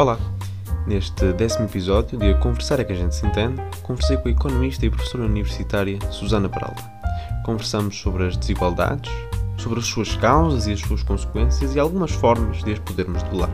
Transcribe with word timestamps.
Olá! 0.00 0.18
Neste 0.86 1.30
décimo 1.34 1.66
episódio 1.66 2.18
de 2.18 2.30
A 2.30 2.38
Conversar 2.38 2.80
é 2.80 2.84
que 2.84 2.92
a 2.94 2.96
gente 2.96 3.14
se 3.14 3.26
entende, 3.26 3.60
conversei 3.82 4.16
com 4.16 4.28
a 4.28 4.30
economista 4.30 4.86
e 4.86 4.88
professora 4.88 5.24
universitária 5.24 5.98
Susana 6.10 6.48
Peralta. 6.48 6.82
Conversamos 7.44 8.00
sobre 8.00 8.26
as 8.26 8.34
desigualdades, 8.34 9.12
sobre 9.58 9.78
as 9.78 9.84
suas 9.84 10.16
causas 10.16 10.66
e 10.66 10.72
as 10.72 10.80
suas 10.80 11.02
consequências 11.02 11.74
e 11.74 11.78
algumas 11.78 12.12
formas 12.12 12.64
de 12.64 12.72
as 12.72 12.78
podermos 12.78 13.22
debelar. 13.24 13.50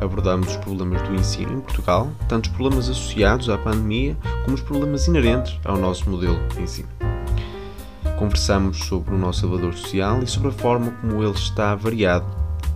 Abordamos 0.00 0.48
os 0.48 0.56
problemas 0.56 1.00
do 1.02 1.14
ensino 1.14 1.58
em 1.58 1.60
Portugal, 1.60 2.10
tanto 2.28 2.46
os 2.46 2.56
problemas 2.56 2.88
associados 2.90 3.48
à 3.48 3.56
pandemia 3.56 4.16
como 4.42 4.56
os 4.56 4.62
problemas 4.62 5.06
inerentes 5.06 5.60
ao 5.64 5.78
nosso 5.78 6.10
modelo 6.10 6.40
de 6.48 6.60
ensino. 6.60 6.88
Conversamos 8.18 8.78
sobre 8.78 9.14
o 9.14 9.16
nosso 9.16 9.46
elevador 9.46 9.74
social 9.74 10.20
e 10.24 10.26
sobre 10.26 10.48
a 10.48 10.52
forma 10.52 10.90
como 11.00 11.22
ele 11.22 11.34
está 11.34 11.76
variado 11.76 12.26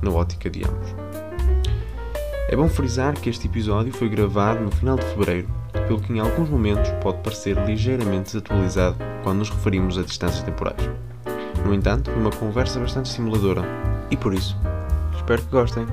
na 0.01 0.13
ótica 0.13 0.49
de 0.49 0.63
ambos. 0.63 1.02
É 2.53 2.57
bom 2.57 2.69
frisar 2.69 3.15
que 3.15 3.31
este 3.31 3.47
episódio 3.47 3.91
foi 3.95 4.11
gravado 4.11 4.61
no 4.61 4.71
final 4.71 4.97
de 4.97 5.07
fevereiro, 5.07 5.49
pelo 5.73 5.99
que 5.99 6.13
em 6.13 6.21
alguns 6.21 6.51
momentos 6.51 6.91
pode 7.03 7.23
parecer 7.23 7.57
ligeiramente 7.65 8.25
desatualizado 8.25 8.99
quando 9.23 9.39
nos 9.39 9.49
referimos 9.49 9.97
a 9.97 10.03
distâncias 10.03 10.43
temporais. 10.43 10.87
No 11.65 11.73
entanto, 11.73 12.11
foi 12.11 12.21
uma 12.21 12.31
conversa 12.31 12.79
bastante 12.79 13.09
simuladora 13.09 13.63
e 14.11 14.19
por 14.19 14.35
isso, 14.35 14.55
espero 15.17 15.41
que 15.41 15.51
gostem. 15.51 15.87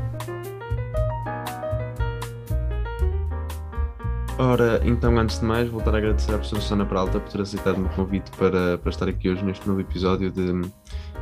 Ora, 4.37 4.81
então, 4.83 5.17
antes 5.17 5.39
de 5.39 5.45
mais, 5.45 5.69
voltar 5.69 5.95
a 5.95 5.97
agradecer 5.97 6.31
à 6.31 6.33
professora 6.33 6.61
Susana 6.61 6.85
Peralta 6.85 7.21
por 7.21 7.31
ter 7.31 7.39
aceitado 7.39 7.77
o 7.77 7.79
meu 7.79 7.89
convite 7.91 8.31
para, 8.31 8.77
para 8.77 8.89
estar 8.89 9.07
aqui 9.07 9.29
hoje 9.29 9.45
neste 9.45 9.65
novo 9.65 9.79
episódio 9.79 10.29
de 10.29 10.69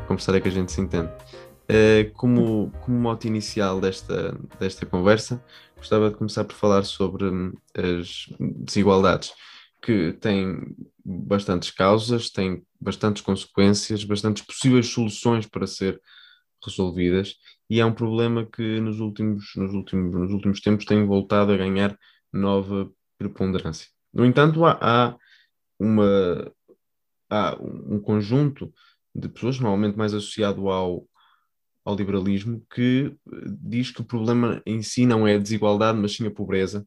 Conversar 0.08 0.36
é 0.36 0.40
que 0.40 0.48
a 0.48 0.52
gente 0.52 0.72
se 0.72 0.80
entende. 0.80 1.10
Uh, 1.70 2.10
como, 2.14 2.72
como 2.82 2.98
mote 2.98 3.28
inicial 3.28 3.82
desta, 3.82 4.38
desta 4.58 4.86
conversa, 4.86 5.44
gostava 5.76 6.10
de 6.10 6.16
começar 6.16 6.46
por 6.46 6.56
falar 6.56 6.84
sobre 6.84 7.26
hum, 7.26 7.54
as 7.76 8.28
desigualdades, 8.40 9.34
que 9.82 10.14
têm 10.14 10.76
bastantes 11.04 11.70
causas, 11.72 12.30
têm 12.30 12.64
bastantes 12.80 13.22
consequências, 13.22 14.04
bastantes 14.04 14.44
possíveis 14.44 14.88
soluções 14.88 15.46
para 15.46 15.68
ser 15.68 16.02
resolvidas, 16.66 17.36
e 17.70 17.80
é 17.80 17.86
um 17.86 17.94
problema 17.94 18.46
que 18.46 18.80
nos 18.80 19.00
últimos, 19.00 19.52
nos 19.56 19.74
últimos, 19.74 20.14
nos 20.14 20.32
últimos 20.32 20.62
tempos 20.62 20.86
tem 20.86 21.06
voltado 21.06 21.52
a 21.52 21.58
ganhar 21.58 21.98
nova 22.32 22.90
preponderância. 23.18 23.88
No 24.14 24.26
entanto, 24.26 24.66
há, 24.66 24.78
há 24.82 25.18
uma, 25.80 26.52
há 27.30 27.58
um 27.62 28.00
conjunto 28.00 28.74
de 29.14 29.28
pessoas, 29.30 29.60
normalmente 29.60 29.98
mais 29.98 30.14
associado 30.14 30.70
ao, 30.70 31.08
ao 31.88 31.96
liberalismo 31.96 32.62
que 32.70 33.16
eh, 33.32 33.36
diz 33.62 33.92
que 33.92 34.02
o 34.02 34.06
problema 34.06 34.62
em 34.66 34.82
si 34.82 35.06
não 35.06 35.26
é 35.26 35.36
a 35.36 35.40
desigualdade, 35.40 35.98
mas 35.98 36.14
sim 36.18 36.28
a 36.28 36.32
pobreza, 36.32 36.86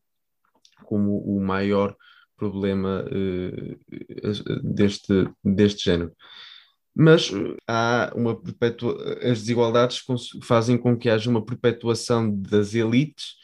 como 0.84 1.18
o 1.20 1.40
maior 1.40 1.96
problema 2.36 3.04
uh, 3.06 4.62
deste, 4.62 5.28
deste 5.42 5.84
género. 5.84 6.12
Mas 6.94 7.30
há 7.66 8.12
uma 8.14 8.38
perpetua... 8.38 9.18
as 9.22 9.40
desigualdades 9.40 10.02
fazem 10.42 10.76
com 10.76 10.96
que 10.96 11.08
haja 11.08 11.30
uma 11.30 11.44
perpetuação 11.44 12.30
das 12.34 12.74
elites 12.74 13.36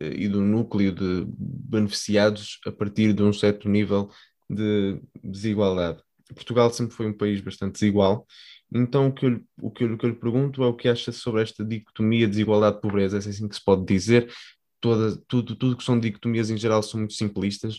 e 0.00 0.28
do 0.28 0.40
núcleo 0.40 0.92
de 0.92 1.26
beneficiados 1.28 2.58
a 2.66 2.72
partir 2.72 3.12
de 3.12 3.22
um 3.22 3.32
certo 3.32 3.68
nível 3.68 4.10
de 4.48 5.00
desigualdade. 5.22 6.02
Portugal 6.34 6.70
sempre 6.70 6.94
foi 6.94 7.06
um 7.06 7.16
país 7.16 7.40
bastante 7.40 7.74
desigual 7.74 8.26
então, 8.74 9.08
o 9.08 9.12
que, 9.12 9.26
eu, 9.26 9.40
o, 9.60 9.70
que 9.70 9.84
eu, 9.84 9.94
o 9.94 9.98
que 9.98 10.06
eu 10.06 10.10
lhe 10.10 10.16
pergunto 10.16 10.62
é 10.62 10.66
o 10.66 10.74
que 10.74 10.88
acha 10.88 11.12
sobre 11.12 11.42
esta 11.42 11.64
dicotomia 11.64 12.26
desigualdade-pobreza, 12.26 13.16
é 13.16 13.18
assim 13.18 13.48
que 13.48 13.54
se 13.54 13.64
pode 13.64 13.84
dizer. 13.84 14.32
Toda, 14.80 15.16
tudo, 15.28 15.54
tudo 15.54 15.76
que 15.76 15.84
são 15.84 15.98
dicotomias 16.00 16.50
em 16.50 16.56
geral 16.56 16.82
são 16.82 16.98
muito 16.98 17.14
simplistas, 17.14 17.78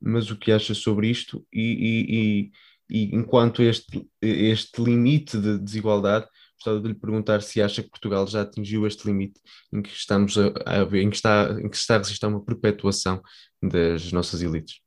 mas 0.00 0.30
o 0.30 0.36
que 0.36 0.52
acha 0.52 0.74
sobre 0.74 1.08
isto 1.08 1.44
e, 1.52 2.50
e, 2.90 3.00
e, 3.00 3.08
e 3.10 3.16
enquanto 3.16 3.62
este, 3.62 4.06
este 4.20 4.80
limite 4.82 5.38
de 5.38 5.58
desigualdade, 5.58 6.26
gostava 6.54 6.80
de 6.80 6.88
lhe 6.88 6.94
perguntar 6.94 7.42
se 7.42 7.60
acha 7.60 7.82
que 7.82 7.90
Portugal 7.90 8.26
já 8.26 8.42
atingiu 8.42 8.86
este 8.86 9.06
limite 9.06 9.40
em 9.72 9.82
que 9.82 9.90
estamos 9.90 10.36
a, 10.38 10.52
a 10.66 10.84
ver, 10.84 11.02
em 11.02 11.10
que 11.10 11.16
está, 11.16 11.56
em 11.60 11.68
que 11.68 11.76
se 11.76 11.82
está 11.82 11.96
a 11.96 11.98
resistir 11.98 12.24
a 12.24 12.28
uma 12.28 12.44
perpetuação 12.44 13.22
das 13.62 14.12
nossas 14.12 14.42
elites. 14.42 14.80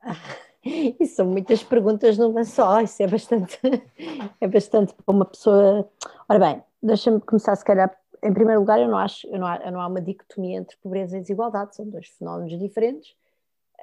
E 0.64 1.06
são 1.06 1.26
muitas 1.26 1.62
perguntas 1.62 2.18
numa 2.18 2.44
só, 2.44 2.80
isso 2.80 3.02
é 3.02 3.06
bastante, 3.06 3.58
é 4.40 4.46
bastante 4.46 4.94
para 4.94 5.14
uma 5.14 5.24
pessoa. 5.24 5.88
Ora 6.28 6.38
bem, 6.38 6.62
deixa-me 6.82 7.20
começar 7.20 7.56
se 7.56 7.64
calhar. 7.64 7.96
Em 8.22 8.34
primeiro 8.34 8.60
lugar, 8.60 8.78
eu 8.78 8.88
não 8.88 8.98
acho, 8.98 9.26
eu 9.28 9.38
não 9.38 9.46
há, 9.46 9.56
eu 9.64 9.72
não 9.72 9.80
há 9.80 9.86
uma 9.86 10.00
dicotomia 10.00 10.58
entre 10.58 10.76
pobreza 10.76 11.16
e 11.16 11.20
desigualdade, 11.20 11.74
são 11.74 11.88
dois 11.88 12.08
fenómenos 12.08 12.58
diferentes. 12.58 13.14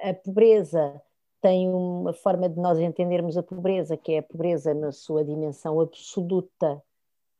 A 0.00 0.14
pobreza 0.14 1.02
tem 1.40 1.68
uma 1.68 2.12
forma 2.12 2.48
de 2.48 2.58
nós 2.60 2.78
entendermos 2.78 3.36
a 3.36 3.42
pobreza, 3.42 3.96
que 3.96 4.12
é 4.12 4.18
a 4.18 4.22
pobreza 4.22 4.72
na 4.74 4.92
sua 4.92 5.24
dimensão 5.24 5.80
absoluta, 5.80 6.80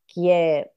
que 0.08 0.28
é, 0.28 0.70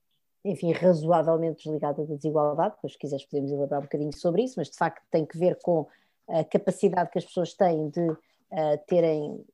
enfim, 0.46 0.72
razoavelmente 0.72 1.64
desligada 1.64 2.06
da 2.06 2.16
desigualdade, 2.16 2.76
depois 2.76 2.94
se 2.94 3.00
quiseres 3.00 3.26
podemos 3.26 3.52
elaborar 3.52 3.80
um 3.80 3.84
bocadinho 3.84 4.16
sobre 4.16 4.44
isso, 4.44 4.56
mas 4.58 4.70
de 4.70 4.78
facto 4.78 5.04
tem 5.10 5.26
que 5.26 5.38
ver 5.38 5.58
com 5.64 5.88
a 6.28 6.44
capacidade 6.44 7.10
que 7.10 7.18
as 7.18 7.26
pessoas 7.26 7.54
têm 7.54 7.90
de 7.90 8.16
terem 8.88 9.32
uh, 9.32 9.46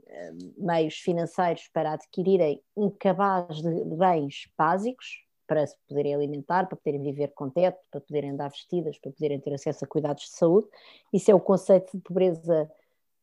meios 0.58 0.96
financeiros 0.96 1.70
para 1.72 1.94
adquirirem 1.94 2.62
um 2.76 2.90
cabaz 2.90 3.62
de, 3.62 3.84
bens 3.96 4.50
básicos 4.58 5.24
para 5.46 5.66
se 5.66 5.78
poderem 5.88 6.14
alimentar, 6.14 6.68
para 6.68 6.76
poderem 6.76 7.02
viver 7.02 7.30
com 7.30 7.50
teto, 7.50 7.80
para 7.90 8.02
poderem 8.02 8.32
andar 8.32 8.50
vestidas, 8.50 9.00
para 9.00 9.12
poderem 9.12 9.40
ter 9.40 9.54
acesso 9.54 9.86
a 9.86 9.88
cuidados 9.88 10.24
de 10.24 10.32
saúde. 10.32 10.68
Isso 11.14 11.32
é 11.32 11.36
o 11.36 11.40
conceito 11.40 11.96
de 11.96 12.04
pobreza 12.04 12.70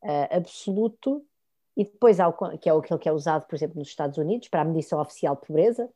uh, 0.03 0.37
absoluto. 0.37 1.25
E 1.77 1.85
depois 1.85 2.21
há 2.21 2.29
o, 2.29 2.33
que 2.33 2.69
é 2.69 2.73
aquele 2.73 2.99
que 2.99 3.09
é 3.09 3.13
usado, 3.13 3.47
por 3.47 3.57
exemplo, 3.57 3.79
nos 3.79 3.89
Estados 3.89 4.17
Unidos 4.17 4.49
para 4.49 4.63
a 4.63 4.65
medição 4.65 5.01
oficial 5.01 5.35
de 5.35 5.47
pobreza, 5.47 5.91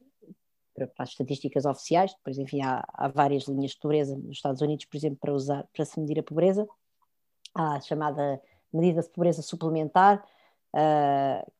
para 0.74 0.90
as 0.98 1.10
estatísticas 1.10 1.64
oficiais, 1.64 2.14
depois, 2.14 2.38
enfim, 2.38 2.62
há, 2.62 2.84
há, 2.92 3.08
várias 3.08 3.44
linhas 3.44 3.72
de 3.72 3.78
pobreza 3.78 4.16
nos 4.16 4.36
Estados 4.36 4.60
Unidos, 4.60 4.84
por 4.84 4.96
exemplo, 4.96 5.18
para 5.20 5.32
usar, 5.32 5.66
para 5.72 5.84
se 5.84 5.98
medir 5.98 6.18
a 6.18 6.22
pobreza. 6.22 6.68
Há 7.54 7.76
a 7.76 7.80
chamada 7.80 8.40
medida 8.72 9.02
de 9.02 9.08
pobreza 9.08 9.42
suplementar, 9.42 10.24
uh, 10.74 11.52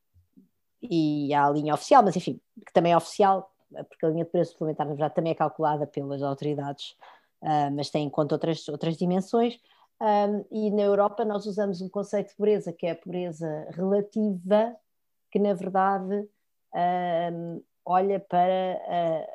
e 0.82 1.34
há 1.34 1.46
a 1.46 1.50
linha 1.50 1.74
oficial, 1.74 2.02
mas 2.02 2.16
enfim, 2.16 2.41
que 2.64 2.72
também 2.72 2.92
é 2.92 2.96
oficial, 2.96 3.50
porque 3.88 4.06
a 4.06 4.08
linha 4.08 4.24
de 4.24 4.30
pobreza 4.30 4.50
suplementar, 4.50 4.86
na 4.86 4.92
verdade, 4.92 5.14
também 5.14 5.32
é 5.32 5.34
calculada 5.34 5.86
pelas 5.86 6.22
autoridades, 6.22 6.96
uh, 7.42 7.70
mas 7.74 7.91
tem 7.91 8.06
em 8.06 8.10
conta 8.10 8.34
outras, 8.34 8.69
outras 8.69 8.96
dimensões. 8.96 9.58
Um, 10.00 10.44
e 10.52 10.70
na 10.70 10.82
Europa 10.82 11.24
nós 11.24 11.44
usamos 11.44 11.80
um 11.80 11.88
conceito 11.88 12.28
de 12.28 12.36
pobreza 12.36 12.72
que 12.72 12.86
é 12.86 12.92
a 12.92 12.96
pobreza 12.96 13.66
relativa, 13.72 14.76
que 15.28 15.40
na 15.40 15.52
verdade 15.54 16.28
um, 17.32 17.62
olha 17.84 18.20
para 18.20 19.26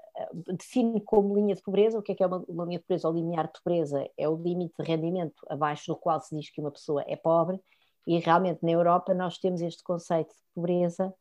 define 0.58 1.02
como 1.02 1.36
linha 1.36 1.56
de 1.56 1.62
pobreza, 1.62 1.98
o 1.98 2.02
que 2.02 2.12
é 2.12 2.16
que 2.16 2.24
é 2.24 2.28
uma, 2.28 2.44
uma 2.48 2.66
linha 2.66 2.78
de 2.78 2.84
pobreza 2.84 3.08
ou 3.08 3.14
limiar 3.14 3.48
de 3.48 3.54
pobreza? 3.62 4.08
É 4.18 4.30
o 4.30 4.36
limite 4.36 4.74
de 4.80 4.88
rendimento 4.88 5.46
abaixo 5.50 5.88
do 5.88 5.96
qual 5.96 6.20
se 6.20 6.36
diz 6.36 6.50
que 6.50 6.62
uma 6.62 6.72
pessoa 6.72 7.04
é 7.08 7.16
pobre, 7.16 7.60
e 8.06 8.20
realmente 8.20 8.60
na 8.64 8.72
Europa 8.72 9.14
nós 9.14 9.38
temos 9.38 9.62
este 9.62 9.84
conceito 9.84 10.30
de 10.30 10.54
pobreza 10.54 11.14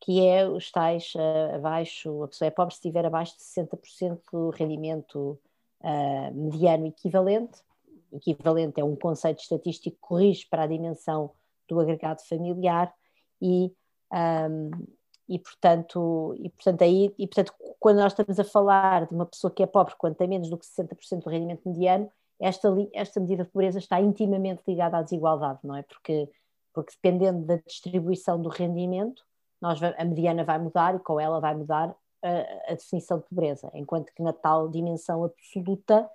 que 0.00 0.26
é 0.26 0.46
os 0.46 0.70
tais 0.70 1.12
uh, 1.14 1.56
abaixo, 1.56 2.22
a 2.22 2.28
pessoa 2.28 2.48
é 2.48 2.50
pobre 2.50 2.74
se 2.74 2.78
estiver 2.78 3.04
abaixo 3.06 3.36
de 3.36 3.42
60% 3.42 4.20
do 4.32 4.50
rendimento 4.50 5.38
uh, 5.80 6.34
mediano 6.34 6.86
equivalente. 6.86 7.60
Equivalente 8.12 8.80
é 8.80 8.84
um 8.84 8.96
conceito 8.96 9.40
estatístico 9.40 9.96
que 9.96 10.00
corrige 10.00 10.46
para 10.48 10.64
a 10.64 10.66
dimensão 10.66 11.32
do 11.68 11.80
agregado 11.80 12.22
familiar 12.26 12.92
e 13.40 13.72
um, 14.12 14.70
e 15.28 15.38
portanto, 15.38 16.34
e 16.38 16.50
portanto 16.50 16.82
aí, 16.82 17.12
e 17.18 17.26
portanto 17.26 17.52
quando 17.78 17.98
nós 17.98 18.12
estamos 18.12 18.38
a 18.38 18.44
falar 18.44 19.06
de 19.06 19.14
uma 19.14 19.26
pessoa 19.26 19.50
que 19.50 19.62
é 19.62 19.66
pobre 19.66 19.94
quando 19.98 20.14
tem 20.14 20.28
menos 20.28 20.48
do 20.48 20.56
que 20.58 20.66
60% 20.66 21.22
do 21.22 21.30
rendimento 21.30 21.68
mediano, 21.68 22.10
esta, 22.38 22.68
esta 22.92 23.20
medida 23.20 23.44
de 23.44 23.50
pobreza 23.50 23.78
está 23.78 24.00
intimamente 24.00 24.62
ligada 24.66 24.98
à 24.98 25.02
desigualdade, 25.02 25.60
não 25.64 25.76
é? 25.76 25.82
Porque, 25.82 26.28
porque 26.72 26.92
dependendo 26.92 27.44
da 27.46 27.56
distribuição 27.56 28.40
do 28.40 28.48
rendimento, 28.48 29.24
nós, 29.60 29.82
a 29.82 30.04
mediana 30.04 30.44
vai 30.44 30.58
mudar 30.58 30.94
e 30.94 30.98
com 30.98 31.18
ela 31.18 31.40
vai 31.40 31.54
mudar 31.54 31.94
a, 32.22 32.72
a 32.72 32.74
definição 32.74 33.18
de 33.18 33.24
pobreza, 33.24 33.70
enquanto 33.74 34.12
que 34.12 34.22
na 34.22 34.32
tal 34.32 34.68
dimensão 34.68 35.24
absoluta, 35.24 36.08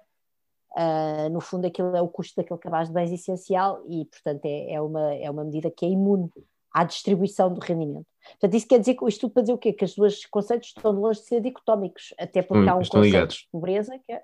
uh, 0.77 1.29
no 1.31 1.41
fundo 1.41 1.65
aquilo 1.65 1.95
é 1.95 2.01
o 2.01 2.07
custo 2.07 2.35
daquele 2.35 2.59
cabaz 2.59 2.87
de 2.87 2.93
bens 2.93 3.11
essencial 3.11 3.81
e, 3.87 4.05
portanto, 4.05 4.45
é, 4.45 4.73
é, 4.73 4.81
uma, 4.81 5.13
é 5.15 5.29
uma 5.29 5.43
medida 5.43 5.71
que 5.71 5.85
é 5.85 5.89
imune 5.89 6.29
à 6.73 6.83
distribuição 6.83 7.53
do 7.53 7.59
rendimento. 7.59 8.05
Portanto, 8.31 8.53
isso 8.55 8.67
quer 8.67 8.79
dizer 8.79 8.95
que 8.95 9.07
isto 9.07 9.29
para 9.29 9.41
dizer 9.41 9.53
o 9.53 9.57
quê? 9.57 9.73
Que 9.73 9.85
os 9.85 9.95
dois 9.95 10.25
conceitos 10.25 10.69
estão 10.69 10.91
longe 10.91 11.19
de 11.19 11.25
ser 11.25 11.41
dicotómicos, 11.41 12.13
até 12.17 12.41
porque 12.41 12.63
hum, 12.63 12.69
há 12.69 12.75
um 12.75 12.79
conceito 12.79 13.01
ligados. 13.01 13.35
de 13.35 13.47
pobreza 13.51 13.99
que 13.99 14.11
é, 14.11 14.23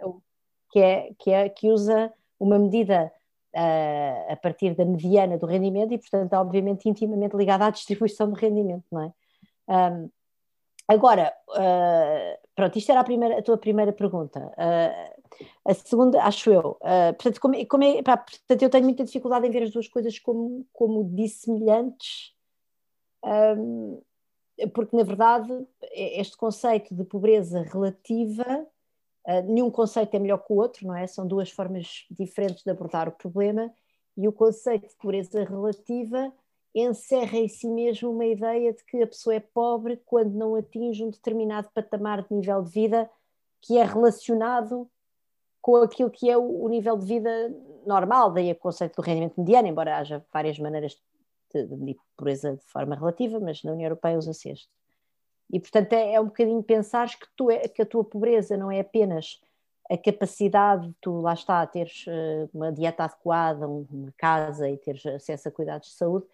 que, 0.71 0.79
é, 0.79 1.09
que, 1.19 1.31
é, 1.31 1.49
que 1.49 1.69
usa 1.69 2.13
uma 2.39 2.57
medida 2.59 3.11
uh, 3.55 4.31
a 4.31 4.35
partir 4.35 4.75
da 4.75 4.85
mediana 4.85 5.37
do 5.37 5.45
rendimento 5.45 5.93
e, 5.93 5.97
portanto, 5.97 6.33
é 6.33 6.39
obviamente 6.39 6.87
intimamente 6.87 7.35
ligada 7.35 7.65
à 7.65 7.69
distribuição 7.69 8.29
do 8.29 8.35
rendimento, 8.35 8.85
não 8.91 9.01
é? 9.01 9.11
Um, 9.69 10.09
agora, 10.87 11.33
uh, 11.49 12.47
pronto, 12.55 12.77
isto 12.77 12.91
era 12.91 13.01
a, 13.01 13.03
primeira, 13.03 13.39
a 13.39 13.41
tua 13.41 13.57
primeira 13.57 13.91
pergunta. 13.91 14.39
Uh, 14.39 15.17
A 15.65 15.73
segunda, 15.73 16.23
acho 16.23 16.49
eu, 16.49 16.77
uh, 16.81 17.13
portanto, 17.15 17.41
como, 17.41 17.67
como 17.67 17.83
é, 17.83 18.01
pá, 18.01 18.17
portanto, 18.17 18.61
eu 18.63 18.69
tenho 18.69 18.85
muita 18.85 19.03
dificuldade 19.03 19.45
em 19.45 19.51
ver 19.51 19.63
as 19.63 19.71
duas 19.71 19.87
coisas 19.87 20.17
como, 20.17 20.65
como 20.71 21.03
dissemelhantes, 21.03 22.33
porque 24.73 24.95
na 24.95 25.03
verdade 25.03 25.67
este 25.91 26.35
conceito 26.35 26.95
de 26.95 27.03
pobreza 27.03 27.61
relativa, 27.61 28.65
uh, 29.27 29.41
nenhum 29.45 29.69
conceito 29.69 30.15
é 30.15 30.19
melhor 30.19 30.39
que 30.39 30.51
o 30.51 30.55
outro, 30.57 30.87
não 30.87 30.95
é? 30.95 31.05
São 31.05 31.27
duas 31.27 31.51
formas 31.51 32.05
diferentes 32.09 32.63
de 32.63 32.71
abordar 32.71 33.07
o 33.07 33.11
problema, 33.11 33.71
e 34.15 34.27
o 34.27 34.31
conceito 34.31 34.87
de 34.87 34.95
pobreza 34.95 35.43
relativa 35.43 36.33
encerra 36.73 37.37
em 37.37 37.47
si 37.47 37.67
mesmo 37.67 38.11
uma 38.11 38.25
ideia 38.25 38.73
de 38.73 38.83
que 38.83 39.01
a 39.01 39.07
pessoa 39.07 39.35
é 39.35 39.39
pobre 39.39 39.97
quando 40.05 40.33
não 40.33 40.55
atinge 40.55 41.03
um 41.03 41.09
determinado 41.09 41.69
patamar 41.73 42.23
de 42.23 42.33
nível 42.33 42.61
de 42.61 42.71
vida 42.71 43.09
que 43.61 43.77
é 43.77 43.83
relacionado 43.83 44.89
com 45.61 45.75
aquilo 45.77 46.09
que 46.09 46.29
é 46.29 46.37
o 46.37 46.67
nível 46.69 46.97
de 46.97 47.05
vida 47.05 47.53
normal, 47.85 48.31
daí 48.31 48.51
o 48.51 48.55
conceito 48.55 48.95
do 48.95 49.01
rendimento 49.01 49.37
mediano, 49.37 49.67
embora 49.67 49.97
haja 49.97 50.25
várias 50.31 50.57
maneiras 50.59 50.97
de, 51.53 51.75
medir 51.75 51.95
de 51.95 52.65
forma 52.65 52.95
relativa, 52.95 53.39
mas 53.39 53.63
na 53.63 53.71
União 53.71 53.87
Europeia 53.87 54.17
usa-se 54.17 54.49
este. 54.49 54.69
E, 55.51 55.59
portanto, 55.59 55.93
é, 55.93 56.13
é, 56.13 56.21
um 56.21 56.25
bocadinho 56.25 56.61
pensar 56.61 57.07
que, 57.07 57.27
tu 57.35 57.49
é, 57.49 57.67
que 57.67 57.81
a 57.81 57.85
tua 57.85 58.03
pobreza 58.03 58.57
não 58.57 58.71
é 58.71 58.81
apenas 58.81 59.41
a 59.89 59.97
capacidade 59.97 60.87
de 60.87 60.93
tu, 60.99 61.21
lá 61.21 61.33
está, 61.33 61.65
teres 61.65 62.05
uh, 62.07 62.49
uma 62.53 62.71
dieta 62.71 63.05
adequada, 63.05 63.67
uma 63.67 64.13
casa 64.17 64.69
e 64.69 64.77
teres 64.77 65.05
acesso 65.05 65.47
a 65.47 65.51
cuidados 65.51 65.89
de 65.89 65.95
saúde, 65.95 66.25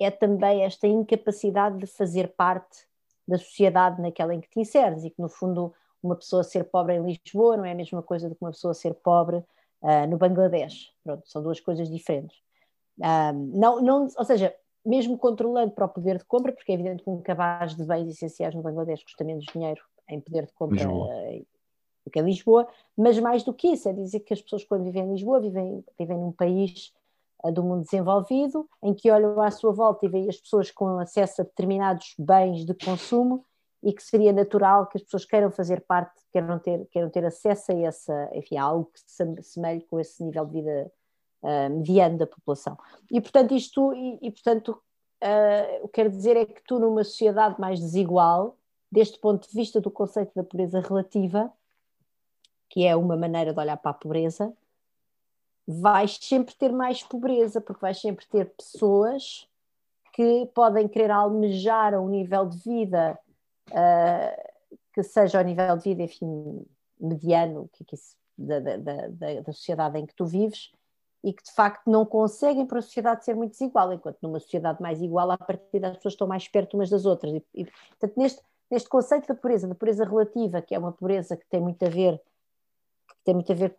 é 0.00 0.10
também 0.10 0.62
esta 0.62 0.86
incapacidade 0.86 1.78
de 1.78 1.86
fazer 1.86 2.28
parte 2.28 2.86
da 3.28 3.36
sociedade 3.36 4.00
naquela 4.00 4.34
em 4.34 4.40
que 4.40 4.48
te 4.48 4.60
inseres 4.60 5.04
e 5.04 5.10
que, 5.10 5.20
no 5.20 5.28
fundo, 5.28 5.74
uma 6.02 6.16
pessoa 6.16 6.42
ser 6.42 6.64
pobre 6.64 6.94
em 6.94 7.02
Lisboa 7.02 7.56
não 7.56 7.64
é 7.64 7.72
a 7.72 7.74
mesma 7.74 8.02
coisa 8.02 8.28
do 8.28 8.34
que 8.34 8.42
uma 8.42 8.52
pessoa 8.52 8.72
ser 8.72 8.94
pobre 8.94 9.36
uh, 9.82 10.06
no 10.08 10.16
Bangladesh. 10.16 10.92
Pronto, 11.04 11.28
são 11.28 11.42
duas 11.42 11.60
coisas 11.60 11.90
diferentes. 11.90 12.45
Não, 12.98 13.82
não, 13.82 14.08
ou 14.16 14.24
seja, 14.24 14.54
mesmo 14.84 15.18
controlando 15.18 15.72
para 15.72 15.84
o 15.84 15.88
poder 15.88 16.18
de 16.18 16.24
compra, 16.24 16.52
porque 16.52 16.72
é 16.72 16.74
evidente 16.74 17.02
que 17.02 17.10
um 17.10 17.20
cabaz 17.20 17.74
de 17.74 17.84
bens 17.84 18.08
essenciais 18.08 18.54
no 18.54 18.62
Bangladesh 18.62 19.02
custa 19.02 19.24
menos 19.24 19.44
dinheiro 19.52 19.82
em 20.08 20.20
poder 20.20 20.46
de 20.46 20.52
compra 20.52 20.88
uh, 20.88 21.46
do 22.04 22.10
que 22.10 22.20
em 22.20 22.24
Lisboa, 22.24 22.68
mas 22.96 23.18
mais 23.18 23.42
do 23.42 23.52
que 23.52 23.68
isso, 23.68 23.88
é 23.88 23.92
dizer 23.92 24.20
que 24.20 24.32
as 24.32 24.40
pessoas 24.40 24.64
quando 24.64 24.84
vivem 24.84 25.04
em 25.04 25.12
Lisboa 25.12 25.40
vivem, 25.40 25.84
vivem 25.98 26.16
num 26.16 26.30
país 26.30 26.92
do 27.52 27.62
mundo 27.62 27.84
desenvolvido, 27.84 28.68
em 28.82 28.94
que 28.94 29.10
olham 29.10 29.40
à 29.40 29.50
sua 29.50 29.72
volta 29.72 30.06
e 30.06 30.08
veem 30.08 30.28
as 30.28 30.40
pessoas 30.40 30.70
com 30.70 30.98
acesso 30.98 31.42
a 31.42 31.44
determinados 31.44 32.14
bens 32.18 32.64
de 32.64 32.74
consumo 32.74 33.44
e 33.82 33.92
que 33.92 34.02
seria 34.02 34.32
natural 34.32 34.86
que 34.86 34.98
as 34.98 35.02
pessoas 35.02 35.24
queiram 35.24 35.50
fazer 35.50 35.80
parte, 35.82 36.14
queiram 36.32 36.58
ter, 36.58 36.86
queiram 36.86 37.10
ter 37.10 37.24
acesso 37.24 37.72
a 37.72 37.74
essa, 37.74 38.30
enfim, 38.32 38.56
a 38.56 38.64
algo 38.64 38.90
que 38.92 39.00
se 39.00 39.22
assemelhe 39.22 39.82
com 39.82 40.00
esse 40.00 40.24
nível 40.24 40.46
de 40.46 40.52
vida 40.52 40.92
uh, 41.42 41.70
mediano 41.70 42.18
da 42.18 42.26
população. 42.26 42.76
E 43.10 43.20
portanto 43.20 43.54
isto, 43.54 43.92
e, 43.94 44.18
e 44.22 44.30
portanto 44.30 44.80
uh, 45.22 45.84
o 45.84 45.88
que 45.88 45.94
quero 45.94 46.10
dizer 46.10 46.36
é 46.36 46.46
que 46.46 46.62
tu 46.66 46.78
numa 46.78 47.04
sociedade 47.04 47.60
mais 47.60 47.80
desigual, 47.80 48.56
deste 48.90 49.18
ponto 49.18 49.48
de 49.48 49.54
vista 49.54 49.80
do 49.80 49.90
conceito 49.90 50.32
da 50.34 50.44
pobreza 50.44 50.80
relativa, 50.80 51.52
que 52.68 52.84
é 52.84 52.94
uma 52.94 53.16
maneira 53.16 53.52
de 53.52 53.58
olhar 53.58 53.76
para 53.76 53.90
a 53.90 53.94
pobreza, 53.94 54.52
vais 55.66 56.18
sempre 56.20 56.54
ter 56.54 56.72
mais 56.72 57.02
pobreza, 57.02 57.60
porque 57.60 57.80
vais 57.80 58.00
sempre 58.00 58.26
ter 58.26 58.50
pessoas 58.56 59.48
que 60.12 60.46
podem 60.54 60.88
querer 60.88 61.10
almejar 61.10 61.94
um 62.00 62.08
nível 62.08 62.46
de 62.46 62.58
vida 62.58 63.18
uh, 63.70 64.52
que 64.92 65.02
seja 65.02 65.38
ao 65.38 65.44
nível 65.44 65.76
de 65.76 65.84
vida, 65.84 66.02
enfim, 66.04 66.64
mediano, 66.98 67.68
que, 67.72 67.84
que 67.84 67.94
isso, 67.94 68.16
da, 68.38 68.60
da, 68.60 68.76
da, 68.76 69.40
da, 69.40 69.52
sociedade 69.52 69.98
em 69.98 70.06
que 70.06 70.14
tu 70.14 70.24
vives, 70.24 70.72
e 71.26 71.32
que 71.32 71.42
de 71.42 71.50
facto 71.50 71.90
não 71.90 72.06
conseguem 72.06 72.64
para 72.64 72.78
a 72.78 72.82
sociedade 72.82 73.24
ser 73.24 73.34
muito 73.34 73.50
desigual, 73.50 73.92
enquanto 73.92 74.16
numa 74.22 74.38
sociedade 74.38 74.80
mais 74.80 75.02
igual, 75.02 75.28
a 75.32 75.36
partir 75.36 75.80
das 75.80 75.96
pessoas 75.96 76.14
estão 76.14 76.28
mais 76.28 76.46
perto 76.46 76.74
umas 76.74 76.88
das 76.88 77.04
outras. 77.04 77.34
E, 77.34 77.44
e 77.52 77.64
portanto, 77.64 78.16
neste, 78.16 78.42
neste 78.70 78.88
conceito 78.88 79.26
da 79.26 79.34
pobreza, 79.34 79.66
da 79.66 79.74
pobreza 79.74 80.04
relativa, 80.04 80.62
que 80.62 80.72
é 80.72 80.78
uma 80.78 80.92
pobreza 80.92 81.36
que 81.36 81.44
tem 81.48 81.60
muito 81.60 81.84
a 81.84 81.88
ver, 81.88 82.22
que 83.08 83.16
tem 83.24 83.34
muito 83.34 83.50
a 83.50 83.56
ver 83.56 83.74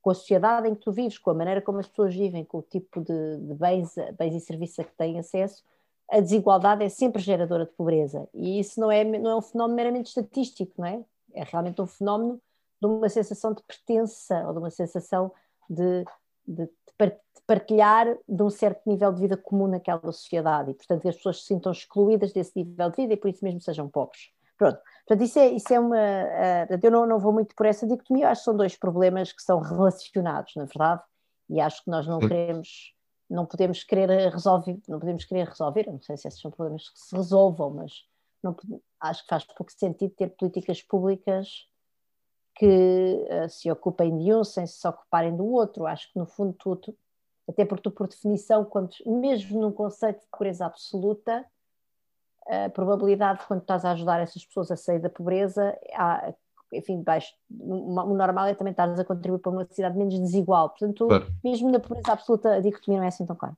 com 0.00 0.10
a 0.10 0.14
sociedade 0.14 0.68
em 0.68 0.76
que 0.76 0.80
tu 0.80 0.92
vives, 0.92 1.18
com 1.18 1.30
a 1.30 1.34
maneira 1.34 1.60
como 1.60 1.80
as 1.80 1.88
pessoas 1.88 2.14
vivem, 2.14 2.44
com 2.44 2.58
o 2.58 2.62
tipo 2.62 3.00
de, 3.00 3.38
de 3.38 3.54
bens, 3.54 3.96
bens 4.16 4.36
e 4.36 4.40
serviços 4.40 4.78
a 4.78 4.84
que 4.84 4.94
têm 4.94 5.18
acesso, 5.18 5.64
a 6.08 6.20
desigualdade 6.20 6.84
é 6.84 6.88
sempre 6.88 7.20
geradora 7.20 7.66
de 7.66 7.72
pobreza. 7.72 8.28
E 8.32 8.60
isso 8.60 8.78
não 8.78 8.92
é, 8.92 9.02
não 9.02 9.30
é 9.32 9.36
um 9.36 9.42
fenómeno 9.42 9.74
meramente 9.74 10.06
estatístico, 10.06 10.72
não 10.78 10.86
é? 10.86 11.04
É 11.34 11.42
realmente 11.42 11.82
um 11.82 11.86
fenómeno 11.88 12.40
de 12.80 12.86
uma 12.86 13.08
sensação 13.08 13.52
de 13.52 13.60
pertença 13.64 14.46
ou 14.46 14.52
de 14.52 14.58
uma 14.60 14.70
sensação 14.70 15.32
de, 15.68 16.04
de, 16.50 16.66
de 16.66 17.42
partilhar 17.46 18.06
de 18.28 18.42
um 18.42 18.50
certo 18.50 18.82
nível 18.86 19.12
de 19.12 19.20
vida 19.20 19.36
comum 19.36 19.66
naquela 19.66 20.12
sociedade 20.12 20.70
e, 20.70 20.74
portanto, 20.74 21.02
que 21.02 21.08
as 21.08 21.16
pessoas 21.16 21.40
se 21.40 21.46
sintam 21.46 21.72
excluídas 21.72 22.32
desse 22.32 22.52
nível 22.56 22.90
de 22.90 22.96
vida 22.96 23.14
e 23.14 23.16
por 23.16 23.28
isso 23.28 23.44
mesmo 23.44 23.60
sejam 23.60 23.88
pobres. 23.88 24.30
Pronto. 24.56 24.78
Portanto, 25.06 25.26
isso 25.26 25.38
é, 25.38 25.48
isso 25.48 25.72
é 25.72 25.80
uma. 25.80 25.96
Uh, 25.96 26.78
eu 26.82 26.90
não, 26.90 27.06
não 27.06 27.18
vou 27.18 27.32
muito 27.32 27.54
por 27.54 27.64
essa 27.64 27.86
dicotomia, 27.86 28.28
acho 28.28 28.42
que 28.42 28.44
são 28.44 28.56
dois 28.56 28.76
problemas 28.76 29.32
que 29.32 29.42
são 29.42 29.58
relacionados, 29.58 30.54
na 30.54 30.66
verdade, 30.66 31.02
e 31.48 31.60
acho 31.60 31.82
que 31.82 31.90
nós 31.90 32.06
não 32.06 32.18
queremos, 32.18 32.94
não 33.28 33.46
podemos 33.46 33.82
querer 33.82 34.30
resolver, 34.30 34.78
não 34.86 35.00
podemos 35.00 35.24
querer 35.24 35.48
resolver, 35.48 35.90
não 35.90 36.00
sei 36.02 36.16
se 36.18 36.28
esses 36.28 36.40
são 36.40 36.50
problemas 36.50 36.90
que 36.90 37.00
se 37.00 37.16
resolvam, 37.16 37.70
mas 37.70 38.04
não, 38.42 38.54
acho 39.00 39.22
que 39.22 39.28
faz 39.28 39.44
pouco 39.44 39.72
sentido 39.72 40.14
ter 40.14 40.28
políticas 40.36 40.82
públicas 40.82 41.69
que 42.54 42.66
uh, 42.66 43.48
se 43.48 43.70
ocupem 43.70 44.16
de 44.18 44.34
um 44.34 44.44
sem 44.44 44.66
se 44.66 44.86
ocuparem 44.86 45.36
do 45.36 45.46
outro. 45.46 45.86
Acho 45.86 46.12
que, 46.12 46.18
no 46.18 46.26
fundo, 46.26 46.52
tudo, 46.52 46.96
até 47.48 47.64
porque 47.64 47.82
tu, 47.82 47.90
por 47.90 48.08
definição, 48.08 48.64
quando, 48.64 48.90
mesmo 49.06 49.60
num 49.60 49.72
conceito 49.72 50.20
de 50.20 50.26
pobreza 50.30 50.66
absoluta, 50.66 51.44
a 52.46 52.68
probabilidade 52.70 53.40
de 53.40 53.46
quando 53.46 53.60
estás 53.60 53.84
a 53.84 53.92
ajudar 53.92 54.20
essas 54.20 54.44
pessoas 54.44 54.70
a 54.70 54.76
sair 54.76 54.98
da 54.98 55.08
pobreza, 55.08 55.78
há, 55.94 56.32
enfim, 56.72 57.02
baixo, 57.02 57.32
o 57.50 58.14
normal 58.14 58.46
é 58.46 58.54
também 58.54 58.72
estares 58.72 58.98
a 58.98 59.04
contribuir 59.04 59.40
para 59.40 59.52
uma 59.52 59.64
sociedade 59.64 59.96
menos 59.96 60.18
desigual. 60.18 60.70
Portanto, 60.70 61.06
claro. 61.06 61.26
mesmo 61.44 61.70
na 61.70 61.78
pobreza 61.78 62.12
absoluta, 62.12 62.54
a 62.54 62.60
dicotomia 62.60 62.98
não 62.98 63.04
é 63.04 63.08
assim 63.08 63.26
tão 63.26 63.36
clara. 63.36 63.56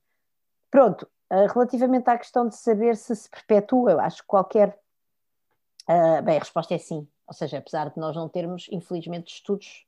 Pronto, 0.70 1.08
uh, 1.30 1.46
relativamente 1.52 2.08
à 2.08 2.18
questão 2.18 2.48
de 2.48 2.56
saber 2.56 2.96
se 2.96 3.14
se 3.14 3.28
perpetua, 3.28 3.92
eu 3.92 4.00
acho 4.00 4.22
que 4.22 4.26
qualquer. 4.26 4.78
Uh, 5.88 6.22
bem, 6.22 6.36
a 6.36 6.40
resposta 6.40 6.74
é 6.74 6.78
sim. 6.78 7.06
Ou 7.32 7.34
seja, 7.34 7.56
apesar 7.56 7.88
de 7.88 7.98
nós 7.98 8.14
não 8.14 8.28
termos, 8.28 8.66
infelizmente, 8.70 9.32
estudos 9.32 9.86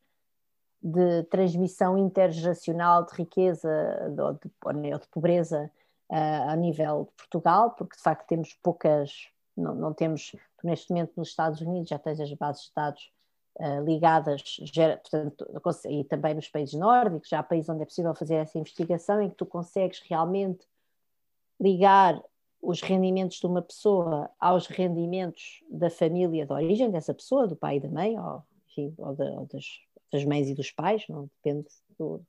de 0.82 1.24
transmissão 1.24 1.98
intergeracional 1.98 3.04
de 3.04 3.14
riqueza 3.14 3.68
ou 4.18 4.32
de, 4.32 4.98
de, 4.98 5.08
pobreza 5.08 5.70
uh, 6.10 6.48
a 6.48 6.56
nível 6.56 7.04
de 7.04 7.12
Portugal, 7.12 7.72
porque 7.72 7.96
de 7.96 8.02
facto 8.02 8.26
temos 8.26 8.54
poucas, 8.62 9.28
não, 9.54 9.74
não 9.74 9.92
temos, 9.92 10.34
neste 10.62 10.90
momento 10.90 11.12
nos 11.18 11.28
Estados 11.28 11.60
Unidos 11.60 11.90
já 11.90 11.98
tens 11.98 12.18
as 12.18 12.32
bases 12.32 12.64
de 12.64 12.72
dados 12.74 13.12
uh, 13.56 13.84
ligadas, 13.84 14.42
gera, 14.62 14.96
portanto, 14.96 15.46
e 15.90 16.02
também 16.04 16.32
nos 16.32 16.48
países 16.48 16.74
nórdicos, 16.74 17.28
já 17.28 17.40
há 17.40 17.42
países 17.42 17.68
onde 17.68 17.82
é 17.82 17.84
possível 17.84 18.14
fazer 18.14 18.36
essa 18.36 18.58
investigação, 18.58 19.20
em 19.20 19.28
que 19.28 19.36
tu 19.36 19.44
consegues 19.44 20.00
realmente 20.08 20.66
ligar 21.60 22.18
os 22.64 22.80
rendimentos 22.80 23.38
de 23.38 23.46
uma 23.46 23.62
pessoa 23.62 24.30
aos 24.40 24.66
rendimentos 24.66 25.62
da 25.68 25.90
família 25.90 26.46
de 26.46 26.52
origem 26.52 26.90
dessa 26.90 27.12
pessoa, 27.12 27.46
do 27.46 27.56
pai 27.56 27.76
e 27.76 27.80
da 27.80 27.88
mãe, 27.88 28.18
ou, 28.18 28.42
enfim, 28.68 28.94
ou, 28.98 29.08
ou 29.08 29.46
das, 29.46 29.64
das, 30.10 30.24
mães 30.24 30.48
e 30.48 30.54
dos 30.54 30.70
pais, 30.70 31.04
não 31.08 31.24
depende 31.24 31.66
do, 31.98 32.20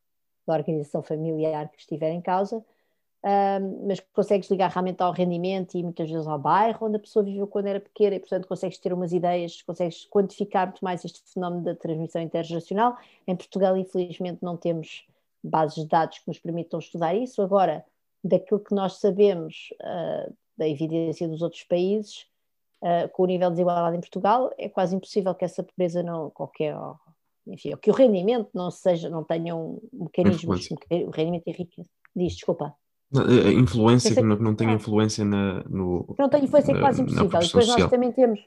da 0.46 0.54
organização 0.54 1.02
familiar 1.02 1.70
que 1.70 1.80
estiver 1.80 2.12
em 2.12 2.22
causa, 2.22 2.64
mas 3.88 4.00
consegues 4.14 4.50
ligar 4.52 4.70
realmente 4.70 5.02
ao 5.02 5.12
rendimento 5.12 5.76
e 5.76 5.82
muitas 5.82 6.10
vezes 6.10 6.28
ao 6.28 6.38
bairro 6.38 6.86
onde 6.86 6.98
a 6.98 7.00
pessoa 7.00 7.26
viveu 7.26 7.48
quando 7.48 7.66
era 7.66 7.80
pequena 7.80 8.16
e, 8.16 8.20
portanto, 8.20 8.48
consegues 8.48 8.78
ter 8.78 8.94
umas 8.94 9.12
ideias, 9.12 9.64
consegues 9.64 10.06
quantificar 10.06 10.68
muito 10.68 10.84
mais 10.84 11.04
este 11.04 11.22
fenómeno 11.34 11.64
da 11.64 11.74
transmissão 11.74 12.22
intergeracional. 12.22 12.96
Em 13.26 13.36
Portugal, 13.36 13.76
infelizmente, 13.76 14.44
não 14.44 14.56
temos 14.56 15.08
bases 15.44 15.84
de 15.84 15.90
dados 15.90 16.20
que 16.20 16.28
nos 16.28 16.38
permitam 16.38 16.78
estudar 16.78 17.16
isso. 17.16 17.42
Agora, 17.42 17.84
daquilo 18.28 18.60
que 18.60 18.74
nós 18.74 19.00
sabemos 19.00 19.70
uh, 19.82 20.34
da 20.58 20.68
evidência 20.68 21.28
dos 21.28 21.42
outros 21.42 21.64
países, 21.64 22.26
uh, 22.82 23.08
com 23.14 23.24
o 23.24 23.28
nível 23.28 23.50
de 23.50 23.56
desigualdade 23.56 23.98
em 23.98 24.02
Portugal, 24.02 24.52
é 24.58 24.68
quase 24.68 24.96
impossível 24.96 25.36
que 25.36 25.46
essa 25.46 25.64
pobreza 25.64 26.02
não, 26.02 26.30
qualquer, 26.32 26.76
enfim, 27.48 27.76
que 27.82 27.92
o 27.92 27.94
rendimento 27.94 28.50
não 28.54 28.72
seja, 28.72 29.10
não 29.10 29.24
tenha 29.24 29.56
um 29.56 29.80
mecanismo, 29.94 30.54
o 30.54 31.12
rendimento 31.12 31.48
é 31.48 31.52
riqueza. 31.52 31.90
Diz, 32.16 32.34
desculpa. 32.34 32.74
A 33.16 33.52
influência, 33.52 34.16
que 34.16 34.22
não, 34.22 34.36
não 34.38 34.56
tem 34.56 34.74
influência 34.74 35.24
na, 35.24 35.64
no. 35.70 36.16
Não 36.18 36.28
tem 36.28 36.44
influência, 36.44 36.72
é 36.72 36.80
quase 36.80 37.04
impossível. 37.04 37.40
Depois 37.40 37.68
nós 37.68 37.90
também 37.90 38.12
temos, 38.12 38.40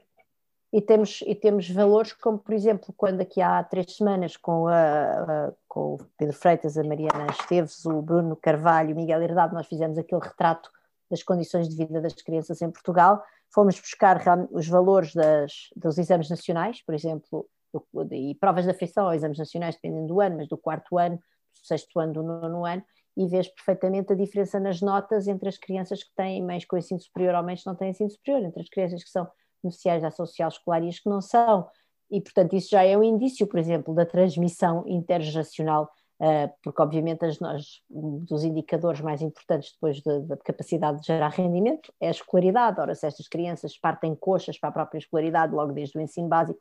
e 0.71 0.81
temos, 0.81 1.21
e 1.25 1.33
temos 1.33 1.69
valores 1.69 2.13
como, 2.13 2.37
por 2.37 2.53
exemplo, 2.53 2.93
quando 2.95 3.21
aqui 3.21 3.41
há 3.41 3.63
três 3.63 3.95
semanas 3.95 4.37
com, 4.37 4.67
a, 4.67 5.47
a, 5.47 5.51
com 5.67 5.95
o 5.95 5.97
Pedro 6.17 6.35
Freitas, 6.35 6.77
a 6.77 6.83
Mariana 6.83 7.27
Esteves, 7.31 7.85
o 7.85 8.01
Bruno 8.01 8.35
Carvalho, 8.35 8.93
o 8.93 8.95
Miguel 8.95 9.21
Herdado, 9.21 9.55
nós 9.55 9.67
fizemos 9.67 9.97
aquele 9.97 10.21
retrato 10.21 10.69
das 11.09 11.23
condições 11.23 11.67
de 11.67 11.75
vida 11.75 11.99
das 11.99 12.13
crianças 12.13 12.61
em 12.61 12.69
Portugal, 12.69 13.23
fomos 13.51 13.79
buscar 13.79 14.21
os 14.51 14.67
valores 14.67 15.13
das, 15.15 15.69
dos 15.75 15.97
exames 15.97 16.29
nacionais, 16.29 16.83
por 16.83 16.93
exemplo, 16.93 17.47
do, 17.73 17.83
e 18.13 18.35
provas 18.35 18.65
de 18.65 18.71
afeição 18.71 19.05
ou 19.05 19.13
exames 19.13 19.39
nacionais, 19.39 19.75
dependendo 19.75 20.07
do 20.07 20.21
ano, 20.21 20.37
mas 20.37 20.47
do 20.47 20.57
quarto 20.57 20.99
ano, 20.99 21.15
do 21.17 21.67
sexto 21.67 21.99
ano, 21.99 22.13
do 22.13 22.21
nono 22.21 22.63
ano, 22.63 22.83
e 23.17 23.27
vês 23.27 23.47
perfeitamente 23.47 24.13
a 24.13 24.15
diferença 24.15 24.59
nas 24.59 24.81
notas 24.81 25.27
entre 25.27 25.49
as 25.49 25.57
crianças 25.57 26.03
que 26.03 26.13
têm 26.15 26.43
meios 26.43 26.65
com 26.65 26.77
ensino 26.77 26.99
superior 26.99 27.33
ou 27.33 27.43
meios 27.43 27.61
que 27.61 27.67
não 27.67 27.75
têm 27.75 27.89
ensino 27.89 28.09
superior, 28.09 28.43
entre 28.43 28.61
as 28.61 28.69
crianças 28.69 29.03
que 29.03 29.09
são 29.09 29.27
beneficiárias 29.61 30.01
da 30.01 30.09
ação 30.09 30.25
social 30.25 30.49
escolar 30.49 30.83
e 30.83 30.89
as 30.89 30.99
que 30.99 31.09
não 31.09 31.21
são. 31.21 31.67
E, 32.11 32.19
portanto, 32.21 32.55
isso 32.55 32.69
já 32.71 32.83
é 32.83 32.97
um 32.97 33.03
indício, 33.03 33.45
por 33.47 33.59
exemplo, 33.59 33.93
da 33.93 34.05
transmissão 34.05 34.83
intergeracional 34.87 35.91
Uh, 36.21 36.51
porque 36.61 36.81
obviamente 36.81 37.23
as, 37.23 37.39
nós, 37.39 37.81
um 37.89 38.19
dos 38.25 38.43
indicadores 38.43 38.99
mais 38.99 39.21
importantes 39.21 39.71
depois 39.71 40.01
da 40.01 40.19
de, 40.19 40.35
capacidade 40.43 40.99
de 40.99 41.07
gerar 41.07 41.29
rendimento 41.29 41.93
é 41.97 42.09
a 42.09 42.11
escolaridade. 42.11 42.77
Ora, 42.81 42.93
se 42.93 43.07
estas 43.07 43.29
crianças 43.29 43.77
partem 43.77 44.13
coxas 44.15 44.59
para 44.59 44.67
a 44.67 44.73
própria 44.73 44.99
escolaridade 44.99 45.55
logo 45.55 45.71
desde 45.71 45.97
o 45.97 46.01
ensino 46.01 46.27
básico, 46.27 46.59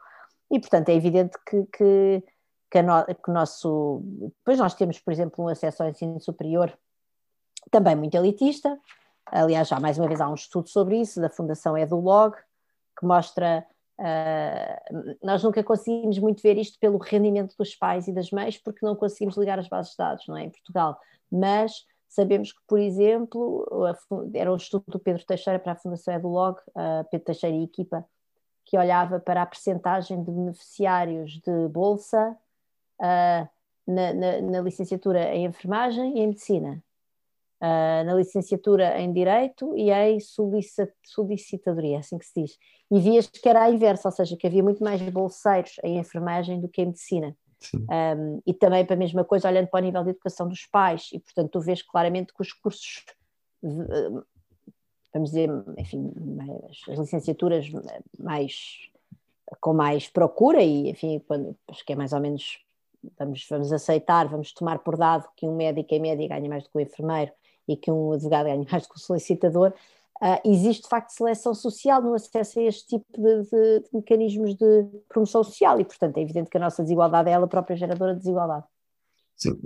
e 0.48 0.60
portanto 0.60 0.90
é 0.90 0.94
evidente 0.94 1.36
que, 1.44 1.64
que, 1.76 2.24
que, 2.70 2.82
no, 2.82 3.04
que 3.04 3.30
nosso. 3.32 4.00
Depois 4.38 4.60
nós 4.60 4.74
temos, 4.74 5.00
por 5.00 5.12
exemplo, 5.12 5.44
um 5.44 5.48
acesso 5.48 5.82
ao 5.82 5.88
ensino 5.88 6.20
superior 6.20 6.72
também 7.68 7.96
muito 7.96 8.16
elitista. 8.16 8.78
Aliás, 9.26 9.66
já 9.66 9.80
mais 9.80 9.98
uma 9.98 10.06
vez 10.06 10.20
há 10.20 10.28
um 10.28 10.34
estudo 10.34 10.68
sobre 10.68 11.00
isso, 11.00 11.20
da 11.20 11.28
Fundação 11.28 11.76
EduLog, 11.76 12.36
que 12.98 13.06
mostra 13.06 13.66
Uh, 14.00 15.16
nós 15.24 15.42
nunca 15.42 15.62
conseguimos 15.64 16.20
muito 16.20 16.40
ver 16.40 16.56
isto 16.56 16.78
pelo 16.78 16.98
rendimento 16.98 17.56
dos 17.58 17.74
pais 17.74 18.06
e 18.06 18.12
das 18.12 18.30
mães, 18.30 18.56
porque 18.56 18.86
não 18.86 18.94
conseguimos 18.94 19.36
ligar 19.36 19.58
as 19.58 19.68
bases 19.68 19.90
de 19.90 19.98
dados, 19.98 20.24
não 20.28 20.36
é? 20.36 20.44
Em 20.44 20.50
Portugal. 20.50 20.96
Mas 21.30 21.84
sabemos 22.08 22.52
que, 22.52 22.60
por 22.66 22.78
exemplo, 22.78 23.66
era 24.32 24.52
um 24.52 24.56
estudo 24.56 24.84
do 24.86 25.00
Pedro 25.00 25.24
Teixeira 25.26 25.58
para 25.58 25.72
a 25.72 25.76
Fundação 25.76 26.14
Edulog, 26.14 26.60
uh, 26.68 27.04
Pedro 27.10 27.26
Teixeira 27.26 27.56
e 27.56 27.64
equipa, 27.64 28.06
que 28.64 28.78
olhava 28.78 29.18
para 29.18 29.42
a 29.42 29.46
percentagem 29.46 30.22
de 30.22 30.30
beneficiários 30.30 31.40
de 31.40 31.68
bolsa 31.68 32.36
uh, 33.00 33.48
na, 33.86 34.14
na, 34.14 34.40
na, 34.42 34.60
licenciatura 34.60 35.34
em 35.34 35.46
enfermagem 35.46 36.18
e 36.18 36.20
em 36.20 36.28
medicina. 36.28 36.82
Uh, 37.60 38.06
na 38.06 38.14
licenciatura 38.14 39.00
em 39.00 39.12
Direito 39.12 39.76
e 39.76 39.90
em 39.90 40.18
solicitadoria, 41.02 41.96
é 41.96 41.98
assim 41.98 42.16
que 42.16 42.24
se 42.24 42.40
diz. 42.40 42.58
E 42.88 43.00
vias 43.00 43.26
que 43.26 43.48
era 43.48 43.64
a 43.64 43.70
inversa, 43.70 44.08
ou 44.08 44.12
seja, 44.12 44.36
que 44.36 44.46
havia 44.46 44.62
muito 44.62 44.82
mais 44.82 45.02
bolseiros 45.10 45.72
em 45.82 45.98
enfermagem 45.98 46.60
do 46.60 46.68
que 46.68 46.82
em 46.82 46.86
medicina. 46.86 47.36
Um, 47.74 48.40
e 48.46 48.54
também 48.54 48.84
para 48.84 48.94
a 48.94 48.98
mesma 48.98 49.24
coisa, 49.24 49.48
olhando 49.48 49.66
para 49.66 49.80
o 49.80 49.84
nível 49.84 50.04
de 50.04 50.10
educação 50.10 50.48
dos 50.48 50.66
pais, 50.66 51.10
e 51.12 51.18
portanto 51.18 51.50
tu 51.50 51.60
vês 51.60 51.82
claramente 51.82 52.32
que 52.32 52.40
os 52.40 52.52
cursos, 52.52 53.04
vamos 55.12 55.30
dizer, 55.30 55.50
enfim, 55.76 56.12
as 56.88 56.96
licenciaturas 56.96 57.66
mais 58.16 58.88
com 59.60 59.72
mais 59.72 60.08
procura, 60.08 60.62
e 60.62 60.90
enfim, 60.90 61.18
quando, 61.26 61.56
acho 61.66 61.84
que 61.84 61.92
é 61.92 61.96
mais 61.96 62.12
ou 62.12 62.20
menos 62.20 62.60
vamos, 63.18 63.46
vamos 63.48 63.72
aceitar, 63.72 64.28
vamos 64.28 64.52
tomar 64.52 64.78
por 64.80 64.96
dado 64.96 65.28
que 65.36 65.46
um 65.46 65.56
médico 65.56 65.94
em 65.94 66.00
média 66.00 66.28
ganha 66.28 66.48
mais 66.48 66.62
do 66.62 66.70
que 66.70 66.78
um 66.78 66.80
enfermeiro 66.80 67.32
e 67.68 67.76
que 67.76 67.90
um 67.90 68.12
advogado 68.12 68.46
ganha 68.46 68.66
mais 68.70 68.86
que 68.86 68.96
o 68.96 68.98
solicitador, 68.98 69.72
uh, 70.22 70.40
existe 70.44 70.82
de 70.82 70.88
facto 70.88 71.10
seleção 71.10 71.54
social 71.54 72.02
no 72.02 72.14
acesso 72.14 72.58
a 72.58 72.62
este 72.62 72.86
tipo 72.86 73.04
de, 73.16 73.42
de, 73.42 73.80
de, 73.80 73.88
mecanismos 73.92 74.54
de 74.54 74.86
promoção 75.08 75.44
social 75.44 75.80
e, 75.80 75.84
portanto, 75.84 76.18
é 76.18 76.22
evidente 76.22 76.50
que 76.50 76.56
a 76.56 76.60
nossa 76.60 76.82
desigualdade 76.82 77.28
é 77.28 77.32
ela 77.32 77.46
própria 77.46 77.76
geradora 77.76 78.14
de 78.14 78.20
desigualdade. 78.20 78.64
Sim, 79.36 79.56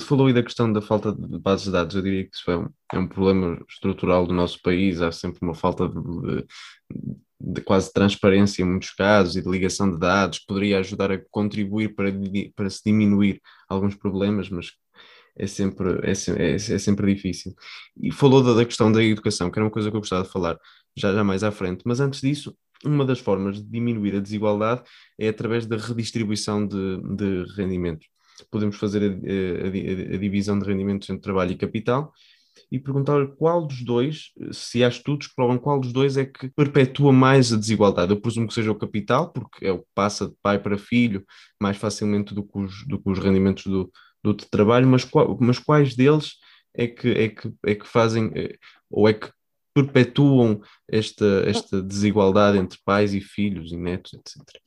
falou 0.00 0.26
aí 0.26 0.32
da 0.32 0.42
questão 0.42 0.72
da 0.72 0.82
falta 0.82 1.12
de 1.12 1.38
bases 1.38 1.66
de 1.66 1.70
dados, 1.70 1.94
eu 1.94 2.02
diria 2.02 2.24
que 2.24 2.34
isso 2.34 2.50
é 2.50 2.58
um, 2.58 2.68
é 2.92 2.98
um 2.98 3.06
problema 3.06 3.64
estrutural 3.68 4.26
do 4.26 4.34
nosso 4.34 4.60
país, 4.60 5.00
há 5.00 5.12
sempre 5.12 5.38
uma 5.42 5.54
falta 5.54 5.88
de, 5.88 6.46
de 7.40 7.60
quase 7.60 7.92
transparência 7.92 8.62
em 8.62 8.66
muitos 8.66 8.90
casos 8.90 9.36
e 9.36 9.42
de 9.42 9.48
ligação 9.48 9.88
de 9.88 10.00
dados, 10.00 10.40
poderia 10.40 10.80
ajudar 10.80 11.12
a 11.12 11.20
contribuir 11.30 11.94
para, 11.94 12.08
para 12.56 12.68
se 12.68 12.82
diminuir 12.84 13.40
alguns 13.68 13.94
problemas, 13.94 14.50
mas 14.50 14.72
é 15.40 15.46
sempre, 15.46 16.00
é, 16.02 16.12
é, 16.12 16.54
é 16.54 16.78
sempre 16.78 17.14
difícil. 17.14 17.54
E 18.00 18.12
falou 18.12 18.42
da, 18.42 18.52
da, 18.52 18.64
questão 18.64 18.92
da 18.92 19.02
educação, 19.02 19.50
que 19.50 19.58
era 19.58 19.64
uma 19.64 19.70
coisa 19.70 19.90
que 19.90 19.96
eu 19.96 20.00
gostava 20.00 20.24
de 20.24 20.30
falar 20.30 20.58
já, 20.96 21.12
já 21.14 21.24
mais 21.24 21.42
à 21.42 21.50
frente, 21.50 21.82
mas 21.86 21.98
antes 21.98 22.20
disso, 22.20 22.54
uma 22.84 23.04
das 23.04 23.18
formas 23.18 23.56
de 23.56 23.68
diminuir 23.68 24.16
a 24.16 24.20
desigualdade 24.20 24.82
é 25.18 25.28
através 25.28 25.66
da 25.66 25.76
redistribuição 25.76 26.66
de, 26.66 27.00
de 27.16 27.44
rendimentos. 27.56 28.06
Podemos 28.50 28.76
fazer 28.76 29.02
a, 29.02 29.06
a, 29.06 30.14
a 30.14 30.18
divisão 30.18 30.58
de 30.58 30.66
rendimentos 30.66 31.08
entre 31.08 31.22
trabalho 31.22 31.52
e 31.52 31.56
capital 31.56 32.12
e 32.70 32.78
perguntar 32.78 33.26
qual 33.36 33.66
dos 33.66 33.82
dois, 33.82 34.30
se 34.52 34.84
há 34.84 34.88
estudos 34.88 35.26
que 35.26 35.34
provam 35.34 35.58
qual 35.58 35.80
dos 35.80 35.92
dois 35.92 36.16
é 36.16 36.24
que 36.24 36.48
perpetua 36.50 37.12
mais 37.12 37.52
a 37.52 37.56
desigualdade. 37.56 38.12
Eu 38.12 38.20
presumo 38.20 38.46
que 38.46 38.54
seja 38.54 38.70
o 38.70 38.78
capital, 38.78 39.32
porque 39.32 39.66
é 39.66 39.72
o 39.72 39.80
que 39.80 39.88
passa 39.94 40.28
de 40.28 40.34
pai 40.42 40.58
para 40.58 40.78
filho 40.78 41.24
mais 41.60 41.76
facilmente 41.76 42.34
do 42.34 42.44
que 42.44 42.58
os, 42.58 42.86
do 42.86 42.98
que 42.98 43.10
os 43.10 43.18
rendimentos 43.18 43.64
do, 43.66 43.90
do 44.22 44.34
trabalho, 44.34 44.86
mas, 44.86 45.08
mas 45.38 45.58
quais 45.58 45.94
deles 45.94 46.34
é 46.74 46.86
que, 46.86 47.10
é, 47.10 47.28
que, 47.28 47.52
é 47.66 47.74
que 47.74 47.86
fazem 47.86 48.30
eh, 48.34 48.56
ou 48.90 49.08
é 49.08 49.14
que 49.14 49.30
perpetuam 49.74 50.60
esta, 50.88 51.42
esta 51.46 51.82
desigualdade 51.82 52.58
entre 52.58 52.78
pais 52.84 53.14
e 53.14 53.20
filhos 53.20 53.72
e 53.72 53.76
netos, 53.76 54.14
etc. 54.14 54.60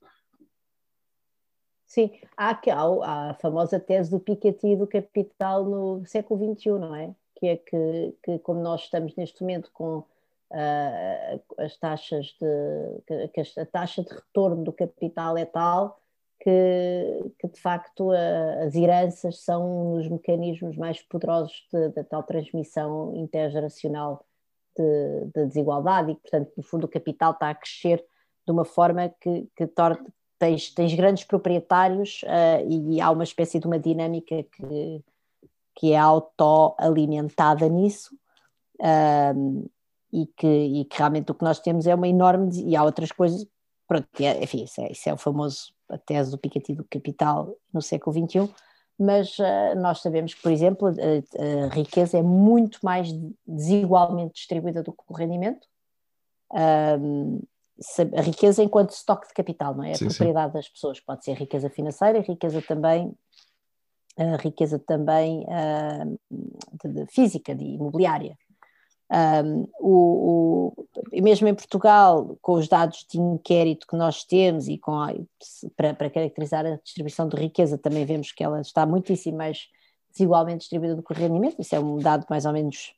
Sim, 1.86 2.12
há, 2.36 2.60
há 2.72 3.30
a 3.30 3.34
famosa 3.36 3.80
tese 3.80 4.10
do 4.10 4.20
Piketty 4.20 4.76
do 4.76 4.88
capital 4.88 5.64
no 5.64 6.06
século 6.06 6.56
XXI, 6.56 6.70
não 6.72 6.96
é? 6.96 7.14
Que 7.36 7.48
é 7.48 7.58
que, 7.58 8.16
que 8.24 8.40
como 8.40 8.62
nós 8.62 8.82
estamos 8.82 9.16
neste 9.16 9.42
momento 9.42 9.70
com 9.72 10.00
uh, 10.00 11.44
as 11.60 11.78
taxas 11.78 12.36
de 12.42 13.28
que 13.28 13.60
a 13.60 13.66
taxa 13.66 14.04
de 14.04 14.12
retorno 14.14 14.64
do 14.64 14.74
capital 14.74 15.38
é 15.38 15.46
tal 15.46 16.00
que, 16.44 17.32
que 17.40 17.48
de 17.48 17.60
facto 17.60 18.12
a, 18.12 18.66
as 18.66 18.76
heranças 18.76 19.40
são 19.40 19.94
um 19.94 19.98
dos 19.98 20.10
mecanismos 20.10 20.76
mais 20.76 21.02
poderosos 21.02 21.66
da 21.96 22.04
tal 22.04 22.22
transmissão 22.24 23.16
intergeracional 23.16 24.26
de, 24.78 25.26
de, 25.34 25.46
desigualdade 25.46 26.12
e, 26.12 26.16
portanto, 26.16 26.52
no 26.58 26.64
fundo, 26.64 26.84
o 26.84 26.90
capital 26.90 27.32
está 27.32 27.50
a 27.50 27.56
crescer 27.56 28.04
de 28.46 28.52
uma 28.52 28.66
forma 28.66 29.08
que, 29.22 29.48
que 29.56 29.66
torna. 29.68 30.06
Tens, 30.38 30.74
tens 30.74 30.94
grandes 30.94 31.24
proprietários 31.24 32.22
uh, 32.24 32.70
e 32.70 33.00
há 33.00 33.10
uma 33.12 33.24
espécie 33.24 33.60
de 33.60 33.66
uma 33.66 33.80
dinâmica 33.80 34.44
que, 34.44 35.02
que 35.74 35.94
é 35.94 35.98
autoalimentada 35.98 37.70
nisso. 37.70 38.14
Uh, 38.82 39.70
e 40.12 40.28
que, 40.28 40.48
e 40.48 40.86
que 40.86 40.98
realmente 40.98 41.32
o 41.32 41.36
que 41.36 41.44
nós 41.44 41.60
temos 41.60 41.88
é 41.88 41.96
uma 41.96 42.08
enorme. 42.08 42.50
E 42.66 42.76
há 42.76 42.84
outras 42.84 43.12
coisas, 43.12 43.48
pronto, 43.94 44.08
é, 44.20 44.44
enfim, 44.44 44.64
isso 44.64 44.82
é, 44.82 44.92
isso 44.92 45.08
é 45.08 45.14
o 45.14 45.18
famoso 45.18 45.74
a 45.90 45.98
tese 45.98 46.32
do 46.32 46.38
Piketty 46.38 46.74
do 46.74 46.84
capital 46.86 47.56
no 47.72 47.82
século 47.82 48.28
XXI, 48.28 48.50
mas 48.98 49.38
uh, 49.38 49.76
nós 49.78 50.02
sabemos 50.02 50.34
que, 50.34 50.42
por 50.42 50.52
exemplo, 50.52 50.88
a, 50.88 50.92
a, 50.92 51.68
riqueza 51.74 52.18
é 52.18 52.24
muito 52.24 52.80
mais 52.82 53.10
desigualmente 53.46 54.34
distribuída 54.34 54.82
do 54.82 54.92
que 54.92 55.04
o 55.08 55.14
rendimento. 55.14 55.68
Um, 56.52 57.42
a 58.16 58.22
riqueza 58.22 58.64
enquanto 58.64 58.92
estoque 58.92 59.28
de 59.28 59.34
capital, 59.34 59.76
não 59.76 59.84
é? 59.84 59.92
A 59.92 59.96
sim, 59.96 60.08
propriedade 60.08 60.52
sim. 60.52 60.58
das 60.58 60.70
pessoas 60.70 61.00
pode 61.00 61.24
ser 61.26 61.34
riqueza 61.34 61.70
financeira, 61.70 62.22
riqueza 62.22 62.62
também, 62.62 63.14
a 64.18 64.38
riqueza 64.38 64.80
também 64.80 65.44
uh, 65.44 66.20
de, 66.84 66.94
de 66.94 67.06
física, 67.12 67.54
de 67.54 67.64
imobiliária. 67.64 68.38
Um, 69.12 69.68
o, 69.80 70.74
o, 70.76 71.22
mesmo 71.22 71.48
em 71.48 71.54
Portugal, 71.54 72.38
com 72.42 72.54
os 72.54 72.68
dados 72.68 73.06
de 73.10 73.20
inquérito 73.20 73.86
que 73.86 73.96
nós 73.96 74.24
temos 74.24 74.68
e 74.68 74.78
com 74.78 74.94
a, 74.94 75.14
para, 75.76 75.94
para, 75.94 76.10
caracterizar 76.10 76.66
a 76.66 76.78
distribuição 76.78 77.28
de 77.28 77.36
riqueza, 77.36 77.78
também 77.78 78.06
vemos 78.06 78.32
que 78.32 78.44
ela 78.44 78.62
está 78.62 78.86
muitíssimo 78.86 79.38
mais 79.38 79.68
desigualmente 80.12 80.60
distribuída 80.60 80.96
do 80.96 81.04
que 81.04 81.12
o 81.12 81.16
rendimento. 81.16 81.60
Isso 81.60 81.76
é 81.76 81.80
um 81.80 81.98
dado 81.98 82.26
mais 82.30 82.46
ou 82.46 82.54
menos, 82.54 82.96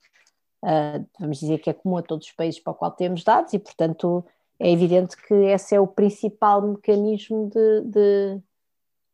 uh, 0.63 1.05
vamos 1.19 1.39
dizer 1.39 1.59
que 1.59 1.69
é 1.69 1.74
comum 1.74 1.97
a 1.97 2.01
todos 2.01 2.27
os 2.27 2.33
países 2.33 2.59
para 2.59 2.71
o 2.71 2.75
qual 2.75 2.91
temos 2.91 3.24
dados 3.24 3.53
e, 3.53 3.59
portanto, 3.59 4.24
é 4.59 4.71
evidente 4.71 5.17
que 5.17 5.33
esse 5.33 5.75
é 5.75 5.79
o 5.79 5.88
principal 5.88 6.62
mecanismo 6.62 7.50
de, 7.50 7.81
de 7.81 8.41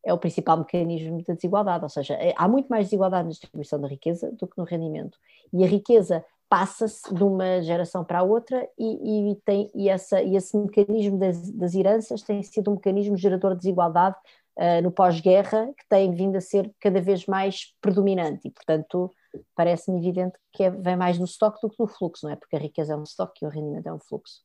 é 0.04 0.14
o 0.14 0.18
principal 0.18 0.58
mecanismo 0.58 1.20
de 1.20 1.34
desigualdade, 1.36 1.84
ou 1.84 1.90
seja, 1.90 2.16
é, 2.16 2.34
há 2.36 2.48
muito 2.48 2.68
mais 2.68 2.86
desigualdade 2.86 3.26
na 3.26 3.32
distribuição 3.32 3.80
da 3.80 3.88
riqueza 3.88 4.32
do 4.32 4.48
que 4.48 4.58
no 4.58 4.64
rendimento. 4.64 5.18
E 5.54 5.64
a 5.64 5.68
riqueza 5.68 6.26
passa-se 6.52 7.14
de 7.16 7.24
uma 7.24 7.62
geração 7.62 8.04
para 8.04 8.20
a 8.20 8.24
outra 8.24 8.68
e, 8.78 9.32
e, 9.32 9.36
tem, 9.46 9.72
e, 9.74 9.88
essa, 9.88 10.22
e 10.22 10.36
esse 10.36 10.58
mecanismo 10.58 11.18
das, 11.18 11.50
das 11.50 11.74
heranças 11.74 12.24
tem 12.24 12.44
sido 12.44 12.70
um 12.70 12.74
mecanismo 12.74 13.16
gerador 13.16 13.52
de 13.52 13.60
desigualdade 13.60 14.18
uh, 14.58 14.84
no 14.84 14.92
pós-guerra 14.92 15.68
que 15.68 15.88
tem 15.88 16.14
vindo 16.14 16.36
a 16.36 16.42
ser 16.42 16.70
cada 16.78 17.00
vez 17.00 17.26
mais 17.26 17.74
predominante 17.80 18.50
e, 18.50 18.52
portanto, 18.52 19.10
parece-me 19.56 19.98
evidente 20.00 20.38
que 20.52 20.64
é, 20.64 20.70
vem 20.70 20.98
mais 20.98 21.18
do 21.18 21.24
estoque 21.24 21.62
do 21.62 21.70
que 21.70 21.78
do 21.78 21.88
fluxo, 21.88 22.26
não 22.26 22.34
é? 22.34 22.36
Porque 22.36 22.58
a 22.58 22.60
riqueza 22.60 22.92
é 22.92 22.98
um 22.98 23.04
estoque 23.04 23.46
e 23.46 23.48
o 23.48 23.50
rendimento 23.50 23.88
é 23.88 23.94
um 23.94 24.00
fluxo. 24.00 24.42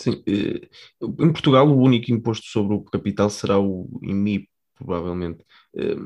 Sim, 0.00 0.22
eh, 0.26 0.70
em 1.02 1.32
Portugal 1.34 1.68
o 1.68 1.76
único 1.76 2.10
imposto 2.10 2.46
sobre 2.46 2.76
o 2.76 2.80
capital 2.80 3.28
será 3.28 3.60
o 3.60 3.86
IMI, 4.00 4.48
provavelmente. 4.74 5.44
Eh, 5.76 5.96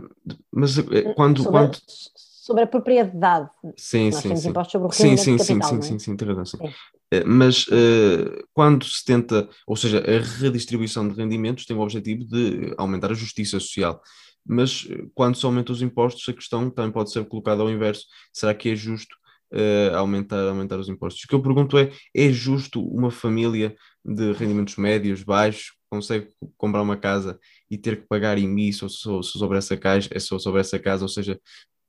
mas 0.50 0.74
quando... 1.14 1.44
Sobre, 1.44 1.52
quando 1.52 1.78
sobre 2.46 2.62
a 2.62 2.66
propriedade. 2.66 3.50
Sim, 3.76 4.10
Nós 4.10 4.20
sim, 4.20 4.28
temos 4.28 4.42
sim. 4.44 4.50
impostos 4.50 4.72
sobre 4.72 4.86
o 4.86 4.92
sim, 4.92 5.02
rendimento 5.02 5.24
sim, 5.24 5.32
de 5.32 5.60
capital, 5.60 5.68
sim, 5.68 5.78
é? 5.78 5.82
sim, 5.82 5.98
sim, 5.98 6.16
tem 6.16 6.28
razão, 6.28 6.44
sim. 6.44 6.58
Eh, 7.10 7.24
mas 7.24 7.66
uh, 7.66 8.46
quando 8.54 8.84
se 8.84 9.04
tenta, 9.04 9.48
ou 9.66 9.74
seja, 9.74 9.98
a 9.98 10.40
redistribuição 10.40 11.08
de 11.08 11.16
rendimentos 11.16 11.66
tem 11.66 11.76
o 11.76 11.80
objetivo 11.80 12.24
de 12.24 12.72
aumentar 12.78 13.10
a 13.10 13.14
justiça 13.14 13.58
social. 13.58 14.00
Mas 14.48 14.86
quando 15.12 15.36
se 15.36 15.44
aumentam 15.44 15.74
os 15.74 15.82
impostos, 15.82 16.24
a 16.28 16.32
questão 16.32 16.70
também 16.70 16.92
pode 16.92 17.10
ser 17.10 17.24
colocada 17.24 17.62
ao 17.62 17.70
inverso: 17.70 18.06
será 18.32 18.54
que 18.54 18.68
é 18.68 18.76
justo 18.76 19.16
uh, 19.52 19.96
aumentar, 19.96 20.46
aumentar 20.46 20.78
os 20.78 20.88
impostos? 20.88 21.24
O 21.24 21.26
que 21.26 21.34
eu 21.34 21.42
pergunto 21.42 21.76
é: 21.76 21.90
é 22.14 22.30
justo 22.30 22.80
uma 22.80 23.10
família 23.10 23.74
de 24.04 24.30
rendimentos 24.34 24.76
médios, 24.76 25.24
baixos, 25.24 25.72
consegue 25.90 26.28
comprar 26.56 26.82
uma 26.82 26.96
casa 26.96 27.40
e 27.68 27.76
ter 27.76 28.02
que 28.02 28.06
pagar 28.06 28.38
IMI 28.38 28.72
sobre 28.72 29.58
essa, 29.58 29.76
caixa, 29.76 30.20
sobre 30.20 30.60
essa 30.60 30.78
casa? 30.78 31.02
Ou 31.02 31.08
seja, 31.08 31.40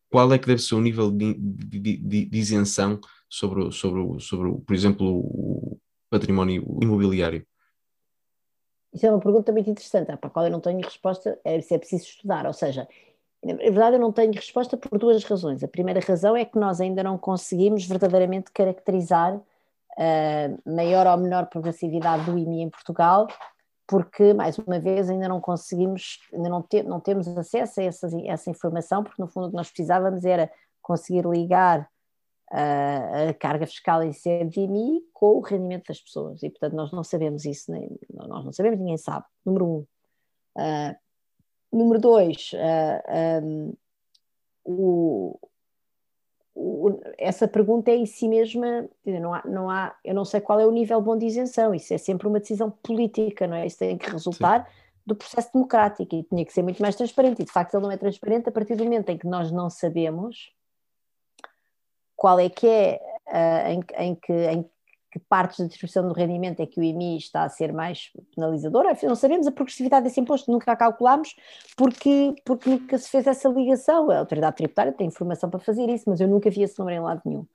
qual 0.10 0.32
é 0.34 0.40
que 0.40 0.48
deve 0.48 0.62
ser 0.62 0.76
o 0.76 0.82
nível 0.82 1.12
de, 1.12 1.34
de, 1.34 1.98
de, 1.98 2.26
de 2.26 2.38
isenção 2.38 3.00
sobre, 3.30 3.72
sobre, 3.72 4.20
sobre, 4.22 4.52
por 4.62 4.74
exemplo, 4.74 5.06
o 5.08 5.78
património 6.10 6.64
imobiliário? 6.82 7.46
Isso 8.94 9.06
é 9.06 9.12
uma 9.12 9.20
pergunta 9.20 9.52
muito 9.52 9.70
interessante, 9.70 10.06
para 10.06 10.28
a 10.28 10.30
qual 10.30 10.46
eu 10.46 10.52
não 10.52 10.62
tenho 10.62 10.80
resposta, 10.82 11.40
é 11.44 11.60
se 11.62 11.74
é 11.74 11.78
preciso 11.78 12.06
estudar, 12.06 12.46
ou 12.48 12.54
seja, 12.54 12.88
na 13.44 13.54
verdade 13.56 13.98
eu 13.98 14.00
não 14.00 14.12
tenho 14.12 14.34
resposta 14.34 14.78
por 14.78 14.98
duas 14.98 15.24
razões. 15.24 15.64
A 15.64 15.68
primeira 15.68 16.00
razão 16.00 16.36
é 16.36 16.46
que 16.46 16.58
nós 16.58 16.82
ainda 16.82 17.04
não 17.04 17.18
conseguimos 17.18 17.86
verdadeiramente 17.86 18.52
caracterizar 18.52 19.40
a 19.98 20.50
uh, 20.50 20.76
maior 20.76 21.08
ou 21.08 21.18
menor 21.18 21.48
progressividade 21.48 22.24
do 22.26 22.38
IMI 22.38 22.62
em 22.62 22.70
Portugal, 22.70 23.28
porque, 23.88 24.34
mais 24.34 24.58
uma 24.58 24.79
vez, 24.79 25.10
ainda 25.10 25.29
não 25.29 25.39
conseguimos, 25.39 26.20
ainda 26.34 26.50
não, 26.50 26.62
te, 26.62 26.84
não 26.84 27.00
temos 27.00 27.27
acesso 27.27 27.79
a 27.79 27.84
essa, 27.84 28.10
essa 28.25 28.50
informação, 28.50 29.03
porque 29.03 29.22
no 29.22 29.27
fundo 29.27 29.48
o 29.48 29.50
que 29.50 29.56
nós 29.56 29.70
precisávamos 29.70 30.25
era 30.25 30.51
conseguir 30.82 31.25
ligar 31.25 31.89
a, 32.51 33.29
a 33.29 33.34
carga 33.34 33.65
fiscal 33.65 34.03
em 34.03 34.12
CDMI 34.12 35.01
com 35.13 35.38
o 35.38 35.41
rendimento 35.41 35.88
das 35.88 36.00
pessoas 36.01 36.44
e 36.44 36.50
portanto 36.50 36.74
nós 36.75 36.91
não 36.91 37.03
sabemos 37.03 37.46
isso, 37.46 37.72
nem, 37.72 37.98
nós 38.13 38.46
não 38.46 38.53
sabemos, 38.53 38.79
ninguém 38.79 38.98
sabe, 38.98 39.25
número 39.46 39.65
um. 39.65 39.86
Uh, 40.58 40.96
número 41.72 42.00
dois, 42.00 42.51
uh, 42.53 43.44
um, 43.44 43.74
o, 44.65 45.39
o, 46.58 47.00
essa 47.20 47.48
pergunta 47.48 47.92
é 47.92 47.96
em 47.96 48.06
si 48.08 48.28
mesma, 48.28 48.90
não 49.06 49.34
há, 49.34 49.44
não 49.46 49.70
há, 49.70 49.96
eu 50.04 50.16
não 50.16 50.26
sei 50.26 50.42
qual 50.42 50.60
é 50.60 50.66
o 50.66 50.72
nível 50.72 51.00
bom 51.00 51.16
de 51.16 51.28
isenção, 51.28 51.74
isso 51.74 51.94
é 51.94 52.00
sempre 52.00 52.28
uma 52.28 52.40
decisão 52.40 52.72
política, 52.72 53.46
não 53.46 53.56
é? 53.56 53.68
Isso 53.68 53.78
tem 53.78 53.96
que 53.96 54.10
resultar 54.10 54.66
Sim. 54.66 54.72
do 55.06 55.16
processo 55.16 55.54
democrático 55.54 56.16
e 56.16 56.24
tinha 56.24 56.44
que 56.44 56.52
ser 56.52 56.64
muito 56.64 56.82
mais 56.82 56.96
transparente, 56.96 57.44
e 57.44 57.46
de 57.46 57.52
facto 57.52 57.76
ele 57.76 57.84
não 57.84 57.92
é 57.92 57.98
transparente 57.98 58.50
a 58.50 58.52
partir 58.52 58.76
do 58.76 58.84
momento 58.84 59.10
em 59.10 59.18
que 59.20 59.28
nós 59.28 59.52
não 59.52 59.70
sabemos 59.70 60.52
qual 62.16 62.40
é 62.40 62.50
que 62.50 62.68
é, 62.68 63.00
uh, 63.28 63.70
em, 63.70 64.08
em, 64.08 64.16
que, 64.16 64.34
em 64.34 64.70
que 65.12 65.20
partes 65.20 65.60
da 65.60 65.66
distribuição 65.66 66.08
do 66.08 66.14
rendimento 66.14 66.60
é 66.60 66.66
que 66.66 66.80
o 66.80 66.84
IMI 66.84 67.18
está 67.18 67.44
a 67.44 67.50
ser 67.50 67.72
mais 67.72 68.12
penalizador. 68.36 68.86
Não 69.04 69.16
sabemos 69.16 69.48
a 69.48 69.52
progressividade 69.52 70.04
desse 70.04 70.20
imposto, 70.20 70.52
nunca 70.52 70.72
a 70.72 70.76
calculámos, 70.76 71.36
porque, 71.76 72.36
porque 72.46 72.70
nunca 72.70 72.98
se 72.98 73.10
fez 73.10 73.26
essa 73.26 73.48
ligação. 73.48 74.12
A 74.12 74.20
autoridade 74.20 74.58
tributária 74.58 74.92
tem 74.92 75.08
informação 75.08 75.50
para 75.50 75.60
fazer 75.60 75.90
isso, 75.90 76.06
mas 76.08 76.20
eu 76.20 76.28
nunca 76.28 76.50
vi 76.50 76.64
esse 76.64 76.78
número 76.78 76.98
em 76.98 77.04
lado 77.04 77.22
nenhum. 77.26 77.46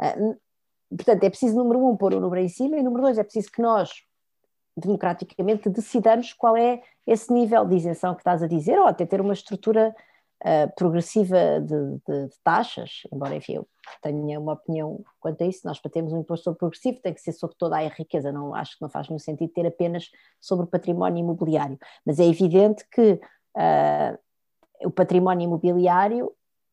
Uh, 0.00 0.36
portanto, 0.96 1.22
é 1.22 1.30
preciso, 1.30 1.56
número 1.56 1.84
um, 1.84 1.96
pôr 1.96 2.14
o 2.14 2.20
número 2.20 2.42
em 2.42 2.48
cima, 2.48 2.76
e 2.76 2.82
número 2.82 3.02
dois, 3.02 3.18
é 3.18 3.22
preciso 3.22 3.50
que 3.52 3.62
nós, 3.62 3.90
democraticamente, 4.76 5.68
decidamos 5.70 6.32
qual 6.32 6.56
é 6.56 6.82
esse 7.06 7.32
nível 7.32 7.64
de 7.64 7.76
isenção 7.76 8.14
que 8.14 8.20
estás 8.20 8.42
a 8.42 8.48
dizer, 8.48 8.78
ou 8.78 8.86
até 8.86 9.06
ter 9.06 9.20
uma 9.20 9.32
estrutura 9.32 9.94
uh, 10.44 10.72
progressiva 10.74 11.60
de, 11.60 11.98
de, 12.06 12.28
de, 12.28 12.36
taxas, 12.42 13.02
embora 13.12 13.36
enfim 13.36 13.54
eu 13.54 13.68
tenha 14.02 14.40
uma 14.40 14.54
opinião 14.54 15.04
quanto 15.20 15.42
a 15.42 15.46
isso, 15.46 15.66
nós 15.66 15.78
para 15.78 15.90
termos 15.90 16.12
um 16.12 16.20
imposto 16.20 16.54
progressivo 16.54 17.00
tem 17.00 17.14
que 17.14 17.20
ser 17.20 17.32
sobre 17.32 17.56
toda 17.56 17.76
a 17.76 17.88
riqueza, 17.88 18.32
não, 18.32 18.54
acho 18.54 18.76
que 18.76 18.82
não 18.82 18.88
faz 18.88 19.08
nenhum 19.08 19.18
sentido 19.18 19.52
ter 19.52 19.66
apenas 19.66 20.10
sobre 20.40 20.64
o 20.64 20.68
património 20.68 21.20
imobiliário, 21.20 21.78
mas 22.04 22.18
é 22.18 22.24
evidente 22.24 22.84
que 22.90 23.12
uh, 23.12 24.18
o 24.84 24.90
património 24.90 25.44
imobiliário 25.44 26.32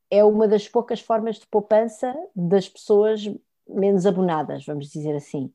é 0.10 0.24
uma 0.24 0.48
das 0.48 0.68
poucas 0.68 1.00
formas 1.00 1.38
de 1.38 1.48
poupança 1.48 2.14
das 2.36 2.70
pessoas 2.70 3.24
menos 3.68 4.06
abonadas, 4.06 4.66
vamos 4.66 4.90
dizer 4.90 5.16
assim. 5.16 5.52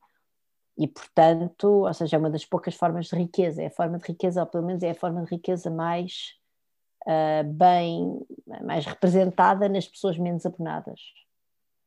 E, 0.76 0.87
portanto, 0.87 1.87
ou 1.87 1.94
seja, 1.94 2.16
é 2.16 2.18
uma 2.18 2.30
das 2.30 2.44
poucas 2.44 2.74
formas 2.74 3.06
de 3.06 3.16
riqueza, 3.16 3.62
é 3.62 3.66
a 3.66 3.70
forma 3.70 3.98
de 3.98 4.04
riqueza, 4.06 4.40
ou 4.40 4.46
pelo 4.46 4.64
menos 4.64 4.83
é 4.83 4.90
a 4.90 4.94
forma 4.94 5.22
de 5.24 5.30
riqueza 5.30 5.70
mais 5.70 6.38
uh, 7.09 7.44
bem, 7.44 8.21
mais 8.62 8.85
representada 8.85 9.68
nas 9.68 9.87
pessoas 9.88 10.18
menos 10.18 10.44
abonadas. 10.44 11.01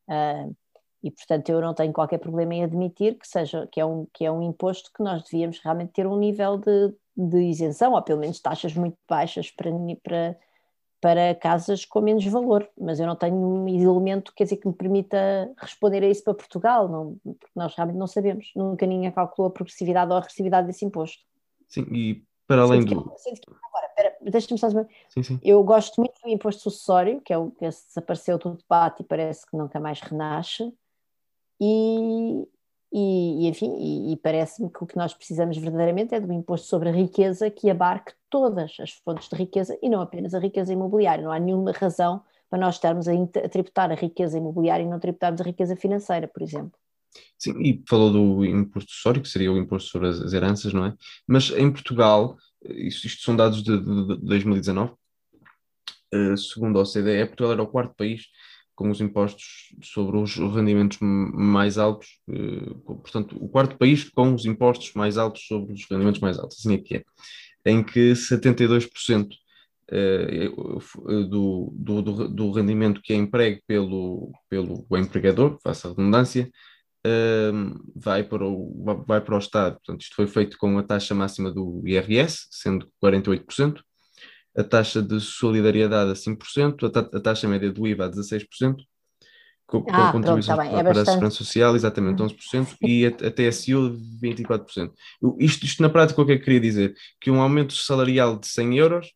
Uh, 0.10 0.56
e, 1.04 1.10
portanto, 1.10 1.50
eu 1.50 1.62
não 1.62 1.74
tenho 1.74 1.94
qualquer 1.94 2.20
problema 2.20 2.54
em 2.54 2.64
admitir 2.64 3.18
que, 3.18 3.28
seja, 3.28 3.68
que, 3.72 3.80
é, 3.80 3.86
um, 3.86 4.06
que 4.14 4.26
é 4.26 4.32
um 4.32 4.42
imposto 4.42 4.92
que 4.94 5.04
nós 5.04 5.24
devíamos 5.24 5.60
realmente 5.60 5.94
ter 5.94 6.06
um 6.06 6.18
nível 6.18 6.58
de, 6.58 6.94
de 7.16 7.38
isenção, 7.50 7.94
ou 7.94 8.02
pelo 8.02 8.20
menos 8.20 8.40
taxas 8.40 8.76
muito 8.76 8.98
baixas 9.10 9.50
para, 9.50 9.72
para, 10.04 10.38
para 11.02 11.36
casas 11.36 11.86
com 11.86 12.02
menos 12.02 12.24
valor. 12.26 12.70
Mas 12.80 13.00
eu 13.00 13.08
não 13.08 13.16
tenho 13.16 13.36
um 13.36 13.68
elemento 13.68 14.32
quer 14.36 14.44
dizer, 14.44 14.58
que 14.58 14.68
me 14.68 14.76
permita 14.76 15.52
responder 15.58 16.04
a 16.04 16.08
isso 16.08 16.24
para 16.24 16.36
Portugal, 16.36 16.88
não, 16.88 17.18
porque 17.24 17.52
nós 17.56 17.74
realmente 17.76 17.98
não 17.98 18.08
sabemos. 18.08 18.52
Nunca 18.56 18.86
ninguém 18.86 19.12
calculou 19.12 19.50
a 19.50 19.54
progressividade 19.54 20.12
ou 20.12 20.18
a 20.18 20.20
regressividade 20.20 20.68
desse 20.68 20.86
imposto. 20.86 21.24
Sim, 21.68 21.88
e 21.92 22.24
para 22.52 22.62
além 22.64 22.84
do. 22.84 23.00
agora, 23.00 23.16
deixa-me 24.30 24.60
só 24.60 24.68
dizer. 24.68 24.88
Sim, 25.10 25.24
sim. 25.24 25.40
Eu 25.44 25.64
gosto 25.64 26.00
muito 26.00 26.14
do 26.22 26.30
imposto 26.30 26.62
sucessório, 26.62 27.22
que 27.22 27.34
é 27.34 27.38
o 27.38 27.52
que 27.52 27.68
desapareceu 27.68 28.38
do 28.38 28.56
debate 28.56 29.02
e 29.02 29.06
parece 29.06 29.46
que 29.46 29.58
nunca 29.58 29.80
mais 29.80 30.00
renasce. 30.02 30.74
E, 31.60 32.48
e, 32.92 33.48
enfim, 33.48 33.76
e, 33.78 34.14
e 34.14 34.18
parece-me 34.18 34.70
que 34.70 34.84
o 34.84 34.88
que 34.88 34.98
nós 34.98 35.14
precisamos 35.14 35.58
verdadeiramente 35.58 36.16
é 36.16 36.20
um 36.20 36.34
imposto 36.34 36.68
sobre 36.68 36.90
a 36.90 36.92
riqueza 36.92 37.50
que 37.50 37.70
abarque 37.70 38.14
todas 38.30 38.76
as 38.80 38.92
fontes 38.92 39.30
de 39.30 39.36
riqueza 39.36 39.78
e 39.82 39.90
não 39.90 40.02
apenas 40.02 40.34
a 40.34 40.40
riqueza 40.40 40.74
imobiliária. 40.74 41.24
Não 41.24 41.32
há 41.32 41.40
nenhuma 41.40 41.72
razão 41.72 42.24
para 42.50 42.60
nós 42.60 42.76
estarmos 42.76 43.08
a, 43.08 43.14
a 43.14 43.50
tributar 43.50 43.92
a 43.92 43.96
riqueza 43.96 44.38
imobiliária 44.38 44.84
e 44.84 44.88
não 44.88 45.00
tributarmos 45.00 45.40
a 45.40 45.44
riqueza 45.44 45.76
financeira, 45.76 46.28
por 46.28 46.42
exemplo. 46.42 46.78
Sim, 47.38 47.62
e 47.62 47.84
falou 47.88 48.12
do 48.12 48.46
imposto 48.46 48.92
histórico, 48.92 49.24
que 49.24 49.32
seria 49.32 49.52
o 49.52 49.58
imposto 49.58 49.90
sobre 49.90 50.10
as 50.10 50.34
heranças, 50.34 50.74
não 50.74 50.86
é? 50.86 50.94
Mas 51.28 51.50
em 51.52 51.72
Portugal, 51.72 52.38
isto, 52.64 53.08
isto 53.08 53.24
são 53.24 53.36
dados 53.36 53.64
de, 53.64 53.78
de, 53.78 54.08
de 54.08 54.26
2019, 54.26 54.94
uh, 56.14 56.38
segundo 56.38 56.80
a 56.80 56.84
OCDE, 56.84 57.26
Portugal 57.28 57.54
era 57.54 57.64
o 57.64 57.68
quarto 57.68 57.96
país 57.96 58.26
com 58.76 58.90
os 58.90 59.02
impostos 59.02 59.76
sobre 59.82 60.18
os 60.18 60.36
rendimentos 60.36 60.98
mais 61.00 61.78
altos, 61.78 62.20
uh, 62.28 62.80
portanto, 62.80 63.38
o 63.40 63.50
quarto 63.50 63.78
país 63.78 64.10
com 64.10 64.34
os 64.34 64.46
impostos 64.46 64.94
mais 64.94 65.18
altos 65.18 65.46
sobre 65.46 65.74
os 65.74 65.86
rendimentos 65.90 66.22
mais 66.22 66.40
altos, 66.40 66.58
assim 66.60 66.76
é 66.76 66.78
que 66.78 66.96
é, 66.96 67.04
em 67.66 67.84
que 67.84 68.14
72% 68.14 69.28
uh, 69.92 71.26
do, 71.28 71.74
do, 71.76 72.02
do, 72.02 72.28
do 72.28 72.52
rendimento 72.52 73.02
que 73.02 73.14
é 73.14 73.16
empregue 73.16 73.62
pelo, 73.68 74.32
pelo 74.50 74.86
empregador, 74.98 75.60
faça 75.64 75.88
a 75.88 75.92
redundância, 75.92 76.50
vai, 77.96 78.24
para 78.24 78.46
o, 78.46 79.04
vai 79.08 79.22
para 79.22 79.36
o 79.36 79.40
Estado. 79.40 79.76
Portanto, 79.76 80.02
isto 80.02 80.16
foi 80.16 80.28
feito 80.28 80.58
com 80.58 80.78
a 80.78 80.84
taxa 80.84 81.16
máxima 81.16 81.52
do 81.52 81.82
IRS, 81.86 82.48
sendo 82.52 82.88
48%, 83.04 83.82
a 84.56 84.64
taxa 84.64 85.02
de 85.02 85.20
solidariedade 85.20 86.12
a 86.12 86.14
5%, 86.14 86.86
a, 86.86 86.90
ta 86.90 87.00
a 87.00 87.20
taxa 87.20 87.48
média 87.48 87.72
do 87.72 87.88
IVA 87.88 88.06
a 88.06 88.10
16%, 88.12 88.76
com, 89.66 89.86
ah, 89.90 90.10
a 90.10 90.12
contribuição 90.12 90.58
tá 90.58 90.66
para, 90.66 91.02
a 91.02 91.06
Segurança 91.06 91.38
Social, 91.38 91.76
exatamente 91.76 92.22
11%, 92.22 92.76
e 92.82 93.06
a, 93.06 93.10
a 93.10 93.32
TSU 93.32 93.98
24%. 94.22 94.92
Isto, 95.40 95.66
isto 95.66 95.82
na 95.82 95.90
prática 95.90 96.22
o 96.22 96.26
que 96.26 96.34
é 96.34 96.38
que 96.38 96.44
queria 96.44 96.60
dizer? 96.60 96.94
Que 97.22 97.32
um 97.32 97.42
aumento 97.42 97.74
salarial 97.74 98.38
de 98.38 98.48
100 98.48 98.78
euros 98.78 99.08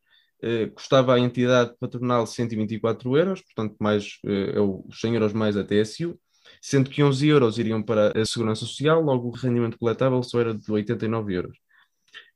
eh, 0.41 0.67
custava 0.67 1.15
à 1.15 1.19
entidade 1.19 1.74
patronal 1.78 2.26
124 2.26 3.17
euros, 3.17 3.41
portanto 3.41 3.76
mais, 3.80 4.17
eh, 4.26 4.54
é 4.56 4.62
os 4.62 5.00
100 5.02 5.15
euros 5.15 5.34
mais 5.34 5.58
a 5.58 5.63
TSU, 5.63 6.17
sendo 6.62 6.89
que 6.89 7.03
11 7.03 7.27
euros 7.27 7.58
iriam 7.58 7.81
para 7.81 8.12
a 8.19 8.25
Segurança 8.25 8.62
Social, 8.62 9.01
logo 9.01 9.29
o 9.29 9.31
rendimento 9.31 9.77
coletável 9.77 10.21
só 10.23 10.39
era 10.39 10.53
de 10.53 10.71
89 10.71 11.34
euros. 11.34 11.58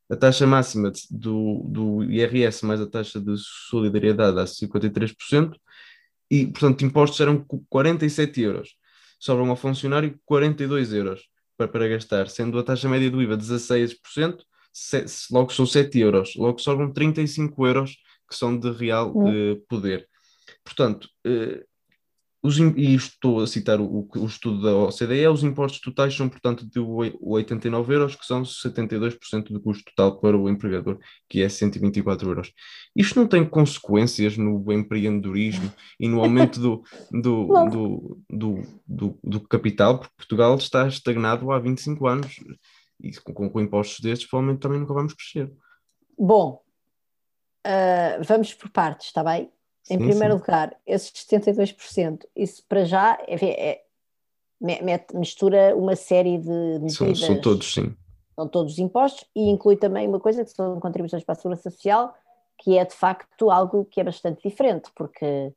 A 0.10 0.16
taxa 0.16 0.48
máxima 0.48 0.92
do, 1.12 1.64
do 1.68 2.04
IRS 2.04 2.66
mais 2.66 2.82
a 2.82 2.88
taxa 2.88 3.20
de 3.20 3.36
solidariedade 3.70 4.40
a 4.40 4.44
53%, 4.44 5.56
e, 6.32 6.46
portanto, 6.48 6.86
impostos 6.86 7.20
eram 7.20 7.44
47 7.70 8.42
euros. 8.42 8.76
Sobram 9.20 9.50
ao 9.50 9.56
funcionário 9.56 10.20
42 10.26 10.94
euros 10.94 11.28
para, 11.58 11.68
para 11.68 11.88
gastar, 11.88 12.30
sendo 12.30 12.58
a 12.60 12.64
taxa 12.64 12.88
média 12.88 13.10
do 13.10 13.22
IVA 13.22 13.38
16%, 13.38 14.44
logo 15.32 15.52
são 15.52 15.66
7 15.66 16.00
euros, 16.00 16.36
logo 16.36 16.60
sobram 16.60 16.92
35 16.94 17.68
euros 17.68 17.98
que 18.30 18.36
são 18.36 18.58
de 18.58 18.72
real 18.72 19.12
hum. 19.16 19.28
eh, 19.28 19.58
poder. 19.68 20.08
Portanto, 20.64 21.10
eh, 21.26 21.66
os, 22.42 22.58
e 22.58 22.96
estou 22.96 23.42
a 23.42 23.48
citar 23.48 23.82
o, 23.82 24.08
o, 24.16 24.26
estudo 24.26 24.62
da 24.62 24.74
OCDE, 24.74 25.28
os 25.28 25.44
impostos 25.44 25.82
totais 25.82 26.16
são, 26.16 26.30
portanto, 26.30 26.66
de 26.66 26.80
89 26.80 27.94
euros, 27.94 28.16
que 28.16 28.26
são 28.26 28.44
72% 28.44 29.52
do 29.52 29.60
custo 29.60 29.84
total 29.94 30.20
para 30.20 30.38
o 30.38 30.48
empregador, 30.48 30.98
que 31.28 31.42
é 31.42 31.50
124 31.50 32.30
euros. 32.30 32.54
Isto 32.96 33.20
não 33.20 33.28
tem 33.28 33.48
consequências 33.48 34.38
no 34.38 34.72
empreendedorismo 34.72 35.72
e 36.00 36.08
no 36.08 36.22
aumento 36.22 36.62
do, 36.62 36.84
do, 37.12 37.48
do, 37.70 38.22
do, 38.30 38.62
do, 38.88 39.20
do, 39.22 39.42
capital, 39.42 40.00
porque 40.00 40.16
Portugal 40.16 40.56
está 40.56 40.88
estagnado 40.88 41.52
há 41.52 41.60
25 41.60 42.08
anos 42.08 42.36
e 43.02 43.12
com, 43.34 43.50
com 43.50 43.62
impostos 43.62 44.00
destes, 44.00 44.30
provavelmente 44.30 44.62
também 44.62 44.80
nunca 44.80 44.94
vamos 44.94 45.14
crescer. 45.14 45.52
Bom, 46.18 46.62
uh, 47.68 48.24
vamos 48.24 48.54
por 48.54 48.70
partes, 48.70 49.08
está 49.08 49.24
bem? 49.24 49.52
Em 49.90 49.98
sim, 49.98 50.08
primeiro 50.08 50.36
sim. 50.36 50.40
lugar, 50.40 50.76
esses 50.86 51.12
72%, 51.12 52.26
isso 52.36 52.64
para 52.68 52.86
já 52.86 53.18
é, 53.28 53.72
é, 53.72 53.84
mete, 54.62 55.16
mistura 55.16 55.76
uma 55.76 55.96
série 55.96 56.38
de 56.38 56.50
medidas. 56.50 56.96
São, 56.96 57.16
são, 57.16 57.42
todos, 57.42 57.74
sim. 57.74 57.96
São 58.36 58.48
todos 58.48 58.78
impostos 58.78 59.26
e 59.36 59.50
inclui 59.50 59.78
também 59.78 60.08
uma 60.08 60.20
coisa 60.20 60.44
que 60.44 60.52
são 60.52 60.80
contribuições 60.80 61.24
para 61.24 61.34
a 61.34 61.36
segurança 61.36 61.70
social, 61.70 62.14
que 62.58 62.78
é 62.78 62.86
de 62.86 62.94
facto 62.94 63.50
algo 63.50 63.86
que 63.86 64.02
é 64.02 64.04
bastante 64.04 64.48
diferente, 64.48 64.90
porque. 64.96 65.54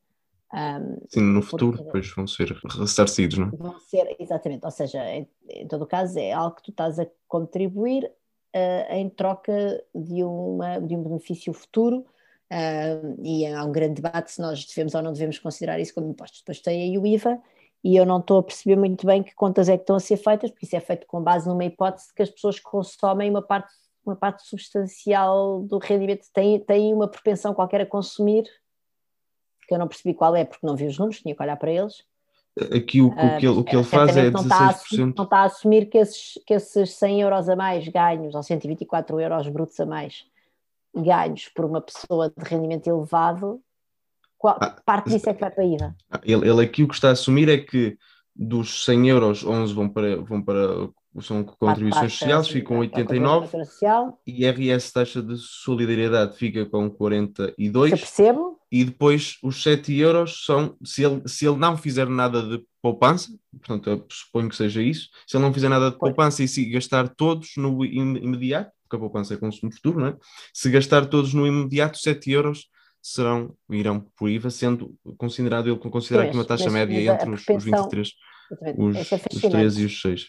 Um, 0.55 0.99
sim, 1.09 1.21
no 1.23 1.41
futuro 1.41 1.83
depois 1.83 2.13
vão 2.15 2.27
ser 2.27 2.53
ressarcidos, 2.79 3.39
não 3.39 3.49
é? 3.49 3.51
Vão 3.57 3.81
ser, 3.81 4.15
exatamente, 4.19 4.65
ou 4.65 4.71
seja, 4.71 5.03
em, 5.11 5.27
em 5.49 5.67
todo 5.67 5.83
o 5.83 5.87
caso 5.87 6.19
é 6.19 6.31
algo 6.31 6.57
que 6.57 6.63
tu 6.65 6.71
estás 6.71 6.99
a 6.99 7.07
contribuir 7.27 8.05
uh, 8.05 8.93
em 8.93 9.09
troca 9.09 9.83
de, 9.95 10.23
uma, 10.23 10.79
de 10.79 10.95
um 10.95 11.03
benefício 11.03 11.55
futuro 11.55 12.05
Uh, 12.53 13.17
e 13.25 13.47
há 13.47 13.65
um 13.65 13.73
grande 13.73 13.95
debate 13.95 14.31
se 14.31 14.39
nós 14.39 14.63
devemos 14.67 14.95
ou 14.95 15.01
não 15.01 15.15
devemos 15.15 15.39
considerar 15.39 15.81
isso 15.81 15.95
como 15.95 16.11
impostos. 16.11 16.41
Depois 16.41 16.61
tem 16.61 16.83
aí 16.83 16.99
o 16.99 17.07
IVA, 17.07 17.41
e 17.83 17.97
eu 17.97 18.05
não 18.05 18.19
estou 18.21 18.39
a 18.39 18.43
perceber 18.43 18.77
muito 18.77 19.07
bem 19.07 19.23
que 19.23 19.35
contas 19.35 19.71
é 19.71 19.77
que 19.77 19.85
estão 19.85 19.97
a 19.97 20.01
ser 20.01 20.19
feitas, 20.19 20.51
porque 20.51 20.67
isso 20.67 20.77
é 20.77 20.81
feito 20.81 21.07
com 21.07 21.23
base 21.23 21.49
numa 21.49 21.65
hipótese 21.65 22.13
que 22.15 22.23
as 22.23 22.31
pessoas 22.31 22.61
consomem 22.61 23.31
uma 23.31 23.41
parte, 23.41 23.73
uma 24.05 24.15
parte 24.15 24.47
substancial 24.47 25.63
do 25.63 25.79
rendimento, 25.79 26.27
têm, 26.35 26.61
têm 26.61 26.93
uma 26.93 27.09
propensão 27.09 27.55
qualquer 27.55 27.81
a 27.81 27.87
consumir, 27.87 28.45
que 29.67 29.73
eu 29.73 29.79
não 29.79 29.89
percebi 29.89 30.13
qual 30.13 30.37
é, 30.37 30.45
porque 30.45 30.67
não 30.67 30.77
vi 30.77 30.87
os 30.87 30.99
números, 30.99 31.23
tinha 31.23 31.35
que 31.35 31.43
olhar 31.43 31.57
para 31.57 31.73
eles. 31.73 32.05
Aqui 32.77 33.01
o, 33.01 33.07
o, 33.07 33.39
que, 33.39 33.47
ele, 33.47 33.49
o 33.49 33.65
que 33.65 33.75
ele 33.75 33.85
faz 33.85 34.15
é 34.15 34.31
16%. 34.31 34.33
Não 34.33 34.43
está, 34.43 34.69
assumir, 34.69 35.15
não 35.17 35.25
está 35.25 35.39
a 35.39 35.45
assumir 35.45 35.87
que 35.87 35.97
esses, 35.97 36.39
que 36.47 36.53
esses 36.53 36.93
100 36.93 37.23
euros 37.23 37.49
a 37.49 37.57
mais 37.57 37.89
ganhos, 37.89 38.35
ou 38.35 38.43
124 38.43 39.19
euros 39.19 39.49
brutos 39.49 39.81
a 39.81 39.87
mais, 39.87 40.27
ganhos 40.95 41.49
por 41.55 41.65
uma 41.65 41.81
pessoa 41.81 42.31
de 42.31 42.45
rendimento 42.45 42.87
elevado, 42.87 43.61
qual, 44.39 44.59
ah, 44.61 44.77
parte 44.85 45.11
disso 45.11 45.31
é 45.31 45.35
que 45.35 45.41
vai 45.41 45.51
para 45.51 45.63
a 45.63 45.67
IVA? 45.67 45.97
Ah, 46.11 46.21
ele, 46.25 46.49
ele 46.49 46.63
aqui 46.63 46.83
o 46.83 46.89
que 46.89 46.95
está 46.95 47.09
a 47.09 47.13
assumir 47.13 47.49
é 47.49 47.59
que 47.59 47.97
dos 48.35 48.85
100 48.85 49.09
euros, 49.09 49.45
11 49.45 49.75
vão 49.75 49.89
para, 49.89 50.17
vão 50.17 50.43
para 50.43 50.89
são 51.21 51.45
contribuições 51.45 52.13
sociais, 52.13 52.49
ficam 52.49 52.79
89 52.79 53.49
e 54.27 54.45
IRS 54.45 54.93
taxa 54.93 55.23
de 55.23 55.37
solidariedade 55.37 56.37
fica 56.37 56.65
com 56.65 56.91
42 56.91 57.91
percebo. 57.91 58.59
e 58.71 58.85
depois 58.85 59.37
os 59.43 59.63
7 59.63 59.95
euros 59.99 60.45
são, 60.47 60.75
se 60.83 61.05
ele, 61.05 61.23
se 61.27 61.47
ele 61.47 61.59
não 61.59 61.77
fizer 61.77 62.09
nada 62.09 62.43
de 62.43 62.65
poupança, 62.81 63.31
portanto 63.59 63.91
eu 63.91 64.07
suponho 64.11 64.49
que 64.49 64.57
seja 64.57 64.81
isso, 64.81 65.11
se 65.27 65.37
ele 65.37 65.45
não 65.45 65.53
fizer 65.53 65.69
nada 65.69 65.91
de 65.91 65.99
poupança 65.99 66.43
e 66.43 66.49
se 66.49 66.65
gastar 66.65 67.09
todos 67.09 67.51
no 67.59 67.85
imediato, 67.85 68.73
porque 68.93 68.97
a 68.97 68.99
poupança 68.99 69.35
é 69.35 69.37
consumo 69.37 69.73
futuro, 69.73 70.01
não 70.01 70.09
é? 70.09 70.17
Se 70.53 70.71
gastar 70.71 71.07
todos 71.07 71.33
no 71.33 71.47
imediato, 71.47 71.99
7 71.99 72.31
euros 72.31 72.69
serão, 73.01 73.55
irão 73.71 74.07
por 74.17 74.29
IVA, 74.29 74.51
sendo 74.51 74.95
considerado, 75.17 75.69
ele 75.69 75.79
considerar 75.79 76.25
aqui 76.25 76.37
uma 76.37 76.45
taxa 76.45 76.65
mas, 76.65 76.73
média 76.75 77.13
mas 77.13 77.23
entre 77.23 77.31
os, 77.35 77.57
os 77.57 77.65
23, 77.65 78.13
os, 78.79 79.13
os 79.13 79.43
13 79.43 79.83
e 79.83 79.85
os 79.87 80.01
6 80.01 80.27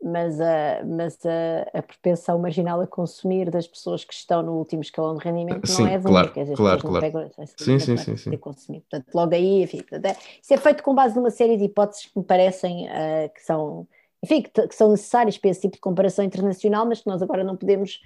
mas 0.00 0.40
a, 0.40 0.84
mas 0.86 1.18
a, 1.26 1.78
a 1.78 1.82
propensão 1.82 2.38
marginal 2.38 2.80
a 2.80 2.86
consumir 2.86 3.50
das 3.50 3.66
pessoas 3.66 4.04
que 4.04 4.14
estão 4.14 4.44
no 4.44 4.52
último 4.52 4.80
escalão 4.80 5.16
de 5.16 5.24
rendimento 5.24 5.66
sim, 5.66 5.82
não 5.82 5.90
é 5.90 5.98
de 5.98 6.04
claro, 6.04 6.32
dizer, 6.32 6.56
claro, 6.56 6.80
claro. 6.80 7.00
Pegam, 7.00 7.30
sim, 7.56 7.78
sim, 7.80 7.96
sim, 7.96 8.16
sim. 8.16 8.36
consumir. 8.36 8.80
Portanto, 8.82 9.12
logo 9.12 9.34
aí, 9.34 9.64
enfim, 9.64 9.82
é, 9.90 10.16
isso 10.40 10.54
é 10.54 10.56
feito 10.56 10.84
com 10.84 10.94
base 10.94 11.16
numa 11.16 11.30
série 11.30 11.56
de 11.56 11.64
hipóteses 11.64 12.06
que 12.06 12.16
me 12.16 12.24
parecem 12.24 12.86
uh, 12.86 13.28
que 13.34 13.42
são 13.42 13.88
enfim, 14.22 14.42
que, 14.42 14.68
que, 14.68 14.74
são 14.74 14.90
necessários 14.90 15.38
para 15.38 15.50
esse 15.50 15.60
tipo 15.60 15.74
de 15.74 15.80
comparação 15.80 16.24
internacional, 16.24 16.86
mas 16.86 17.00
que 17.00 17.06
nós 17.06 17.22
agora 17.22 17.44
não 17.44 17.56
podemos 17.56 18.00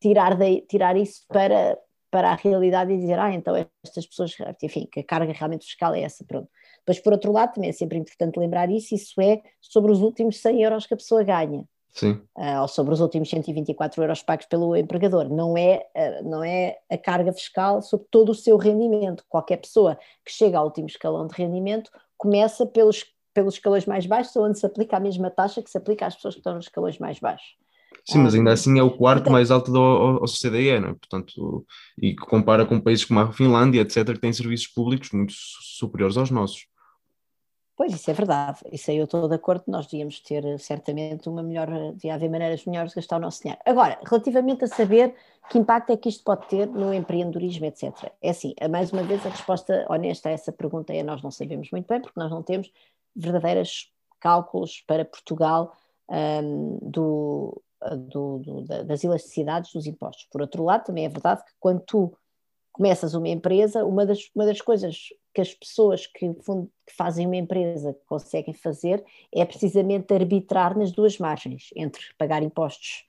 tirar, 0.00 0.36
de, 0.36 0.60
tirar 0.62 0.96
isso 0.96 1.24
para, 1.28 1.78
para 2.10 2.30
a 2.30 2.34
realidade 2.34 2.92
e 2.92 2.98
dizer, 2.98 3.18
ah, 3.18 3.32
então 3.32 3.54
estas 3.84 4.06
pessoas, 4.06 4.34
enfim, 4.62 4.88
que 4.90 5.00
a 5.00 5.04
carga 5.04 5.32
realmente 5.32 5.64
fiscal 5.64 5.94
é 5.94 6.02
essa, 6.02 6.24
pronto. 6.24 6.48
Depois, 6.78 6.98
por 7.00 7.12
outro 7.12 7.32
lado, 7.32 7.54
também 7.54 7.70
é 7.70 7.72
sempre 7.72 7.98
importante 7.98 8.38
lembrar 8.38 8.70
isso, 8.70 8.94
isso 8.94 9.20
é 9.20 9.40
sobre 9.60 9.92
os 9.92 10.00
últimos 10.00 10.40
100 10.40 10.62
euros 10.62 10.86
que 10.86 10.94
a 10.94 10.96
pessoa 10.96 11.22
ganha. 11.22 11.64
Sim. 11.92 12.22
Uh, 12.36 12.62
ou 12.62 12.68
sobre 12.68 12.94
os 12.94 13.00
últimos 13.00 13.28
124 13.28 14.02
euros 14.02 14.22
pagos 14.22 14.46
pelo 14.46 14.74
empregador. 14.74 15.28
Não 15.28 15.56
é, 15.56 15.86
uh, 15.94 16.28
não 16.28 16.42
é 16.42 16.78
a 16.90 16.96
carga 16.96 17.32
fiscal 17.32 17.82
sobre 17.82 18.06
todo 18.10 18.30
o 18.30 18.34
seu 18.34 18.56
rendimento. 18.56 19.24
Qualquer 19.28 19.58
pessoa 19.58 19.98
que 20.24 20.32
chega 20.32 20.58
ao 20.58 20.64
último 20.64 20.86
escalão 20.86 21.26
de 21.26 21.34
rendimento 21.34 21.90
começa 22.16 22.64
pelos 22.64 23.04
pelos 23.34 23.54
escalões 23.54 23.86
mais 23.86 24.06
baixos, 24.06 24.36
onde 24.36 24.58
se 24.58 24.66
aplica 24.66 24.96
a 24.96 25.00
mesma 25.00 25.30
taxa 25.30 25.62
que 25.62 25.70
se 25.70 25.78
aplica 25.78 26.06
às 26.06 26.14
pessoas 26.14 26.34
que 26.34 26.40
estão 26.40 26.54
nos 26.54 26.66
escalões 26.66 26.98
mais 26.98 27.18
baixos. 27.18 27.56
Sim, 28.04 28.18
mas 28.18 28.34
ainda 28.34 28.52
assim 28.52 28.78
é 28.78 28.82
o 28.82 28.96
quarto 28.96 29.30
mais 29.30 29.50
alto 29.50 29.70
do 29.70 29.80
OCDE, 30.22 30.80
não 30.80 30.88
é? 30.88 30.94
Portanto, 30.94 31.64
e 31.96 32.14
que 32.14 32.26
compara 32.26 32.66
com 32.66 32.80
países 32.80 33.04
como 33.04 33.20
a 33.20 33.32
Finlândia, 33.32 33.80
etc., 33.82 34.04
que 34.12 34.20
têm 34.20 34.32
serviços 34.32 34.66
públicos 34.66 35.10
muito 35.12 35.32
superiores 35.34 36.16
aos 36.16 36.30
nossos. 36.30 36.66
Pois, 37.76 37.94
isso 37.94 38.10
é 38.10 38.14
verdade. 38.14 38.60
Isso 38.70 38.90
aí 38.90 38.98
eu 38.98 39.04
estou 39.04 39.28
de 39.28 39.34
acordo, 39.34 39.64
nós 39.66 39.86
devíamos 39.86 40.20
ter 40.20 40.58
certamente 40.58 41.28
uma 41.28 41.42
melhor, 41.42 41.68
devia 41.92 42.14
haver 42.14 42.28
maneiras 42.28 42.64
melhores 42.66 42.90
de 42.90 42.96
gastar 42.96 43.16
o 43.16 43.20
nosso 43.20 43.42
dinheiro. 43.42 43.60
Agora, 43.64 43.98
relativamente 44.04 44.64
a 44.64 44.68
saber 44.68 45.14
que 45.48 45.58
impacto 45.58 45.90
é 45.90 45.96
que 45.96 46.08
isto 46.08 46.22
pode 46.22 46.46
ter 46.48 46.66
no 46.66 46.92
empreendedorismo, 46.92 47.66
etc. 47.66 48.12
É 48.20 48.30
assim, 48.30 48.54
mais 48.70 48.92
uma 48.92 49.02
vez 49.02 49.24
a 49.24 49.30
resposta 49.30 49.86
honesta 49.88 50.28
a 50.28 50.32
essa 50.32 50.52
pergunta 50.52 50.92
é 50.92 51.02
nós 51.02 51.22
não 51.22 51.30
sabemos 51.30 51.70
muito 51.70 51.86
bem, 51.86 52.00
porque 52.00 52.18
nós 52.18 52.30
não 52.30 52.42
temos 52.42 52.70
verdadeiros 53.14 53.92
cálculos 54.20 54.82
para 54.86 55.04
Portugal 55.04 55.76
um, 56.08 56.78
do, 56.80 57.62
do, 58.08 58.38
do, 58.38 58.84
das 58.84 59.02
elasticidades 59.02 59.72
dos 59.72 59.86
impostos. 59.86 60.26
Por 60.30 60.40
outro 60.40 60.64
lado, 60.64 60.84
também 60.84 61.04
é 61.04 61.08
verdade 61.08 61.44
que 61.44 61.52
quando 61.58 61.80
tu 61.80 62.12
começas 62.72 63.14
uma 63.14 63.28
empresa, 63.28 63.84
uma 63.84 64.06
das, 64.06 64.30
uma 64.34 64.46
das 64.46 64.60
coisas 64.60 65.08
que 65.34 65.40
as 65.40 65.52
pessoas 65.54 66.06
que, 66.06 66.32
que 66.34 66.94
fazem 66.96 67.26
uma 67.26 67.36
empresa 67.36 67.96
conseguem 68.06 68.54
fazer 68.54 69.04
é 69.32 69.44
precisamente 69.44 70.12
arbitrar 70.12 70.76
nas 70.76 70.92
duas 70.92 71.18
margens, 71.18 71.70
entre 71.76 72.02
pagar 72.18 72.42
impostos 72.42 73.06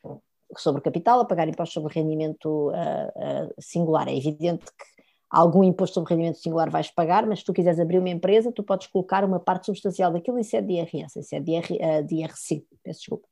sobre 0.57 0.81
capital 0.81 1.19
a 1.19 1.25
pagar 1.25 1.47
impostos 1.47 1.73
sobre 1.73 1.93
rendimento 1.93 2.69
uh, 2.69 2.73
uh, 2.73 3.53
singular. 3.59 4.07
É 4.07 4.15
evidente 4.15 4.65
que 4.65 4.92
algum 5.33 5.63
imposto 5.63 5.95
sobre 5.95 6.13
rendimento 6.13 6.37
singular 6.37 6.69
vais 6.69 6.91
pagar, 6.91 7.25
mas 7.25 7.39
se 7.39 7.45
tu 7.45 7.53
quiseres 7.53 7.79
abrir 7.79 7.97
uma 7.97 8.09
empresa, 8.09 8.51
tu 8.51 8.61
podes 8.61 8.85
colocar 8.85 9.25
uma 9.25 9.39
parte 9.39 9.65
substancial 9.65 10.13
daquilo 10.13 10.37
em 10.37 10.43
sede 10.43 10.67
de 10.67 10.73
IRS, 10.73 11.17
em 11.17 11.23
sede 11.23 11.45
de, 11.45 11.51
IR, 11.53 11.65
uh, 11.71 12.03
de 12.03 12.15
IRC, 12.17 12.63
peço 12.83 12.99
desculpa. 12.99 13.27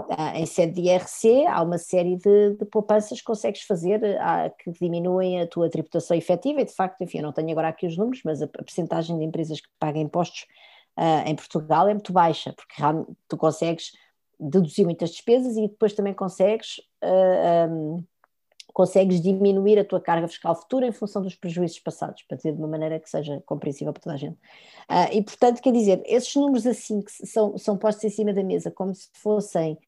Uh, 0.00 0.36
em 0.36 0.46
sede 0.46 0.72
de 0.72 0.88
IRC 0.88 1.46
há 1.46 1.62
uma 1.62 1.76
série 1.76 2.16
de, 2.16 2.56
de 2.56 2.64
poupanças 2.64 3.18
que 3.18 3.24
consegues 3.24 3.60
fazer 3.62 4.00
uh, 4.02 4.50
que 4.58 4.72
diminuem 4.72 5.42
a 5.42 5.46
tua 5.46 5.68
tributação 5.68 6.16
efetiva 6.16 6.62
e 6.62 6.64
de 6.64 6.72
facto, 6.72 7.02
enfim, 7.02 7.18
eu 7.18 7.24
não 7.24 7.32
tenho 7.32 7.50
agora 7.50 7.68
aqui 7.68 7.86
os 7.86 7.96
números, 7.96 8.22
mas 8.24 8.40
a, 8.40 8.46
a 8.46 8.62
percentagem 8.64 9.18
de 9.18 9.24
empresas 9.24 9.60
que 9.60 9.68
pagam 9.78 10.00
impostos 10.00 10.46
uh, 10.98 11.28
em 11.28 11.36
Portugal 11.36 11.88
é 11.88 11.92
muito 11.92 12.12
baixa, 12.12 12.54
porque 12.54 12.82
tu 13.28 13.36
consegues 13.36 13.92
deduzir 14.40 14.86
muitas 14.86 15.10
despesas 15.10 15.56
e 15.58 15.68
depois 15.68 15.92
também 15.92 16.14
consegues 16.14 16.80
um, 17.70 18.02
consegues 18.72 19.20
diminuir 19.20 19.78
a 19.78 19.84
tua 19.84 20.00
carga 20.00 20.26
fiscal 20.28 20.54
futura 20.54 20.86
em 20.86 20.92
função 20.92 21.22
dos 21.22 21.34
prejuízos 21.34 21.78
passados, 21.78 22.22
para 22.22 22.36
dizer 22.36 22.52
de 22.52 22.58
uma 22.58 22.68
maneira 22.68 22.98
que 22.98 23.08
seja 23.08 23.42
compreensível 23.46 23.92
para 23.92 24.02
toda 24.02 24.14
a 24.14 24.18
gente. 24.18 24.36
Uh, 24.90 25.12
e, 25.12 25.22
portanto, 25.22 25.60
quer 25.60 25.72
dizer, 25.72 26.02
esses 26.04 26.34
números 26.34 26.66
assim 26.66 27.02
que 27.02 27.10
são, 27.26 27.56
são 27.58 27.76
postos 27.76 28.04
em 28.04 28.10
cima 28.10 28.32
da 28.32 28.42
mesa 28.42 28.70
como 28.70 28.94
se 28.94 29.08
fossem 29.14 29.78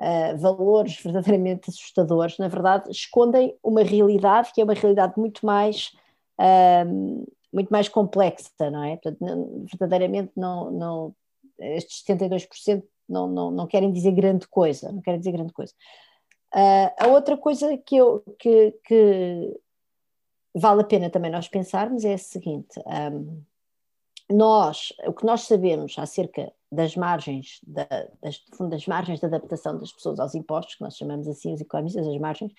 uh, 0.00 0.36
valores 0.38 1.00
verdadeiramente 1.02 1.70
assustadores, 1.70 2.38
na 2.38 2.48
verdade, 2.48 2.90
escondem 2.90 3.56
uma 3.62 3.82
realidade 3.82 4.52
que 4.52 4.60
é 4.60 4.64
uma 4.64 4.74
realidade 4.74 5.14
muito 5.16 5.44
mais. 5.46 5.92
Uh, 6.40 7.24
muito 7.52 7.68
mais 7.68 7.86
complexa, 7.86 8.70
não 8.70 8.82
é? 8.82 8.96
Portanto, 8.96 9.18
não, 9.20 9.66
verdadeiramente 9.66 10.32
não, 10.34 10.70
não, 10.70 11.14
estes 11.58 12.02
72% 12.02 12.82
não, 13.08 13.28
não, 13.28 13.50
não 13.50 13.66
querem 13.66 13.92
dizer 13.92 14.12
grande 14.12 14.48
coisa, 14.48 14.90
não 14.90 15.02
querem 15.02 15.20
dizer 15.20 15.32
grande 15.32 15.52
coisa. 15.52 15.74
Uh, 16.54 16.92
a 16.98 17.06
outra 17.08 17.36
coisa 17.36 17.76
que, 17.78 17.96
eu, 17.96 18.22
que, 18.38 18.72
que, 18.84 19.60
vale 20.54 20.82
a 20.82 20.84
pena 20.84 21.08
também 21.08 21.30
nós 21.30 21.48
pensarmos 21.48 22.04
é 22.04 22.14
a 22.14 22.18
seguinte: 22.18 22.78
um, 22.86 23.42
nós, 24.30 24.92
o 25.06 25.12
que 25.12 25.24
nós 25.24 25.42
sabemos 25.42 25.98
acerca 25.98 26.52
das 26.70 26.96
margens, 26.96 27.60
da, 27.66 27.86
das, 28.22 28.42
das 28.70 28.86
margens 28.86 29.20
de 29.20 29.26
adaptação 29.26 29.78
das 29.78 29.92
pessoas 29.92 30.18
aos 30.18 30.34
impostos, 30.34 30.74
que 30.74 30.80
nós 30.80 30.96
chamamos 30.96 31.28
assim 31.28 31.52
os 31.52 31.60
economistas, 31.60 32.06
as 32.06 32.18
margens, 32.18 32.52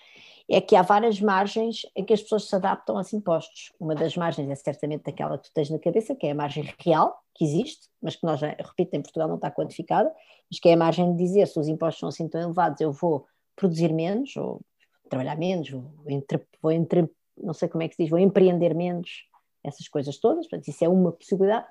é 0.49 0.61
que 0.61 0.75
há 0.75 0.83
várias 0.83 1.19
margens 1.19 1.81
em 1.95 2.05
que 2.05 2.13
as 2.13 2.21
pessoas 2.21 2.47
se 2.47 2.55
adaptam 2.55 2.95
aos 2.95 3.11
impostos. 3.11 3.71
Uma 3.79 3.95
das 3.95 4.15
margens 4.15 4.49
é 4.49 4.55
certamente 4.55 5.09
aquela 5.09 5.37
que 5.37 5.49
tu 5.49 5.53
tens 5.53 5.69
na 5.71 5.79
cabeça, 5.79 6.15
que 6.15 6.27
é 6.27 6.31
a 6.31 6.35
margem 6.35 6.71
real, 6.79 7.19
que 7.33 7.43
existe, 7.43 7.89
mas 7.99 8.15
que 8.15 8.23
nós, 8.23 8.39
repito, 8.39 8.95
em 8.95 9.01
Portugal 9.01 9.27
não 9.27 9.35
está 9.35 9.49
quantificada, 9.49 10.13
mas 10.49 10.59
que 10.59 10.69
é 10.69 10.73
a 10.73 10.77
margem 10.77 11.15
de 11.15 11.23
dizer 11.23 11.47
se 11.47 11.59
os 11.59 11.67
impostos 11.67 11.99
são 11.99 12.09
assim 12.09 12.27
tão 12.27 12.39
elevados, 12.39 12.79
eu 12.81 12.91
vou 12.91 13.25
produzir 13.55 13.93
menos, 13.93 14.35
ou 14.35 14.61
trabalhar 15.09 15.37
menos, 15.37 15.69
vou, 15.69 15.85
entre, 16.07 16.41
vou 16.61 16.71
entre, 16.71 17.09
não 17.37 17.53
sei 17.53 17.67
como 17.67 17.83
é 17.83 17.87
que 17.87 17.95
se 17.95 18.03
diz, 18.03 18.09
vou 18.09 18.19
empreender 18.19 18.73
menos, 18.73 19.25
essas 19.63 19.87
coisas 19.87 20.17
todas, 20.17 20.47
portanto, 20.47 20.67
isso 20.67 20.83
é 20.83 20.89
uma 20.89 21.11
possibilidade. 21.11 21.67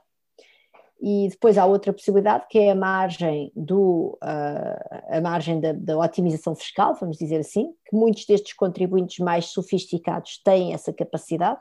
E 1.05 1.29
depois 1.29 1.59
há 1.59 1.67
outra 1.67 1.93
possibilidade 1.93 2.47
que 2.49 2.61
é 2.61 2.71
a 2.71 2.77
margem 2.77 3.51
do 3.57 4.17
uh, 4.23 5.17
a 5.17 5.21
margem 5.21 5.61
da, 5.61 5.73
da, 5.73 5.99
otimização 5.99 6.55
fiscal, 6.55 6.95
vamos 6.95 7.19
dizer 7.19 7.39
assim, 7.39 7.75
que 7.85 7.97
muitos 7.97 8.25
destes 8.25 8.53
contribuintes 8.53 9.19
mais 9.19 9.47
sofisticados 9.47 10.41
têm 10.45 10.73
essa 10.73 10.93
capacidade, 10.93 11.61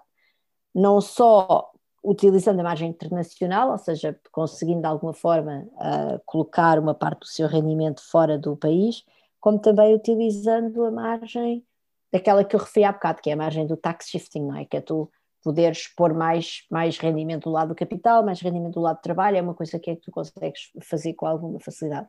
não 0.76 1.02
só 1.02 1.72
utilizando 2.04 2.60
a 2.60 2.64
margem 2.64 2.90
internacional, 2.90 3.72
ou 3.72 3.78
seja, 3.80 4.16
conseguindo 4.32 4.82
de 4.82 4.88
alguma 4.88 5.14
forma 5.14 5.68
uh, 5.74 6.22
colocar 6.24 6.78
uma 6.78 6.94
parte 6.94 7.22
do 7.22 7.28
seu 7.28 7.48
rendimento 7.48 8.02
fora 8.12 8.38
do 8.38 8.56
país, 8.56 9.04
como 9.42 9.60
também 9.60 9.94
utilizando 9.94 10.86
a 10.86 10.92
margem 10.92 11.66
daquela 12.12 12.46
que 12.46 12.56
eu 12.56 12.60
referi 12.60 12.86
há 12.86 12.92
bocado, 12.92 13.22
que 13.22 13.30
é 13.30 13.34
a 13.34 13.38
margem 13.38 13.66
do 13.66 13.76
tax 13.76 14.08
shifting, 14.08 14.44
não 14.44 14.56
é? 14.56 14.66
Que 14.66 14.78
é 14.78 14.82
tu 14.82 15.12
poderes 15.44 15.88
pôr 15.88 16.14
mais, 16.14 16.66
mais 16.70 16.98
rendimento 16.98 17.46
do 17.46 17.52
lado 17.52 17.70
do 17.70 17.76
capital, 17.76 18.24
mais 18.24 18.40
rendimento 18.40 18.76
do 18.76 18.82
lado 18.82 18.98
do 18.98 19.02
trabalho, 19.02 19.38
é 19.38 19.42
uma 19.42 19.56
coisa 19.56 19.80
que 19.80 19.90
é 19.90 19.96
que 19.96 20.02
tu 20.02 20.12
consegues 20.12 20.72
fazer 20.84 21.14
com 21.14 21.26
alguma 21.26 21.60
facilidade. 21.60 22.08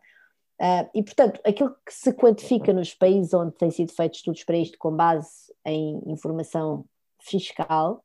Uh, 0.61 0.89
e, 0.95 1.03
portanto, 1.03 1.41
aquilo 1.45 1.71
que 1.71 1.93
se 1.93 2.13
quantifica 2.13 2.73
nos 2.73 2.95
países 2.95 3.33
onde 3.33 3.53
têm 3.57 3.71
sido 3.71 3.93
feitos 3.93 4.19
estudos 4.19 4.45
para 4.45 4.57
isto 4.57 4.79
com 4.79 4.95
base 4.95 5.53
em 5.65 6.01
informação 6.07 6.85
fiscal 7.21 8.05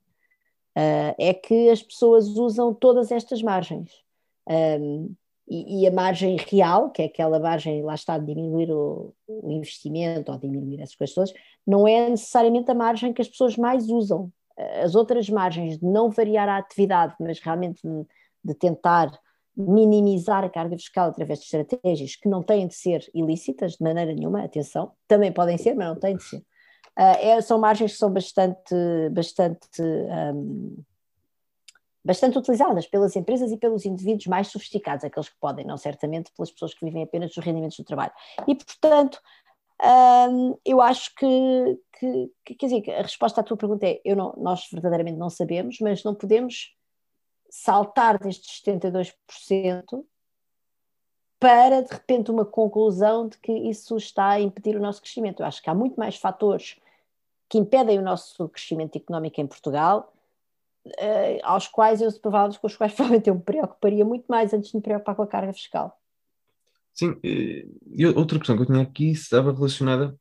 uh, 0.78 1.14
é 1.20 1.34
que 1.34 1.70
as 1.70 1.84
pessoas 1.84 2.28
usam 2.30 2.74
todas 2.74 3.12
estas 3.12 3.42
margens. 3.42 3.92
Um, 4.48 5.14
e, 5.48 5.82
e, 5.82 5.88
a 5.88 5.92
margem 5.92 6.36
real, 6.36 6.90
que 6.90 7.02
é 7.02 7.06
aquela 7.06 7.40
margem, 7.40 7.82
lá 7.82 7.96
está, 7.96 8.18
de 8.18 8.26
diminuir 8.26 8.72
o, 8.72 9.14
o 9.28 9.52
investimento 9.52 10.32
ou 10.32 10.38
diminuir 10.38 10.82
essas 10.82 10.96
coisas 10.96 11.16
todas, 11.16 11.34
não 11.66 11.88
é 11.88 12.10
necessariamente 12.10 12.70
a 12.70 12.76
margem 12.76 13.14
que 13.14 13.22
as 13.22 13.30
pessoas 13.30 13.56
mais 13.56 13.90
usam 13.90 14.32
as 14.84 14.96
outras 14.96 15.30
margens 15.30 15.78
de 15.78 15.86
não 15.86 16.10
variar 16.10 16.50
a 16.50 16.58
atividade, 16.58 17.16
mas 17.20 17.40
realmente 17.40 17.82
de, 17.84 18.06
de 18.44 18.54
tentar 18.56 19.12
minimizar 19.56 20.44
a 20.44 20.50
carga 20.50 20.76
fiscal 20.78 21.10
através 21.10 21.40
de 21.40 21.46
estratégias 21.46 22.16
que 22.16 22.30
não 22.30 22.44
têm 22.44 22.68
de 22.68 22.76
ser 22.76 23.08
ilícitas 23.14 23.74
de 23.74 23.84
maneira 23.84 24.14
nenhuma, 24.14 24.44
atenção, 24.44 24.92
também 25.08 25.32
podem 25.32 25.58
ser, 25.58 25.76
mas 25.76 25.88
não 25.88 25.96
têm 25.96 26.16
de 26.16 26.24
ser. 26.24 26.38
Uh, 26.38 27.18
é, 27.22 27.42
são 27.42 27.60
margens 27.60 27.94
que 27.94 27.98
são 27.98 28.12
bastante, 28.12 28.76
bastante, 29.12 29.82
um, 29.82 30.78
bastante 32.08 32.38
utilizadas 32.38 32.88
pelas 32.88 33.18
empresas 33.18 33.52
e 33.52 33.58
pelos 33.58 33.86
indivíduos 33.86 34.28
mais 34.28 34.48
sofisticados, 34.48 35.04
aqueles 35.04 35.28
que 35.28 35.38
podem, 35.42 35.66
não 35.66 35.76
certamente 35.76 36.32
pelas 36.32 36.50
pessoas 36.50 36.74
que 36.74 36.86
vivem 36.86 37.04
apenas 37.04 37.36
dos 37.36 37.44
rendimentos 37.44 37.76
do 37.76 37.84
trabalho. 37.84 38.14
E, 38.48 38.56
portanto, 38.56 39.22
um, 40.32 40.58
eu 40.66 40.80
acho 40.80 41.14
que, 41.16 41.80
que, 42.00 42.32
que, 42.46 42.56
quer 42.56 42.66
dizer, 42.68 42.92
a 42.92 43.02
resposta 43.02 43.42
à 43.42 43.44
tua 43.44 43.58
pergunta 43.58 43.86
é: 43.86 44.00
eu 44.06 44.16
não, 44.16 44.34
nós 44.38 44.70
verdadeiramente 44.72 45.18
não 45.18 45.30
sabemos, 45.30 45.80
mas 45.82 46.02
não 46.06 46.16
podemos 46.16 46.74
saltar 47.50 48.18
destes 48.18 48.62
72% 48.64 49.14
para 51.38 51.82
de 51.82 51.94
repente 51.94 52.32
uma 52.32 52.46
conclusão 52.46 53.28
de 53.28 53.38
que 53.38 53.52
isso 53.52 53.98
está 53.98 54.30
a 54.30 54.40
impedir 54.40 54.78
o 54.78 54.82
nosso 54.82 55.02
crescimento. 55.02 55.42
Eu 55.42 55.46
acho 55.46 55.62
que 55.62 55.70
há 55.70 55.76
muito 55.76 56.00
mais 56.00 56.16
fatores 56.16 56.80
que 57.50 57.58
impedem 57.58 58.00
o 58.00 58.02
nosso 58.02 58.48
crescimento 58.48 58.96
económico 58.96 59.42
em 59.42 59.46
Portugal, 59.46 60.14
uh, 60.88 61.40
aos 61.44 61.68
quais 61.68 62.02
eu 62.02 62.12
provavelmente 62.20 62.60
com 62.60 62.68
os 62.68 62.76
quais 62.76 62.94
provavelmente 62.96 63.30
eu 63.30 63.36
me 63.36 63.42
preocuparia 63.42 64.06
muito 64.06 64.26
mais 64.28 64.54
antes 64.54 64.72
de 64.72 64.78
me 64.78 64.84
preocupar 64.84 65.16
com 65.16 65.24
a 65.24 65.28
carga 65.28 65.54
fiscal. 65.54 65.98
Sim, 66.94 67.16
e 67.24 68.06
outra 68.08 68.40
questão 68.40 68.56
que 68.56 68.64
eu 68.64 68.66
tinha 68.66 68.82
aqui 68.82 69.12
estava 69.12 69.54
relacionada, 69.54 70.18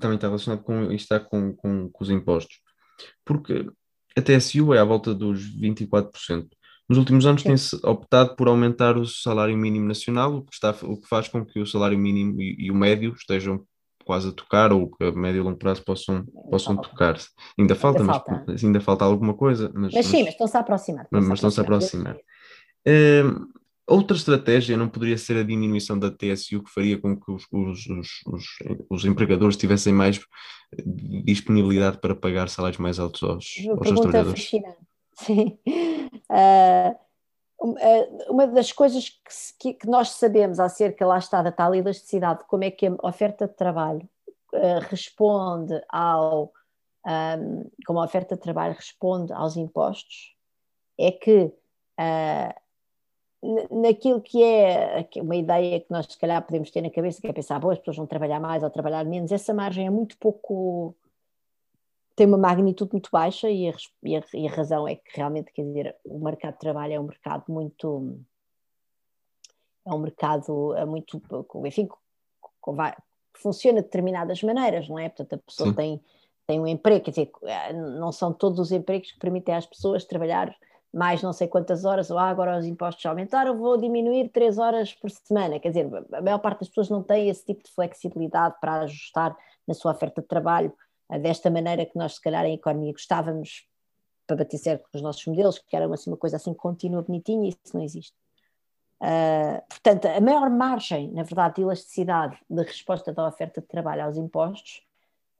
também 0.00 0.14
está 0.14 0.28
relacionada 0.28 0.62
com, 0.62 0.90
está 0.92 1.20
com, 1.20 1.54
com, 1.54 1.90
com 1.90 2.04
os 2.04 2.08
impostos, 2.08 2.58
porque 3.22 3.68
a 4.16 4.22
TSU 4.22 4.72
é 4.72 4.78
à 4.78 4.84
volta 4.84 5.14
dos 5.14 5.54
24%. 5.60 6.48
Nos 6.88 6.98
últimos 6.98 7.26
anos 7.26 7.42
tem-se 7.42 7.76
optado 7.84 8.34
por 8.34 8.48
aumentar 8.48 8.96
o 8.96 9.04
salário 9.04 9.56
mínimo 9.58 9.86
nacional, 9.86 10.36
o 10.36 10.42
que, 10.42 10.54
está, 10.54 10.70
o 10.82 10.98
que 10.98 11.08
faz 11.08 11.28
com 11.28 11.44
que 11.44 11.60
o 11.60 11.66
salário 11.66 11.98
mínimo 11.98 12.40
e, 12.40 12.56
e 12.60 12.70
o 12.70 12.74
médio 12.74 13.12
estejam 13.12 13.66
quase 14.06 14.28
a 14.28 14.32
tocar, 14.32 14.72
ou 14.72 14.90
que 14.90 15.04
a 15.04 15.12
médio 15.12 15.40
e 15.40 15.42
longo 15.42 15.58
prazo 15.58 15.84
possam, 15.84 16.24
possam 16.50 16.76
tocar-se. 16.76 17.28
Ainda 17.58 17.74
falta, 17.74 18.00
ainda 18.00 18.12
mas 18.12 18.22
falta. 18.22 18.66
ainda 18.66 18.80
falta 18.80 19.04
alguma 19.04 19.34
coisa. 19.34 19.70
Mas, 19.74 19.92
mas 19.92 20.06
sim, 20.06 20.22
mas 20.22 20.32
estão-se 20.32 20.56
a 20.56 20.60
aproximar. 20.60 21.06
Mas 21.10 21.28
estão-se 21.28 21.60
a 21.60 21.62
aproximar. 21.62 22.16
Estão 22.86 23.48
Outra 23.88 24.16
estratégia 24.16 24.76
não 24.76 24.88
poderia 24.88 25.16
ser 25.16 25.36
a 25.36 25.44
diminuição 25.44 25.96
da 25.96 26.10
TSU, 26.10 26.60
que 26.64 26.72
faria 26.72 26.98
com 26.98 27.16
que 27.16 27.30
os, 27.30 27.46
os, 27.52 27.86
os, 28.26 28.46
os 28.90 29.04
empregadores 29.04 29.56
tivessem 29.56 29.92
mais 29.92 30.20
disponibilidade 31.24 31.98
para 31.98 32.16
pagar 32.16 32.48
salários 32.48 32.80
mais 32.80 32.98
altos 32.98 33.22
aos, 33.22 33.54
aos 33.68 33.88
seus 33.88 34.00
trabalhadores? 34.00 34.42
Fascinante. 34.42 34.78
Sim. 35.14 35.58
Uh, 36.28 36.98
uma 37.58 38.46
das 38.46 38.70
coisas 38.72 39.10
que, 39.58 39.74
que, 39.74 39.88
nós 39.88 40.10
sabemos 40.10 40.60
acerca, 40.60 41.06
lá 41.06 41.18
está, 41.18 41.42
da 41.42 41.50
tal 41.50 41.74
elasticidade, 41.74 42.44
como 42.48 42.64
é 42.64 42.70
que 42.70 42.86
a 42.86 42.96
oferta 43.02 43.46
de 43.46 43.54
trabalho 43.54 44.08
uh, 44.52 44.80
responde 44.88 45.80
ao. 45.88 46.52
Um, 47.08 47.70
como 47.86 48.00
a 48.00 48.04
oferta 48.04 48.34
de 48.34 48.42
trabalho 48.42 48.74
responde 48.74 49.32
aos 49.32 49.56
impostos, 49.56 50.34
é 50.98 51.12
que 51.12 51.52
uh, 52.00 52.52
naquilo 53.70 54.20
que 54.20 54.42
é 54.42 55.08
uma 55.18 55.36
ideia 55.36 55.80
que 55.80 55.90
nós 55.90 56.06
se 56.06 56.18
calhar 56.18 56.42
podemos 56.42 56.70
ter 56.70 56.82
na 56.82 56.90
cabeça, 56.90 57.20
que 57.20 57.28
é 57.28 57.32
pensar, 57.32 57.60
boas 57.60 57.74
as 57.74 57.78
pessoas 57.78 57.98
vão 57.98 58.06
trabalhar 58.06 58.40
mais 58.40 58.62
ou 58.62 58.70
trabalhar 58.70 59.04
menos, 59.04 59.30
essa 59.30 59.54
margem 59.54 59.86
é 59.86 59.90
muito 59.90 60.16
pouco, 60.18 60.96
tem 62.16 62.26
uma 62.26 62.38
magnitude 62.38 62.92
muito 62.92 63.10
baixa 63.12 63.50
e 63.50 63.68
a, 63.68 63.74
e 64.02 64.16
a, 64.16 64.24
e 64.32 64.48
a 64.48 64.50
razão 64.50 64.88
é 64.88 64.96
que 64.96 65.14
realmente, 65.14 65.52
quer 65.52 65.62
dizer, 65.62 65.96
o 66.02 66.18
mercado 66.18 66.54
de 66.54 66.60
trabalho 66.60 66.94
é 66.94 66.98
um 67.00 67.04
mercado 67.04 67.44
muito, 67.46 68.18
é 69.84 69.92
um 69.92 69.98
mercado 69.98 70.74
é 70.74 70.86
muito, 70.86 71.22
enfim, 71.66 71.86
com, 71.86 72.48
com, 72.58 72.76
funciona 73.34 73.80
de 73.80 73.84
determinadas 73.84 74.42
maneiras, 74.42 74.88
não 74.88 74.98
é? 74.98 75.10
Portanto, 75.10 75.34
a 75.34 75.38
pessoa 75.38 75.74
tem, 75.74 76.02
tem 76.46 76.58
um 76.58 76.66
emprego, 76.66 77.04
quer 77.04 77.10
dizer, 77.10 77.30
não 77.74 78.10
são 78.10 78.32
todos 78.32 78.58
os 78.58 78.72
empregos 78.72 79.12
que 79.12 79.18
permitem 79.18 79.54
às 79.54 79.66
pessoas 79.66 80.06
trabalhar 80.06 80.56
mais 80.94 81.22
não 81.22 81.34
sei 81.34 81.46
quantas 81.46 81.84
horas, 81.84 82.10
ou 82.10 82.16
ah, 82.16 82.30
agora 82.30 82.58
os 82.58 82.64
impostos 82.64 83.04
aumentaram, 83.04 83.58
vou 83.58 83.76
diminuir 83.76 84.30
três 84.30 84.56
horas 84.56 84.94
por 84.94 85.10
semana. 85.10 85.60
Quer 85.60 85.68
dizer, 85.68 85.90
a 86.10 86.22
maior 86.22 86.38
parte 86.38 86.60
das 86.60 86.68
pessoas 86.68 86.88
não 86.88 87.02
tem 87.02 87.28
esse 87.28 87.44
tipo 87.44 87.62
de 87.62 87.70
flexibilidade 87.70 88.54
para 88.58 88.80
ajustar 88.80 89.36
na 89.68 89.74
sua 89.74 89.92
oferta 89.92 90.22
de 90.22 90.26
trabalho 90.26 90.72
desta 91.20 91.50
maneira 91.50 91.86
que 91.86 91.96
nós, 91.96 92.14
se 92.14 92.20
calhar, 92.20 92.44
em 92.44 92.54
economia 92.54 92.92
gostávamos 92.92 93.66
para 94.26 94.36
bater 94.36 94.58
certo 94.58 94.88
com 94.90 94.96
os 94.98 95.02
nossos 95.02 95.24
modelos, 95.26 95.58
que 95.58 95.76
era 95.76 95.92
assim, 95.92 96.10
uma 96.10 96.16
coisa 96.16 96.36
assim 96.36 96.52
contínua, 96.52 97.02
bonitinha, 97.02 97.46
e 97.46 97.50
isso 97.50 97.74
não 97.74 97.82
existe. 97.82 98.14
Uh, 99.00 99.62
portanto, 99.68 100.06
a 100.06 100.20
maior 100.20 100.48
margem, 100.50 101.12
na 101.12 101.22
verdade, 101.22 101.56
de 101.56 101.62
elasticidade 101.62 102.38
de 102.48 102.62
resposta 102.62 103.12
da 103.12 103.28
oferta 103.28 103.60
de 103.60 103.66
trabalho 103.66 104.04
aos 104.04 104.16
impostos, 104.16 104.82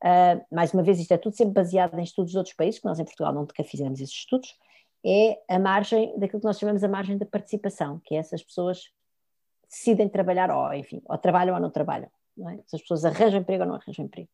uh, 0.05 0.55
mais 0.55 0.73
uma 0.73 0.83
vez, 0.83 1.01
isto 1.01 1.13
é 1.13 1.19
tudo 1.19 1.35
sempre 1.35 1.55
baseado 1.55 1.99
em 1.99 2.03
estudos 2.03 2.33
de 2.33 2.39
outros 2.39 2.55
países, 2.55 2.79
que 2.81 2.87
nós 2.87 3.01
em 3.01 3.05
Portugal 3.05 3.33
nunca 3.33 3.65
fizemos 3.65 4.01
esses 4.01 4.15
estudos, 4.15 4.57
é 5.05 5.41
a 5.49 5.59
margem 5.59 6.19
daquilo 6.19 6.41
que 6.41 6.47
nós 6.47 6.59
chamamos 6.59 6.85
a 6.85 6.89
margem 6.89 7.17
da 7.17 7.27
participação, 7.27 8.01
que 8.05 8.15
é 8.15 8.19
essas 8.19 8.43
pessoas 8.43 8.91
decidem 9.69 10.09
trabalhar, 10.09 10.51
ou 10.51 10.73
enfim, 10.75 11.03
ou 11.07 11.19
trabalham 11.19 11.55
ou 11.55 11.61
não 11.61 11.71
trabalham. 11.71 12.11
Não 12.37 12.51
é? 12.51 12.59
Se 12.67 12.77
as 12.77 12.83
pessoas 12.83 13.05
arranjam 13.05 13.41
emprego 13.41 13.63
ou 13.63 13.69
não 13.69 13.77
arranjam 13.77 14.05
emprego. 14.05 14.29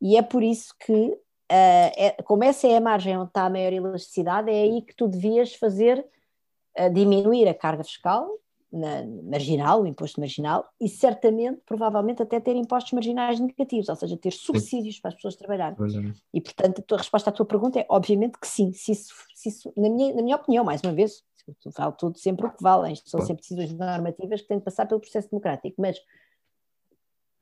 E 0.00 0.16
é 0.16 0.22
por 0.22 0.42
isso 0.42 0.74
que, 0.78 0.92
uh, 0.92 1.18
é, 1.50 2.16
como 2.24 2.44
essa 2.44 2.66
é 2.66 2.76
a 2.76 2.80
margem 2.80 3.16
onde 3.16 3.28
está 3.28 3.44
a 3.44 3.50
maior 3.50 3.72
elasticidade, 3.72 4.50
é 4.50 4.62
aí 4.62 4.82
que 4.82 4.94
tu 4.94 5.08
devias 5.08 5.54
fazer 5.54 6.04
uh, 6.78 6.92
diminuir 6.92 7.48
a 7.48 7.54
carga 7.54 7.84
fiscal 7.84 8.28
na, 8.72 9.04
marginal, 9.24 9.82
o 9.82 9.86
imposto 9.86 10.20
marginal, 10.20 10.68
e 10.80 10.88
certamente, 10.88 11.60
provavelmente, 11.66 12.22
até 12.22 12.38
ter 12.38 12.54
impostos 12.54 12.92
marginais 12.92 13.40
negativos, 13.40 13.88
ou 13.88 13.96
seja, 13.96 14.16
ter 14.16 14.32
subsídios 14.32 14.96
sim. 14.96 15.00
para 15.00 15.08
as 15.08 15.14
pessoas 15.16 15.36
trabalharem. 15.36 15.76
E, 16.32 16.40
portanto, 16.40 16.80
a 16.80 16.82
tua 16.82 16.98
resposta 16.98 17.30
à 17.30 17.32
tua 17.32 17.46
pergunta 17.46 17.80
é, 17.80 17.86
obviamente, 17.88 18.38
que 18.38 18.46
sim. 18.46 18.72
Se 18.72 18.92
isso, 18.92 19.12
se 19.34 19.48
isso 19.48 19.72
na, 19.76 19.90
minha, 19.90 20.14
na 20.14 20.22
minha 20.22 20.36
opinião, 20.36 20.64
mais 20.64 20.80
uma 20.82 20.92
vez, 20.92 21.22
vale 21.76 21.94
tudo 21.98 22.18
sempre 22.18 22.46
o 22.46 22.50
que 22.50 22.62
vale, 22.62 22.94
são 23.04 23.20
sempre 23.20 23.42
decisões 23.42 23.72
normativas 23.72 24.40
que 24.40 24.48
têm 24.48 24.58
de 24.58 24.64
passar 24.64 24.86
pelo 24.86 25.00
processo 25.00 25.28
democrático, 25.30 25.80
mas, 25.80 25.98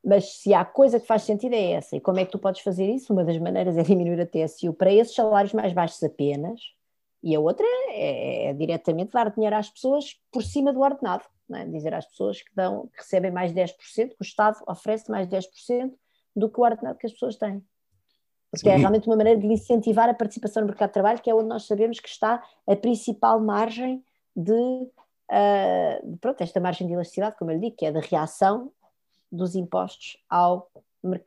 mas 0.09 0.39
se 0.39 0.55
há 0.55 0.65
coisa 0.65 0.99
que 0.99 1.05
faz 1.05 1.21
sentido 1.21 1.53
é 1.53 1.73
essa, 1.73 1.95
e 1.95 2.01
como 2.01 2.17
é 2.17 2.25
que 2.25 2.31
tu 2.31 2.39
podes 2.39 2.61
fazer 2.61 2.89
isso? 2.89 3.13
Uma 3.13 3.23
das 3.23 3.37
maneiras 3.37 3.77
é 3.77 3.83
diminuir 3.83 4.19
a 4.19 4.25
TSU 4.25 4.73
para 4.73 4.91
esses 4.91 5.13
salários 5.13 5.53
mais 5.53 5.71
baixos 5.71 6.01
apenas, 6.01 6.59
e 7.21 7.35
a 7.35 7.39
outra 7.39 7.63
é, 7.89 7.91
é, 7.91 8.45
é, 8.47 8.53
diretamente 8.53 9.11
dar 9.11 9.29
dinheiro 9.29 9.55
às 9.55 9.69
pessoas 9.69 10.19
por 10.31 10.41
cima 10.41 10.73
do 10.73 10.79
ordenado. 10.79 11.25
é? 11.53 11.63
dizer 11.65 11.93
às 11.93 12.07
pessoas 12.07 12.41
que, 12.41 12.49
dão, 12.55 12.87
que 12.87 12.97
recebem 12.97 13.29
mais 13.29 13.53
10%, 13.53 13.75
que 13.75 14.15
o 14.19 14.23
Estado 14.23 14.57
oferece 14.67 15.11
mais 15.11 15.27
10% 15.27 15.93
do 16.35 16.49
que 16.49 16.59
o 16.59 16.63
ordenado 16.63 16.97
que 16.97 17.05
as 17.05 17.13
pessoas 17.13 17.35
têm. 17.35 17.63
Porque 18.49 18.67
Sim. 18.67 18.75
é 18.75 18.77
realmente 18.77 19.05
uma 19.05 19.15
maneira 19.15 19.39
de 19.39 19.45
incentivar 19.45 20.09
a 20.09 20.13
participação 20.15 20.61
no 20.61 20.69
mercado 20.69 20.89
de 20.89 20.93
trabalho, 20.93 21.21
que 21.21 21.29
é 21.29 21.35
onde 21.35 21.49
nós 21.49 21.67
sabemos 21.67 21.99
que 21.99 22.09
está 22.09 22.43
a 22.65 22.75
principal 22.75 23.39
margem 23.39 24.03
de, 24.35 24.51
uh, 24.51 26.17
pronto, 26.19 26.41
esta 26.41 26.59
margem 26.59 26.87
de 26.87 26.93
elasticidade, 26.93 27.37
como 27.37 27.51
eu 27.51 27.55
lhe 27.55 27.61
digo, 27.61 27.75
que 27.75 27.85
é 27.85 27.91
da 27.91 27.99
reação 27.99 28.71
dos 29.31 29.55
impostos 29.55 30.17
ao 30.29 30.69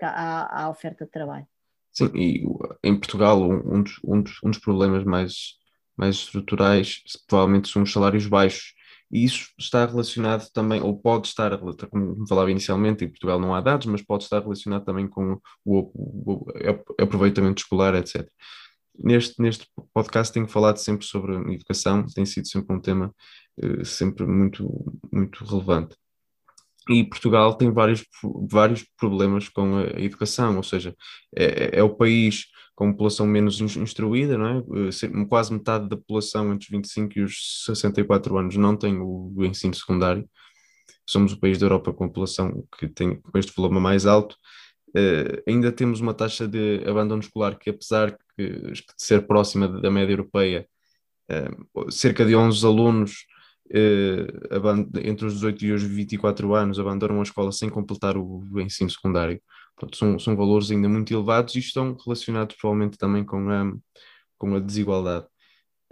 à, 0.03 0.65
à 0.65 0.71
oferta 0.71 1.05
de 1.05 1.11
trabalho. 1.11 1.47
Sim, 1.93 2.11
e 2.15 2.45
em 2.83 2.99
Portugal 2.99 3.43
um 3.43 3.83
dos, 3.83 4.01
um 4.05 4.23
dos, 4.23 4.39
um 4.43 4.51
dos 4.51 4.59
problemas 4.59 5.05
mais, 5.05 5.59
mais 5.97 6.17
estruturais 6.17 7.03
provavelmente 7.27 7.69
são 7.69 7.83
os 7.83 7.93
salários 7.93 8.27
baixos 8.27 8.75
e 9.13 9.25
isso 9.25 9.51
está 9.59 9.85
relacionado 9.85 10.51
também, 10.53 10.81
ou 10.81 10.99
pode 10.99 11.29
estar, 11.29 11.59
como 11.91 12.27
falava 12.27 12.51
inicialmente, 12.51 13.05
em 13.05 13.09
Portugal 13.09 13.39
não 13.39 13.55
há 13.55 13.61
dados, 13.61 13.87
mas 13.87 14.01
pode 14.01 14.25
estar 14.25 14.41
relacionado 14.41 14.87
também 14.87 15.07
com 15.07 15.39
o, 15.67 15.81
o, 15.85 16.33
o 16.33 16.47
aproveitamento 16.99 17.63
escolar, 17.63 17.95
etc. 17.95 18.27
Neste, 18.99 19.41
neste 19.41 19.69
podcast 19.93 20.33
tenho 20.33 20.49
falado 20.49 20.79
sempre 20.79 21.05
sobre 21.07 21.35
educação, 21.53 22.07
tem 22.07 22.25
sido 22.25 22.49
sempre 22.49 22.75
um 22.75 22.81
tema 22.81 23.15
uh, 23.63 23.85
sempre 23.85 24.27
muito, 24.27 24.67
muito 25.13 25.45
relevante. 25.45 25.95
E 26.89 27.05
Portugal 27.05 27.55
tem 27.55 27.71
vários, 27.73 28.05
vários 28.51 28.85
problemas 28.99 29.49
com 29.49 29.77
a 29.77 30.01
educação, 30.01 30.57
ou 30.57 30.63
seja, 30.63 30.95
é, 31.37 31.79
é 31.79 31.83
o 31.83 31.95
país 31.95 32.47
com 32.75 32.91
população 32.91 33.27
menos 33.27 33.61
instruída, 33.61 34.37
não 34.37 34.47
é? 34.47 34.89
Eh, 34.89 35.27
quase 35.29 35.53
metade 35.53 35.89
da 35.89 35.97
população 35.97 36.53
entre 36.53 36.67
os 36.67 36.71
25 36.71 37.19
e 37.19 37.23
os 37.23 37.65
64 37.67 38.37
anos 38.39 38.57
não 38.57 38.77
tem 38.77 38.99
o, 38.99 39.33
ensino 39.45 39.75
secundário. 39.75 40.29
Somos 41.07 41.33
o 41.33 41.41
país 41.41 41.59
da 41.59 41.67
Europa 41.67 41.93
com 41.93 42.05
a 42.05 42.09
população 42.09 42.65
que 42.79 42.89
tem 42.89 43.21
com 43.21 43.39
este 43.39 43.53
volume 43.55 43.81
mais 43.81 44.07
alto. 44.07 44.37
Uh, 44.91 45.43
ainda 45.49 45.73
temos 45.73 46.01
uma 46.01 46.15
taxa 46.15 46.47
de 46.47 46.83
abandono 46.87 47.23
escolar 47.23 47.59
que, 47.59 47.71
apesar 47.71 48.17
que, 48.37 48.73
de 48.73 48.85
ser 48.97 49.27
próxima 49.27 49.69
da 49.69 49.91
média 49.91 50.13
europeia, 50.13 50.67
uh, 51.31 51.91
cerca 51.91 52.25
de 52.25 52.35
11 52.35 52.67
alunos 52.67 53.27
entre 53.71 55.27
os 55.27 55.35
18 55.35 55.65
e 55.65 55.73
os 55.73 55.83
24 55.83 56.55
anos 56.55 56.79
abandonam 56.79 57.21
a 57.21 57.23
escola 57.23 57.53
sem 57.53 57.71
completar 57.71 58.17
o, 58.17 58.43
ensino 58.61 58.91
secundário. 58.91 59.41
Portanto, 59.77 59.97
são, 59.97 60.19
são 60.19 60.37
valores 60.37 60.71
ainda 60.71 60.89
muito 60.89 61.13
elevados 61.13 61.55
e 61.55 61.59
estão 61.59 61.97
relacionados 62.05 62.57
provavelmente 62.57 62.99
também 62.99 63.25
com 63.25 63.51
a, 63.51 63.73
com 64.39 64.55
a 64.55 64.61
desigualdade 64.61 65.27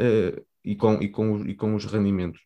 uh, 0.01 0.45
e, 0.65 0.77
com, 0.77 0.95
e, 0.95 1.09
com, 1.09 1.47
e 1.47 1.55
com 1.55 1.75
os 1.75 1.85
rendimentos. 1.85 2.41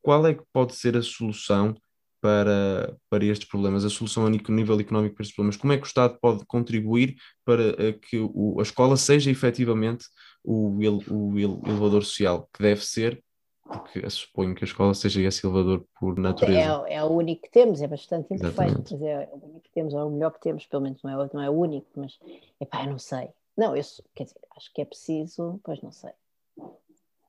Qual 0.00 0.26
é 0.26 0.34
que 0.34 0.42
pode 0.52 0.74
ser 0.74 0.96
a 0.96 1.02
solução 1.02 1.74
para, 2.20 2.96
para 3.10 3.24
estes 3.24 3.48
problemas, 3.48 3.84
a 3.84 3.90
solução 3.90 4.26
a 4.26 4.30
nível 4.30 4.78
económico 4.80 5.14
para 5.14 5.22
estes 5.22 5.34
problemas? 5.34 5.56
Como 5.56 5.72
é 5.72 5.76
que 5.76 5.84
o 5.84 5.86
Estado 5.86 6.18
pode 6.20 6.44
contribuir 6.46 7.16
para 7.44 7.92
que 7.94 8.18
o, 8.18 8.58
a 8.58 8.62
escola 8.62 8.96
seja 8.96 9.30
efetivamente 9.30 10.06
o, 10.42 10.78
o 11.10 11.38
elevador 11.38 12.04
social 12.04 12.48
que 12.52 12.62
deve 12.62 12.84
ser 12.84 13.22
porque 13.64 14.08
suponho 14.10 14.54
que 14.54 14.64
a 14.64 14.66
escola 14.66 14.94
seja 14.94 15.22
esse 15.22 15.46
elevador 15.46 15.84
por 15.98 16.18
natureza. 16.18 16.84
É, 16.86 16.94
é 16.96 17.04
o 17.04 17.08
único 17.08 17.42
que 17.42 17.50
temos, 17.50 17.80
é 17.80 17.86
bastante 17.86 18.32
imperfeito, 18.34 18.82
mas 18.92 19.02
é 19.02 19.28
o 19.32 19.36
único 19.36 19.60
que 19.60 19.70
temos, 19.72 19.94
é 19.94 20.02
o 20.02 20.10
melhor 20.10 20.32
que 20.32 20.40
temos, 20.40 20.66
pelo 20.66 20.82
menos 20.82 21.02
não 21.02 21.10
é, 21.22 21.30
não 21.32 21.42
é 21.42 21.50
o 21.50 21.54
único, 21.54 21.88
mas 21.96 22.18
epá, 22.60 22.84
eu 22.84 22.90
não 22.90 22.98
sei. 22.98 23.30
Não, 23.56 23.74
eu 23.74 23.82
quer 24.14 24.24
dizer, 24.24 24.40
acho 24.56 24.72
que 24.72 24.82
é 24.82 24.84
preciso, 24.84 25.60
pois 25.64 25.80
não 25.80 25.92
sei. 25.92 26.10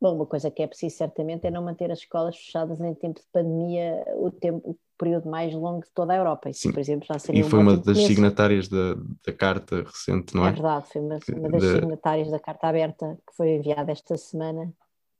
Bom, 0.01 0.13
uma 0.15 0.25
coisa 0.25 0.51
que 0.51 0.61
é 0.61 0.67
preciso 0.67 0.97
certamente 0.97 1.47
é 1.47 1.51
não 1.51 1.63
manter 1.63 1.89
as 1.89 1.99
escolas 1.99 2.35
fechadas 2.35 2.81
em 2.81 2.93
tempo 2.95 3.19
de 3.19 3.25
pandemia 3.31 4.03
o 4.17 4.29
tempo, 4.29 4.71
o 4.71 4.77
período 4.97 5.29
mais 5.29 5.53
longo 5.53 5.85
de 5.85 5.91
toda 5.91 6.13
a 6.13 6.17
Europa. 6.17 6.49
Isso, 6.49 6.61
Sim. 6.61 6.73
por 6.73 6.79
exemplo, 6.79 7.07
já 7.07 7.17
seria 7.17 7.41
E 7.41 7.43
foi 7.43 7.59
um 7.59 7.61
uma 7.61 7.77
das 7.77 7.97
signatárias 7.99 8.67
da, 8.67 8.95
da 9.25 9.33
carta 9.33 9.83
recente, 9.83 10.35
não 10.35 10.45
é? 10.45 10.49
É 10.49 10.51
verdade, 10.51 10.85
foi 10.91 11.01
uma, 11.01 11.19
uma 11.29 11.49
das 11.49 11.61
de... 11.61 11.73
signatárias 11.75 12.29
da 12.29 12.39
carta 12.39 12.67
aberta 12.67 13.17
que 13.25 13.35
foi 13.37 13.55
enviada 13.55 13.91
esta 13.91 14.17
semana 14.17 14.73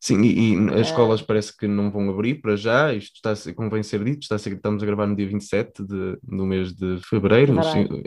Sim, 0.05 0.21
e, 0.21 0.53
e 0.53 0.69
as 0.79 0.89
escolas 0.89 1.19
parece 1.19 1.57
que 1.57 1.67
não 1.67 1.89
vão 1.89 2.07
abrir 2.11 2.39
para 2.39 2.55
já, 2.55 2.93
isto 2.93 3.15
está, 3.15 3.53
convém 3.55 3.81
ser 3.81 4.03
dito, 4.03 4.21
está 4.21 4.35
estamos 4.35 4.83
a 4.83 4.85
gravar 4.85 5.07
no 5.07 5.15
dia 5.15 5.27
27 5.27 5.83
de, 5.83 6.19
no 6.21 6.45
mês 6.45 6.75
de 6.75 6.99
fevereiro, 7.09 7.55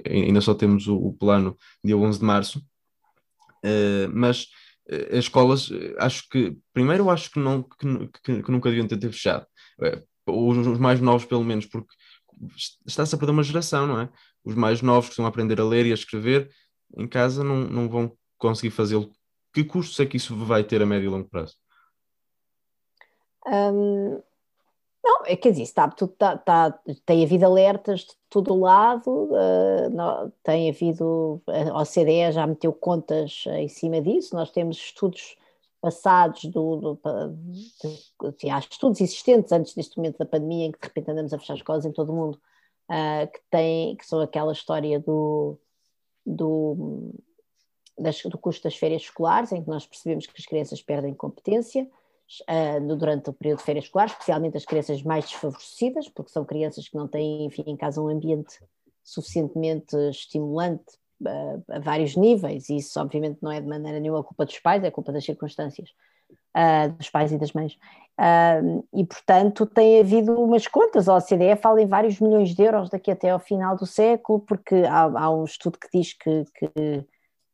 ainda 0.08 0.40
só 0.40 0.54
temos 0.54 0.86
o, 0.86 0.96
o, 0.96 1.12
plano 1.12 1.56
dia 1.82 1.96
11 1.96 2.20
de 2.20 2.24
março, 2.24 2.60
uh, 2.60 4.08
mas 4.14 4.44
uh, 4.88 5.10
as 5.10 5.24
escolas, 5.24 5.72
eh, 5.72 5.96
acho 5.98 6.28
que, 6.28 6.56
primeiro 6.72 7.10
acho 7.10 7.32
que, 7.32 7.40
não, 7.40 7.64
que, 7.64 8.08
que, 8.22 8.42
que 8.44 8.52
nunca 8.52 8.70
deviam 8.70 8.86
ter, 8.86 8.96
ter 8.96 9.10
fechado, 9.10 9.44
uh, 9.80 10.30
os, 10.32 10.68
os, 10.68 10.78
mais 10.78 11.00
novos 11.00 11.26
pelo 11.26 11.42
menos, 11.42 11.66
porque 11.66 11.92
está-se 12.86 13.12
a 13.12 13.18
perder 13.18 13.32
uma 13.32 13.42
geração, 13.42 13.88
não 13.88 14.00
é? 14.00 14.08
Os 14.44 14.54
mais 14.54 14.82
novos 14.82 15.08
que 15.08 15.14
estão 15.14 15.24
a 15.24 15.28
aprender 15.30 15.60
a 15.60 15.64
ler 15.64 15.84
e 15.84 15.90
a 15.90 15.94
escrever, 15.94 16.48
em 16.96 17.08
casa 17.08 17.42
não, 17.42 17.56
não 17.56 17.88
vão 17.88 18.16
conseguir 18.36 18.70
fazê-lo. 18.70 19.10
Que 19.52 19.64
custos 19.64 19.98
é 19.98 20.06
que 20.06 20.16
isso 20.16 20.36
vai 20.36 20.62
ter 20.62 20.80
a 20.80 20.86
médio 20.86 21.06
e 21.06 21.10
longo 21.10 21.28
prazo? 21.28 21.56
Um, 23.48 24.22
não, 25.02 25.24
é, 25.24 25.36
quer 25.36 25.52
dizer, 25.52 25.62
está, 25.62 25.88
tudo, 25.88 26.12
está, 26.12 26.34
está, 26.34 26.80
tem 27.06 27.24
havido 27.24 27.46
alertas 27.46 28.00
de 28.00 28.16
todo 28.28 28.52
o 28.52 28.60
lado, 28.60 29.10
uh, 29.10 29.88
não, 29.90 30.30
tem 30.42 30.68
havido, 30.68 31.40
a 31.46 31.80
OCDE 31.80 32.32
já 32.32 32.46
meteu 32.46 32.72
contas 32.72 33.44
em 33.46 33.68
cima 33.68 34.02
disso, 34.02 34.34
nós 34.34 34.50
temos 34.50 34.76
estudos 34.76 35.36
passados 35.80 36.44
do, 36.46 36.76
do 36.76 38.32
de, 38.38 38.50
há 38.50 38.58
estudos 38.58 39.00
existentes 39.00 39.52
antes 39.52 39.74
deste 39.74 39.96
momento 39.96 40.18
da 40.18 40.26
pandemia 40.26 40.66
em 40.66 40.72
que 40.72 40.80
de 40.80 40.86
repente 40.88 41.10
andamos 41.10 41.32
a 41.32 41.38
fechar 41.38 41.54
escolas 41.54 41.84
em 41.84 41.92
todo 41.92 42.10
o 42.10 42.16
mundo 42.16 42.40
uh, 42.90 43.30
que 43.32 43.40
tem, 43.50 43.96
que 43.96 44.06
são 44.06 44.20
aquela 44.20 44.52
história 44.52 44.98
do, 44.98 45.56
do, 46.26 47.14
das, 47.96 48.20
do 48.22 48.36
custo 48.36 48.64
das 48.64 48.76
férias 48.76 49.02
escolares 49.02 49.52
em 49.52 49.62
que 49.62 49.68
nós 49.68 49.86
percebemos 49.86 50.26
que 50.26 50.34
as 50.36 50.46
crianças 50.46 50.82
perdem 50.82 51.14
competência 51.14 51.88
uh, 52.48 52.96
durante 52.96 53.30
o 53.30 53.32
período 53.32 53.58
de 53.58 53.64
férias 53.64 53.84
escolares, 53.84 54.12
especialmente 54.12 54.56
as 54.56 54.64
crianças 54.64 55.02
mais 55.02 55.24
desfavorecidas, 55.24 56.08
porque 56.08 56.30
são 56.30 56.44
crianças 56.44 56.88
que 56.88 56.96
não 56.96 57.08
têm, 57.08 57.46
enfim, 57.46 57.64
em 57.66 57.76
casa 57.76 58.00
um 58.00 58.08
ambiente 58.08 58.58
suficientemente 59.02 59.96
estimulante 60.10 60.84
uh, 61.22 61.62
a 61.68 61.78
vários 61.78 62.16
níveis, 62.16 62.68
e 62.68 62.76
isso 62.76 63.00
obviamente 63.00 63.38
não 63.42 63.50
é 63.50 63.60
de 63.60 63.66
maneira 63.66 63.98
nenhuma 63.98 64.22
culpa 64.22 64.44
dos 64.44 64.58
pais, 64.58 64.84
é 64.84 64.90
culpa 64.90 65.12
das 65.12 65.24
circunstâncias. 65.24 65.90
Uh, 66.56 66.90
dos 66.92 67.08
pais 67.08 67.30
e 67.30 67.38
das 67.38 67.52
mães. 67.52 67.78
Uh, 68.18 68.84
e, 68.92 69.04
portanto, 69.04 69.64
tem 69.64 70.00
havido 70.00 70.32
umas 70.42 70.66
contas. 70.66 71.08
A 71.08 71.16
OCDE 71.16 71.56
fala 71.56 71.80
em 71.80 71.86
vários 71.86 72.18
milhões 72.18 72.54
de 72.54 72.62
euros 72.62 72.90
daqui 72.90 73.10
até 73.10 73.30
ao 73.30 73.38
final 73.38 73.76
do 73.76 73.86
século, 73.86 74.40
porque 74.40 74.74
há, 74.74 75.02
há 75.02 75.30
um 75.30 75.44
estudo 75.44 75.78
que 75.78 75.88
diz 75.92 76.14
que, 76.14 76.44
que 76.54 77.06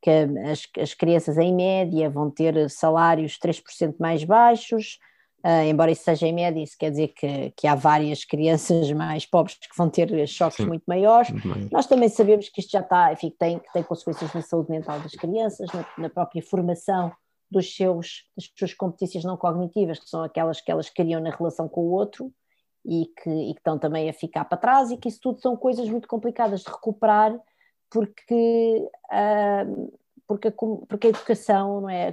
que 0.05 0.11
as, 0.11 0.69
as 0.79 0.93
crianças 0.93 1.38
em 1.38 1.55
média 1.55 2.11
vão 2.11 2.31
ter 2.31 2.69
salários 2.69 3.38
3% 3.38 3.95
mais 3.99 4.23
baixos, 4.23 4.99
uh, 5.43 5.64
embora 5.67 5.90
isso 5.90 6.05
seja 6.05 6.27
em 6.27 6.33
média, 6.35 6.62
isso 6.62 6.77
quer 6.79 6.90
dizer 6.90 7.09
que, 7.09 7.55
que 7.57 7.67
há 7.67 7.75
várias 7.75 8.23
crianças 8.29 8.93
mais 8.93 9.25
pobres 9.25 9.57
que 9.57 9.75
vão 9.75 9.88
ter 9.88 10.29
choques 10.29 10.59
Sim. 10.59 10.67
muito 10.67 10.85
maiores. 10.87 11.31
Nós 11.73 11.87
também 11.87 12.11
sabemos 12.11 12.51
que 12.51 12.61
isto 12.61 12.73
já 12.73 12.81
está, 12.81 13.14
enfim, 13.14 13.35
tem, 13.38 13.59
tem 13.73 13.83
consequências 13.83 14.31
na 14.35 14.43
saúde 14.43 14.71
mental 14.71 15.01
das 15.01 15.12
crianças, 15.12 15.73
na, 15.73 15.87
na 15.97 16.11
própria 16.11 16.43
formação 16.43 17.11
dos 17.51 17.75
seus, 17.75 18.25
das 18.37 18.51
suas 18.59 18.75
competências 18.75 19.25
não 19.25 19.38
cognitivas, 19.38 19.99
que 19.99 20.11
são 20.11 20.23
aquelas 20.23 20.61
que 20.61 20.71
elas 20.71 20.90
criam 20.90 21.19
na 21.23 21.31
relação 21.31 21.67
com 21.67 21.81
o 21.81 21.93
outro 21.93 22.31
e 22.85 23.07
que, 23.23 23.31
e 23.31 23.55
que 23.55 23.61
estão 23.61 23.79
também 23.79 24.11
a 24.11 24.12
ficar 24.12 24.45
para 24.45 24.59
trás, 24.59 24.90
e 24.90 24.99
que 24.99 25.09
isso 25.09 25.21
tudo 25.23 25.40
são 25.40 25.57
coisas 25.57 25.88
muito 25.88 26.07
complicadas 26.07 26.61
de 26.61 26.71
recuperar 26.71 27.35
porque, 27.94 28.90
uh, 29.12 29.98
porque, 30.26 30.48
a, 30.48 30.52
porque 30.52 31.07
a 31.07 31.11
educação, 31.11 31.83
não 31.83 31.88
é? 31.88 32.12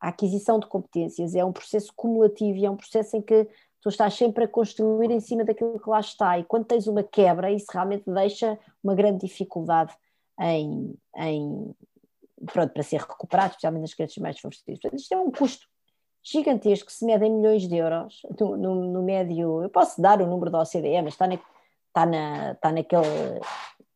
A 0.00 0.08
aquisição 0.08 0.58
de 0.58 0.66
competências 0.66 1.34
é 1.34 1.44
um 1.44 1.52
processo 1.52 1.92
cumulativo 1.94 2.56
e 2.56 2.64
é 2.64 2.70
um 2.70 2.76
processo 2.76 3.14
em 3.14 3.20
que 3.20 3.46
tu 3.82 3.90
estás 3.90 4.14
sempre 4.14 4.44
a 4.44 4.48
construir 4.48 5.10
em 5.10 5.20
cima 5.20 5.44
daquilo 5.44 5.78
que 5.78 5.90
lá 5.90 6.00
está, 6.00 6.38
e 6.38 6.44
quando 6.44 6.64
tens 6.64 6.86
uma 6.86 7.02
quebra, 7.02 7.50
isso 7.52 7.66
realmente 7.70 8.10
deixa 8.10 8.58
uma 8.82 8.94
grande 8.94 9.26
dificuldade 9.26 9.94
em, 10.40 10.94
em 11.18 11.74
pronto, 12.46 12.72
para 12.72 12.82
ser 12.82 13.00
recuperado, 13.00 13.50
especialmente 13.50 13.82
nas 13.82 13.94
crianças 13.94 14.16
mais 14.18 14.36
desfavorecidas. 14.36 14.80
Portanto, 14.80 15.00
isto 15.00 15.12
é 15.12 15.18
um 15.18 15.30
custo 15.30 15.66
gigantesco, 16.24 16.90
se 16.90 17.04
mede 17.04 17.26
em 17.26 17.30
milhões 17.30 17.68
de 17.68 17.76
euros, 17.76 18.22
no, 18.40 18.56
no, 18.56 18.74
no 18.86 19.02
médio, 19.02 19.62
eu 19.62 19.68
posso 19.68 20.00
dar 20.00 20.22
o 20.22 20.26
número 20.26 20.50
da 20.50 20.62
OCDE, 20.62 21.02
mas 21.02 21.12
está, 21.12 21.26
na, 21.26 21.38
está, 21.88 22.06
na, 22.06 22.52
está 22.52 22.72
naquele 22.72 23.40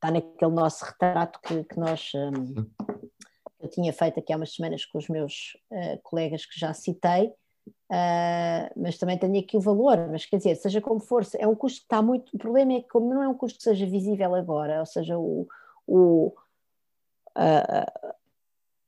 está 0.02 0.10
naquele 0.10 0.50
nosso 0.50 0.84
retrato 0.84 1.38
que, 1.40 1.62
que 1.62 1.78
nós 1.78 2.10
um, 2.14 2.66
eu 3.60 3.68
tinha 3.68 3.92
feito 3.92 4.18
aqui 4.18 4.32
há 4.32 4.36
umas 4.36 4.52
semanas 4.52 4.84
com 4.84 4.98
os 4.98 5.08
meus 5.08 5.56
uh, 5.70 6.00
colegas 6.02 6.44
que 6.44 6.58
já 6.58 6.74
citei, 6.74 7.28
uh, 7.28 8.72
mas 8.76 8.98
também 8.98 9.16
tenho 9.16 9.38
aqui 9.38 9.56
o 9.56 9.60
valor, 9.60 10.08
mas 10.10 10.26
quer 10.26 10.38
dizer, 10.38 10.56
seja 10.56 10.80
como 10.80 10.98
for, 10.98 11.24
é 11.38 11.46
um 11.46 11.54
custo 11.54 11.78
que 11.78 11.84
está 11.84 12.02
muito, 12.02 12.34
o 12.34 12.38
problema 12.38 12.72
é 12.72 12.80
que 12.80 12.88
como 12.88 13.14
não 13.14 13.22
é 13.22 13.28
um 13.28 13.34
custo 13.34 13.58
que 13.58 13.62
seja 13.62 13.86
visível 13.86 14.34
agora, 14.34 14.80
ou 14.80 14.86
seja, 14.86 15.16
o, 15.16 15.46
o 15.86 16.34
uh, 17.38 18.14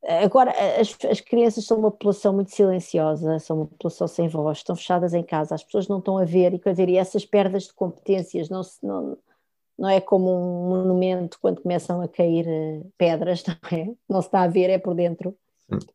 Agora, 0.07 0.53
as, 0.79 0.97
as, 1.11 1.21
crianças 1.21 1.65
são 1.65 1.79
uma 1.79 1.91
população 1.91 2.35
muito 2.35 2.51
silenciosa, 2.51 3.39
são 3.39 3.59
uma 3.59 3.67
população 3.67 4.07
sem 4.07 4.29
voz, 4.29 4.59
estão 4.59 4.77
fechadas 4.77 5.15
em 5.15 5.23
casa, 5.23 5.55
as 5.55 5.65
pessoas 5.65 5.89
não 5.89 5.99
estão 5.99 6.19
a 6.19 6.25
ver, 6.27 6.53
e, 6.53 6.59
quer 6.59 6.73
dizer, 6.73 6.89
e 6.91 6.99
essas 6.99 7.25
perdas 7.25 7.65
de 7.65 7.73
competências 7.73 8.51
não, 8.51 8.63
se, 8.63 8.85
não, 8.85 9.17
não 9.79 9.89
é 9.89 10.01
como 10.03 10.31
um 10.31 10.69
monumento 10.69 11.39
quando 11.41 11.63
começam 11.63 12.03
a 12.03 12.09
cair 12.09 12.47
eh, 12.47 12.83
pedras, 12.99 13.43
não 13.49 13.79
é? 13.79 13.95
Não 14.07 14.21
se 14.21 14.29
está 14.29 14.43
a 14.43 14.49
ver, 14.49 14.69
é 14.69 14.79
por 14.79 14.95
dentro. 14.95 15.35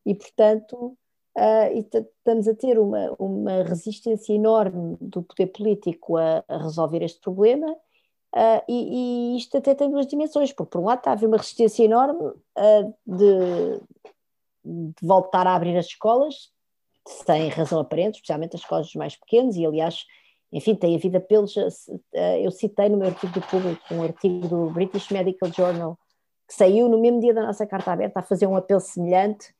E, 0.03 0.15
portanto, 0.15 0.97
uh, 1.37 1.77
estamos 1.77 2.47
a 2.47 2.55
ter 2.55 2.79
uma, 2.79 3.15
uma 3.19 3.63
resistência 3.63 4.33
enorme 4.33 4.97
do 4.99 5.21
poder 5.21 5.47
político 5.47 6.17
a, 6.17 6.43
a 6.47 6.57
resolver 6.57 7.03
este 7.03 7.21
problema 7.21 7.75
Uh, 8.35 8.61
e, 8.69 9.33
e, 9.33 9.37
isto 9.37 9.57
até 9.57 9.73
tem 9.73 9.89
duas 9.89 10.05
dimensões, 10.05 10.53
porque 10.53 10.69
por 10.69 10.81
um 10.81 10.85
lado 10.85 10.99
está 10.99 11.09
a 11.09 11.13
haver 11.13 11.25
uma 11.25 11.37
resistência 11.37 11.83
enorme 11.83 12.27
uh, 12.27 12.93
de, 13.05 13.79
de, 14.63 14.93
voltar 15.01 15.47
a 15.47 15.55
abrir 15.55 15.75
as 15.75 15.87
escolas, 15.87 16.51
sem 17.07 17.49
razão 17.49 17.79
aparente, 17.79 18.15
especialmente 18.15 18.55
as 18.55 18.61
escolas 18.61 18.93
mais 18.93 19.15
pequenas, 19.15 19.55
e 19.55 19.65
aliás, 19.65 20.05
enfim, 20.51 20.75
tem 20.75 20.95
havido 20.95 21.17
apelos, 21.17 21.55
uh, 21.57 22.01
eu 22.39 22.51
citei 22.51 22.87
no 22.87 22.97
meu 22.97 23.07
artigo 23.07 23.33
do 23.33 23.41
público, 23.41 23.81
um 23.91 24.03
artigo 24.03 24.47
do 24.47 24.69
British 24.69 25.09
Medical 25.09 25.51
Journal, 25.51 25.97
que 26.47 26.53
saiu 26.53 26.87
no 26.87 26.99
mesmo 26.99 27.19
dia 27.19 27.33
da 27.33 27.41
nossa 27.41 27.65
carta 27.65 27.91
aberta, 27.91 28.19
a 28.19 28.23
fazer 28.23 28.45
um 28.45 28.55
apelo 28.55 28.79
semelhante, 28.79 29.53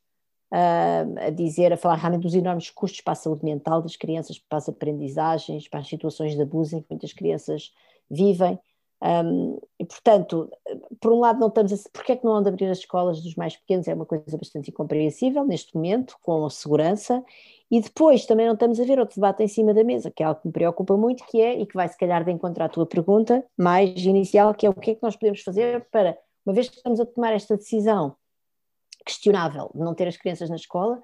a 0.52 1.30
dizer, 1.30 1.72
a 1.72 1.78
falar 1.78 1.98
realmente 1.98 2.24
dos 2.24 2.34
enormes 2.34 2.72
custos 2.72 3.02
para 3.02 3.14
a 3.14 3.16
saúde 3.16 3.46
mental 3.46 3.84
das 3.84 3.96
crianças, 3.96 4.40
para 4.40 4.58
as 4.58 4.68
aprendizagens, 4.68 5.68
para 5.68 5.82
as 5.82 5.88
situações 5.88 6.34
de 6.34 6.42
abuso 6.42 6.76
em 6.76 6.82
que 6.82 6.88
muitas 6.90 7.14
crianças 7.14 7.72
vivem. 8.10 8.60
Um, 9.02 9.58
e, 9.80 9.86
portanto, 9.86 10.52
por 11.00 11.14
um 11.14 11.20
lado, 11.20 11.40
não 11.40 11.48
estamos 11.48 11.72
a. 11.72 11.78
Porquê 11.94 12.14
é 12.14 12.16
que 12.18 12.26
não 12.26 12.36
anda 12.36 12.50
a 12.50 12.52
abrir 12.52 12.70
as 12.70 12.80
escolas 12.80 13.22
dos 13.22 13.36
mais 13.36 13.56
pequenos? 13.56 13.88
É 13.88 13.94
uma 13.94 14.06
coisa 14.06 14.38
bastante 14.38 14.70
incompreensível 14.70 15.46
neste 15.46 15.74
momento, 15.74 16.18
com 16.22 16.46
a 16.46 16.50
segurança. 16.50 17.24
E 17.72 17.80
depois 17.80 18.26
também 18.26 18.46
não 18.48 18.56
estamos 18.56 18.80
a 18.80 18.84
ver 18.84 19.00
outro 19.00 19.16
debate 19.16 19.44
em 19.44 19.48
cima 19.48 19.74
da 19.74 19.84
mesa, 19.84 20.12
que 20.12 20.24
é 20.24 20.26
algo 20.26 20.42
que 20.42 20.48
me 20.48 20.54
preocupa 20.54 20.98
muito, 20.98 21.24
que 21.28 21.40
é, 21.40 21.60
e 21.60 21.66
que 21.66 21.76
vai 21.76 21.88
se 21.88 21.98
calhar 21.98 22.26
de 22.26 22.32
encontrar 22.32 22.66
a 22.66 22.70
tua 22.70 22.86
pergunta 22.86 23.46
mais 23.56 24.04
inicial, 24.04 24.54
que 24.54 24.66
é 24.66 24.70
o 24.70 24.74
que 24.74 24.92
é 24.92 24.96
que 24.96 25.04
nós 25.04 25.16
podemos 25.16 25.42
fazer 25.42 25.88
para, 25.92 26.18
uma 26.46 26.54
vez 26.54 26.68
que 26.68 26.78
estamos 26.78 27.00
a 27.00 27.06
tomar 27.06 27.32
esta 27.34 27.56
decisão 27.56 28.16
questionável 29.06 29.70
de 29.74 29.82
não 29.82 29.94
ter 29.94 30.08
as 30.08 30.18
crianças 30.18 30.50
na 30.50 30.56
escola, 30.56 31.00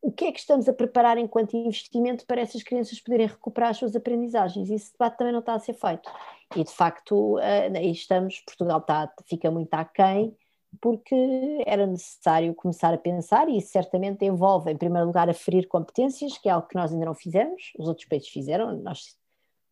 o 0.00 0.12
que 0.12 0.26
é 0.26 0.32
que 0.32 0.38
estamos 0.38 0.68
a 0.68 0.72
preparar 0.72 1.18
enquanto 1.18 1.56
investimento 1.56 2.24
para 2.26 2.40
essas 2.40 2.62
crianças 2.62 3.00
poderem 3.00 3.26
recuperar 3.26 3.70
as 3.70 3.78
suas 3.78 3.96
aprendizagens? 3.96 4.70
Esse 4.70 4.92
debate 4.92 5.18
também 5.18 5.32
não 5.32 5.40
está 5.40 5.54
a 5.54 5.58
ser 5.58 5.74
feito. 5.74 6.10
E 6.56 6.64
de 6.64 6.70
facto, 6.70 7.38
eh, 7.40 7.70
aí 7.74 7.90
estamos, 7.90 8.40
Portugal 8.40 8.78
está, 8.78 9.12
fica 9.26 9.50
muito 9.50 9.74
aquém, 9.74 10.36
porque 10.80 11.64
era 11.66 11.86
necessário 11.86 12.54
começar 12.54 12.92
a 12.94 12.98
pensar, 12.98 13.48
e 13.48 13.58
isso 13.58 13.68
certamente 13.70 14.24
envolve, 14.24 14.70
em 14.70 14.76
primeiro 14.76 15.06
lugar, 15.06 15.28
aferir 15.28 15.66
competências, 15.66 16.38
que 16.38 16.48
é 16.48 16.52
algo 16.52 16.68
que 16.68 16.76
nós 16.76 16.92
ainda 16.92 17.06
não 17.06 17.14
fizemos, 17.14 17.72
os 17.78 17.88
outros 17.88 18.06
países 18.06 18.28
fizeram, 18.28 18.76
nós, 18.76 19.16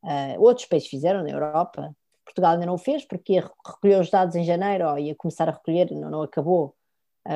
uh, 0.03 0.41
outros 0.41 0.67
países 0.67 0.89
fizeram 0.89 1.23
na 1.23 1.31
Europa, 1.31 1.95
Portugal 2.25 2.53
ainda 2.53 2.67
não 2.67 2.79
fez, 2.79 3.05
porque 3.05 3.35
ia 3.35 3.51
recolher 3.65 4.01
os 4.01 4.11
dados 4.11 4.35
em 4.35 4.45
janeiro, 4.45 4.89
ou 4.89 4.99
ia 4.99 5.15
começar 5.15 5.49
a 5.49 5.53
recolher, 5.53 5.91
não, 5.93 6.11
não 6.11 6.23
acabou, 6.23 6.75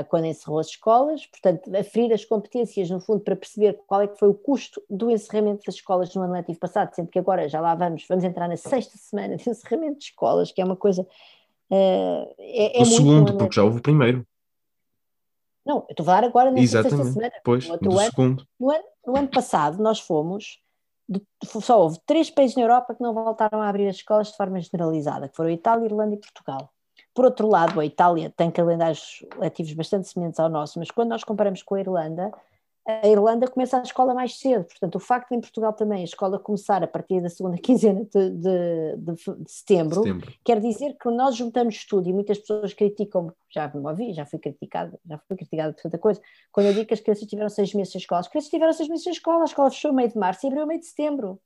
quando 0.08 0.26
encerrou 0.26 0.58
as 0.58 0.68
escolas, 0.68 1.26
portanto, 1.26 1.74
aferir 1.74 2.12
as 2.12 2.24
competências, 2.24 2.88
no 2.90 3.00
fundo, 3.00 3.20
para 3.20 3.34
perceber 3.34 3.78
qual 3.86 4.02
é 4.02 4.06
que 4.06 4.18
foi 4.18 4.28
o 4.28 4.34
custo 4.34 4.82
do 4.88 5.10
encerramento 5.10 5.62
das 5.66 5.76
escolas 5.76 6.14
no 6.14 6.22
ano 6.22 6.32
letivo 6.32 6.58
passado, 6.58 6.94
sendo 6.94 7.08
que 7.08 7.18
agora 7.18 7.48
já 7.48 7.60
lá 7.60 7.74
vamos, 7.74 8.04
vamos 8.08 8.24
entrar 8.24 8.48
na 8.48 8.56
sexta 8.56 8.96
semana 8.96 9.36
de 9.36 9.48
encerramento 9.48 9.98
de 9.98 10.04
escolas, 10.04 10.52
que 10.52 10.60
é 10.60 10.64
uma 10.64 10.76
coisa. 10.76 11.02
Uh, 11.70 12.34
é, 12.38 12.78
é 12.78 12.82
o 12.82 12.86
segundo, 12.86 13.36
porque 13.36 13.54
já 13.54 13.64
houve 13.64 13.78
o 13.78 13.82
primeiro. 13.82 14.26
Não, 15.64 15.78
eu 15.78 15.86
estou 15.90 16.04
a 16.04 16.06
falar 16.06 16.24
agora 16.24 16.58
Exatamente. 16.58 16.96
sexta 16.96 17.12
semana. 17.12 17.32
Pois, 17.44 17.68
no, 17.68 17.78
do 17.78 17.98
ano, 17.98 18.10
segundo. 18.10 18.46
No 18.58 18.70
ano, 18.70 18.84
no 19.06 19.16
ano 19.16 19.28
passado, 19.28 19.82
nós 19.82 20.00
fomos 20.00 20.60
só 21.60 21.82
houve 21.82 21.98
três 22.06 22.30
países 22.30 22.56
na 22.56 22.62
Europa 22.62 22.94
que 22.94 23.02
não 23.02 23.12
voltaram 23.12 23.60
a 23.60 23.68
abrir 23.68 23.88
as 23.88 23.96
escolas 23.96 24.28
de 24.28 24.36
forma 24.36 24.60
generalizada, 24.60 25.28
que 25.28 25.34
foram 25.34 25.50
Itália, 25.50 25.86
Irlanda 25.86 26.14
e 26.14 26.18
Portugal. 26.18 26.72
Por 27.14 27.24
outro 27.24 27.48
lado, 27.48 27.80
a 27.80 27.84
Itália 27.84 28.32
tem 28.36 28.50
calendários 28.50 29.24
letivos 29.38 29.72
bastante 29.72 30.08
semelhantes 30.08 30.38
ao 30.38 30.48
nosso, 30.48 30.78
mas 30.78 30.90
quando 30.90 31.08
nós 31.08 31.24
comparamos 31.24 31.62
com 31.62 31.74
a 31.74 31.80
Irlanda, 31.80 32.30
a 32.86 33.06
Irlanda 33.06 33.46
começa 33.46 33.78
a 33.78 33.82
escola 33.82 34.14
mais 34.14 34.38
cedo, 34.38 34.64
portanto, 34.64 34.94
o 34.96 35.00
facto 35.00 35.30
de 35.30 35.36
em 35.36 35.40
Portugal 35.40 35.72
também 35.72 36.00
a 36.00 36.04
escola 36.04 36.38
começar 36.38 36.82
a 36.82 36.86
partir 36.86 37.20
da 37.20 37.28
segunda 37.28 37.58
quinzena 37.58 38.04
de, 38.04 38.30
de, 38.30 38.96
de, 38.96 39.14
de 39.14 39.50
setembro, 39.50 39.96
setembro, 39.96 40.32
quer 40.44 40.60
dizer 40.60 40.96
que 41.00 41.10
nós 41.10 41.36
juntamos 41.36 41.84
tudo 41.84 42.08
e 42.08 42.12
muitas 42.12 42.38
pessoas 42.38 42.72
criticam, 42.72 43.32
já 43.50 43.68
me 43.68 43.86
ouvi, 43.86 44.12
já 44.12 44.24
fui 44.24 44.38
criticada, 44.38 44.98
já 45.06 45.18
fui 45.18 45.36
criticada 45.36 45.72
por 45.72 45.82
tanta 45.82 45.98
coisa, 45.98 46.20
quando 46.50 46.66
eu 46.66 46.74
digo 46.74 46.86
que 46.86 46.94
as 46.94 47.00
crianças 47.00 47.28
tiveram 47.28 47.48
seis 47.48 47.74
meses 47.74 47.94
em 47.94 47.98
escola, 47.98 48.20
as 48.20 48.28
crianças 48.28 48.50
tiveram 48.50 48.72
seis 48.72 48.88
meses 48.88 49.06
em 49.06 49.10
escola, 49.10 49.42
a 49.42 49.44
escola 49.44 49.70
fechou 49.70 49.92
meio 49.92 50.08
de 50.08 50.18
março 50.18 50.46
e 50.46 50.48
abriu 50.48 50.66
meio 50.66 50.80
de 50.80 50.86
setembro. 50.86 51.38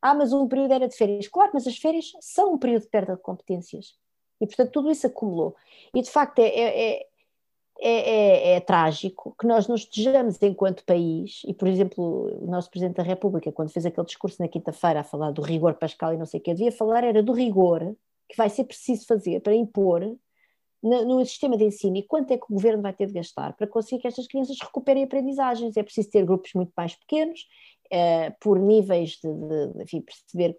Ah, 0.00 0.14
mas 0.14 0.32
um 0.32 0.46
período 0.46 0.72
era 0.72 0.88
de 0.88 0.94
férias. 0.94 1.26
Claro, 1.26 1.50
mas 1.54 1.66
as 1.66 1.78
férias 1.78 2.12
são 2.20 2.54
um 2.54 2.58
período 2.58 2.82
de 2.82 2.88
perda 2.88 3.16
de 3.16 3.22
competências. 3.22 3.94
E, 4.40 4.46
portanto, 4.46 4.70
tudo 4.70 4.90
isso 4.90 5.06
acumulou. 5.06 5.56
E, 5.94 6.02
de 6.02 6.10
facto, 6.10 6.38
é, 6.40 6.48
é, 6.48 7.06
é, 7.80 8.54
é, 8.54 8.60
trágico 8.60 9.34
que 9.38 9.46
nós 9.46 9.68
nos 9.68 9.82
estejamos 9.82 10.40
enquanto 10.42 10.84
país, 10.84 11.42
e, 11.46 11.52
por 11.52 11.68
exemplo, 11.68 12.42
o 12.42 12.46
nosso 12.50 12.70
Presidente 12.70 12.96
da 12.96 13.02
República, 13.02 13.52
quando 13.52 13.70
fez 13.70 13.84
aquele 13.84 14.06
discurso 14.06 14.40
na 14.40 14.48
quinta-feira 14.48 15.00
a 15.00 15.04
falar 15.04 15.30
do 15.30 15.42
rigor 15.42 15.74
pascal 15.74 16.14
e 16.14 16.16
não 16.16 16.26
sei 16.26 16.40
o 16.40 16.42
que, 16.42 16.54
devia 16.54 16.72
falar 16.72 17.04
era 17.04 17.22
do 17.22 17.32
rigor 17.32 17.94
que 18.28 18.36
vai 18.36 18.50
ser 18.50 18.64
preciso 18.64 19.06
fazer 19.06 19.40
para 19.40 19.54
impor 19.54 20.02
no, 20.82 21.24
sistema 21.24 21.56
de 21.56 21.64
ensino 21.64 21.96
e 21.96 22.02
quanto 22.02 22.32
é 22.32 22.38
que 22.38 22.44
o 22.44 22.54
governo 22.54 22.82
vai 22.82 22.92
ter 22.92 23.06
de 23.06 23.12
gastar 23.12 23.54
para 23.54 23.66
conseguir 23.66 24.00
que 24.00 24.08
estas 24.08 24.26
crianças 24.26 24.56
recuperem 24.60 25.04
aprendizagens. 25.04 25.76
É 25.76 25.82
preciso 25.82 26.10
ter 26.10 26.24
grupos 26.24 26.52
muito 26.54 26.72
mais 26.76 26.94
pequenos, 26.94 27.46
uh, 27.86 28.34
por 28.40 28.58
níveis 28.58 29.18
de, 29.22 29.32
de, 29.32 29.72
de 29.74 29.82
enfim, 29.82 30.00
perceber 30.00 30.58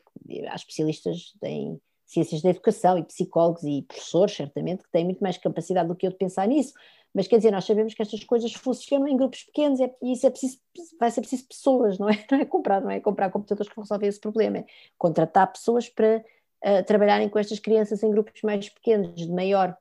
há 0.50 0.56
especialistas 0.56 1.34
em 1.44 1.80
ciências 2.08 2.42
da 2.42 2.50
educação 2.50 2.98
e 2.98 3.04
psicólogos 3.04 3.64
e 3.64 3.82
professores, 3.84 4.34
certamente, 4.34 4.84
que 4.84 4.92
têm 4.92 5.04
muito 5.04 5.20
mais 5.20 5.38
capacidade 5.38 5.90
do 5.90 5.96
que 5.96 6.08
eu 6.08 6.12
de 6.12 6.18
pensar 6.18 6.48
nisso. 6.48 6.74
Mas 7.14 7.28
quer 7.28 7.38
dizer, 7.38 7.52
nós 7.52 7.66
sabemos 7.66 7.94
que 7.94 8.02
estas 8.02 8.24
coisas 8.24 8.54
funcionam 8.54 9.08
em 9.08 9.18
grupos 9.18 9.44
pequenos 9.44 9.80
é, 9.80 9.94
e 10.02 10.14
isso 10.14 10.26
é 10.26 10.30
preciso, 10.30 10.60
vai 11.00 11.12
ser 11.12 11.22
preciso 11.22 11.48
pessoas, 11.48 12.00
não 12.00 12.10
é? 12.10 12.14
Não 12.32 12.40
é 12.40 12.46
comprar, 12.46 12.82
não 12.82 12.90
é 12.90 13.00
comprar 13.00 13.30
computadores 13.30 13.70
que 13.70 13.76
vão 13.76 13.84
resolver 13.84 14.08
esse 14.08 14.20
problema, 14.20 14.60
é 14.60 14.66
contratar 14.98 15.52
pessoas 15.52 15.90
para 15.90 16.24
uh, 16.64 16.84
trabalharem 16.86 17.28
com 17.28 17.40
estas 17.40 17.60
crianças 17.60 18.04
em 18.04 18.12
grupos 18.12 18.42
mais 18.42 18.70
pequenos, 18.70 19.16
de 19.16 19.32
maior 19.32 19.76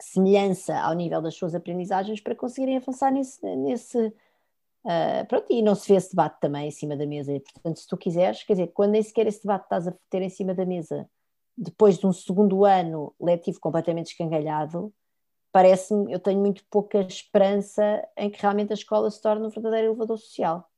semelhança 0.00 0.78
ao 0.78 0.94
nível 0.94 1.20
das 1.20 1.34
suas 1.34 1.54
aprendizagens, 1.54 2.20
para 2.20 2.34
conseguirem 2.34 2.76
avançar 2.76 3.10
nesse, 3.10 3.44
nesse 3.56 3.98
uh, 4.06 5.26
pronto, 5.28 5.46
e 5.50 5.60
não 5.62 5.74
se 5.74 5.88
vê 5.88 5.96
esse 5.96 6.10
debate 6.10 6.38
também 6.40 6.68
em 6.68 6.70
cima 6.70 6.96
da 6.96 7.06
mesa, 7.06 7.32
e 7.32 7.40
portanto 7.40 7.80
se 7.80 7.88
tu 7.88 7.96
quiseres, 7.96 8.42
quer 8.44 8.54
dizer, 8.54 8.68
quando 8.68 8.92
nem 8.92 9.02
sequer 9.02 9.26
esse 9.26 9.42
debate 9.42 9.64
estás 9.64 9.88
a 9.88 9.94
ter 10.08 10.22
em 10.22 10.30
cima 10.30 10.54
da 10.54 10.64
mesa 10.64 11.08
depois 11.56 11.98
de 11.98 12.06
um 12.06 12.12
segundo 12.12 12.64
ano 12.64 13.14
letivo 13.20 13.58
completamente 13.60 14.08
escangalhado, 14.08 14.92
parece-me, 15.52 16.12
eu 16.12 16.20
tenho 16.20 16.38
muito 16.40 16.62
pouca 16.70 17.00
esperança 17.00 18.06
em 18.16 18.28
que 18.28 18.40
realmente 18.40 18.72
a 18.72 18.74
escola 18.74 19.10
se 19.10 19.22
torne 19.22 19.46
um 19.46 19.50
verdadeiro 19.50 19.88
elevador 19.88 20.18
social. 20.18 20.70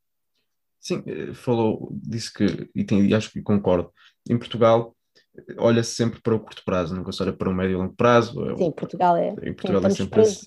Sim, 0.81 1.03
eh, 1.07 1.35
falou, 1.35 1.89
disse 1.91 2.33
que, 2.33 2.71
e, 2.75 2.85
tem, 2.85 3.07
e 3.07 3.15
acho 3.15 3.33
que 3.33 3.43
concordo, 3.43 3.93
em 4.29 4.39
Portugal 4.39 4.95
olha-se 5.57 5.95
sempre 5.95 6.21
para 6.21 6.35
o 6.35 6.41
curto 6.41 6.63
prazo, 6.65 6.95
nunca 6.95 7.13
se 7.13 7.23
olha 7.23 7.33
para 7.33 7.49
o 7.49 7.55
médio 7.55 7.75
e 7.75 7.77
longo 7.77 7.95
prazo. 7.95 8.51
É 8.51 8.57
sim, 8.57 8.71
Portugal 8.71 9.17
é. 9.17 9.29
Em 9.43 9.53
Portugal 9.53 9.85
é 9.87 9.91
sempre, 9.91 10.21
assim, 10.21 10.47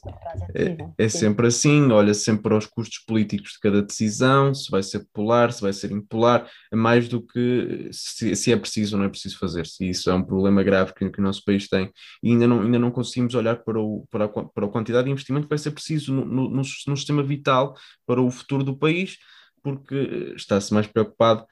é, 0.53 0.63
é, 0.63 0.77
é 0.97 1.09
sempre 1.09 1.47
assim, 1.47 1.91
olha 1.91 2.13
sempre 2.13 2.43
para 2.43 2.57
os 2.57 2.65
custos 2.65 2.99
políticos 2.99 3.53
de 3.53 3.59
cada 3.59 3.81
decisão, 3.81 4.53
se 4.53 4.69
vai 4.69 4.83
ser 4.83 4.99
popular, 4.99 5.51
se 5.51 5.61
vai 5.61 5.73
ser 5.73 5.91
impopular, 5.91 6.49
mais 6.73 7.07
do 7.07 7.21
que 7.21 7.89
se, 7.91 8.35
se 8.35 8.51
é 8.51 8.57
preciso 8.57 8.95
ou 8.95 8.99
não 8.99 9.07
é 9.07 9.09
preciso 9.09 9.37
fazer. 9.37 9.65
Se 9.65 9.89
isso 9.89 10.09
é 10.09 10.13
um 10.13 10.23
problema 10.23 10.63
grave 10.63 10.93
que, 10.93 11.09
que, 11.09 11.19
o 11.19 11.23
nosso 11.23 11.43
país 11.43 11.67
tem 11.67 11.91
e 12.23 12.31
ainda 12.31 12.47
não, 12.47 12.61
ainda 12.61 12.79
não 12.79 12.91
conseguimos 12.91 13.35
olhar 13.35 13.57
para, 13.63 13.79
o, 13.79 14.05
para, 14.09 14.25
a, 14.25 14.27
para 14.27 14.65
a 14.65 14.69
quantidade 14.69 15.05
de 15.05 15.11
investimento 15.11 15.45
que 15.45 15.49
vai 15.49 15.57
ser 15.57 15.71
preciso 15.71 16.13
no, 16.13 16.25
no, 16.25 16.49
no, 16.49 16.61
no 16.61 16.97
sistema 16.97 17.23
vital 17.23 17.75
para 18.05 18.21
o 18.21 18.29
futuro 18.29 18.63
do 18.63 18.77
país, 18.77 19.17
porque 19.63 20.33
está-se 20.35 20.73
mais 20.73 20.87
preocupado 20.87 21.45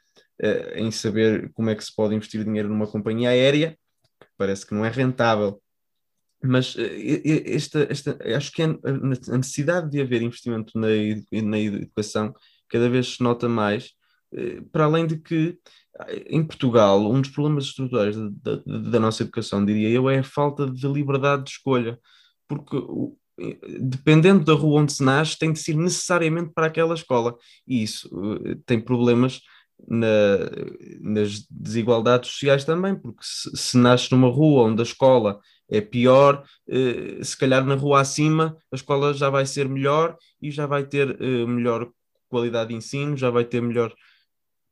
uh, 0.44 0.78
em 0.78 0.92
saber 0.92 1.52
como 1.54 1.70
é 1.70 1.76
que 1.76 1.84
se 1.84 1.96
pode 1.96 2.16
investir 2.16 2.44
dinheiro 2.44 2.70
numa 2.70 2.88
companhia 2.88 3.30
aérea, 3.30 3.78
que 4.20 4.28
parece 4.38 4.66
que 4.66 4.74
não 4.74 4.86
é 4.86 4.90
rentável. 4.90 5.62
Mas 6.42 6.76
uh, 6.76 6.82
esta, 7.46 7.88
esta, 7.90 8.18
acho 8.36 8.52
que 8.52 8.62
a 8.62 9.38
necessidade 9.38 9.90
de 9.90 10.02
haver 10.02 10.22
investimento 10.22 10.80
na, 10.80 10.88
na 11.44 11.60
educação 11.60 12.34
cada 12.70 12.90
vez 12.90 13.16
se 13.16 13.24
nota 13.24 13.50
mais, 13.50 13.92
uh, 14.34 14.64
para 14.72 14.86
além 14.86 15.06
de 15.06 15.18
que 15.18 15.58
em 16.28 16.42
Portugal, 16.46 17.12
um 17.12 17.20
dos 17.20 17.32
problemas 17.32 17.66
estruturais 17.66 18.16
da, 18.16 18.56
da, 18.56 18.90
da, 18.90 19.00
nossa 19.02 19.24
educação, 19.24 19.66
diria 19.66 19.90
eu, 19.90 20.10
é 20.10 20.20
a 20.20 20.24
falta 20.24 20.66
de 20.66 20.88
liberdade 20.88 21.44
de 21.44 21.50
escolha. 21.50 22.00
Porque 22.48 22.78
dependendo 23.82 24.44
da 24.44 24.54
rua 24.54 24.82
onde 24.82 24.94
se 24.94 25.04
nasce, 25.04 25.38
tem 25.38 25.52
de 25.52 25.60
ser 25.60 25.76
necessariamente 25.76 26.52
para 26.54 26.68
aquela 26.68 26.94
escola. 26.94 27.36
E 27.68 27.84
isso 27.84 28.10
tem 28.66 28.80
problemas 28.80 29.42
na, 29.88 30.08
nas 31.02 31.46
desigualdades 31.50 32.32
sociais 32.32 32.64
também, 32.64 32.96
porque 32.96 33.22
se, 33.22 33.50
se 33.56 33.78
numa 34.12 34.30
rua 34.30 34.64
onde 34.64 34.82
a 34.82 34.84
escola 34.84 35.40
é 35.70 35.82
pior, 35.82 36.44
uh, 36.68 37.24
se 37.24 37.38
calhar 37.38 37.66
na 37.66 37.76
rua 37.76 38.02
acima 38.02 38.58
a 38.72 38.76
escola 38.76 39.14
já 39.14 39.30
vai 39.30 39.46
ser 39.46 39.70
melhor 39.70 40.18
e 40.42 40.52
já 40.52 40.66
vai 40.66 40.86
ter 40.86 41.10
uh, 41.10 41.48
melhor 41.48 41.90
qualidade 42.28 42.70
de 42.70 42.76
ensino, 42.76 43.18
já 43.18 43.30
vai 43.30 43.46
ter 43.46 43.62
melhor 43.62 43.94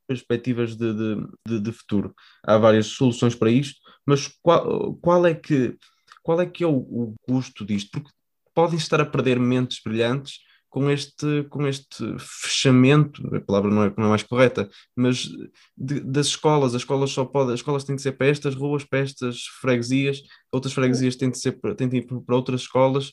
perspectivas 0.07 0.75
de, 0.75 0.93
de, 0.93 1.27
de, 1.47 1.59
de, 1.59 1.71
futuro. 1.71 2.15
Há 2.43 2.57
várias 2.57 2.87
soluções 2.87 3.35
para 3.35 3.51
isto, 3.51 3.79
mas 4.05 4.27
qual, 4.41 4.95
qual 4.95 5.25
é 5.25 5.33
que 5.33 5.75
qual 6.23 6.41
é 6.41 6.45
que 6.45 6.63
é 6.63 6.67
o, 6.67 6.77
o 6.77 7.15
custo 7.21 7.65
disto? 7.65 7.89
Porque 7.91 8.09
podem 8.53 8.77
estar 8.77 8.99
a 8.99 9.05
perder 9.05 9.39
mentes 9.39 9.79
brilhantes 9.81 10.39
com 10.77 10.91
este, 10.91 11.43
com 11.49 11.65
este 11.65 12.05
fechamento, 12.19 13.35
a 13.35 13.41
palavra 13.41 13.71
não 13.71 13.83
é, 13.83 13.93
não 13.97 14.05
é 14.05 14.09
mais 14.09 14.21
correta, 14.21 14.69
mas 14.95 15.27
de, 15.75 15.99
das 16.01 16.27
escolas, 16.27 16.75
as 16.75 16.83
escolas 16.83 17.09
só 17.09 17.25
podem, 17.25 17.55
as 17.55 17.61
escolas 17.61 17.83
têm 17.83 17.95
de 17.95 18.01
ser 18.03 18.11
para 18.11 18.27
estas 18.27 18.53
ruas, 18.53 18.83
para 18.83 18.99
estas 18.99 19.41
freguesias, 19.59 20.21
outras 20.51 20.73
freguesias 20.73 21.15
têm 21.15 21.31
de 21.31 21.39
ser 21.39 21.59
têm 21.75 21.89
de 21.89 21.97
ir 21.97 22.03
para 22.03 22.35
outras 22.35 22.61
escolas 22.61 23.11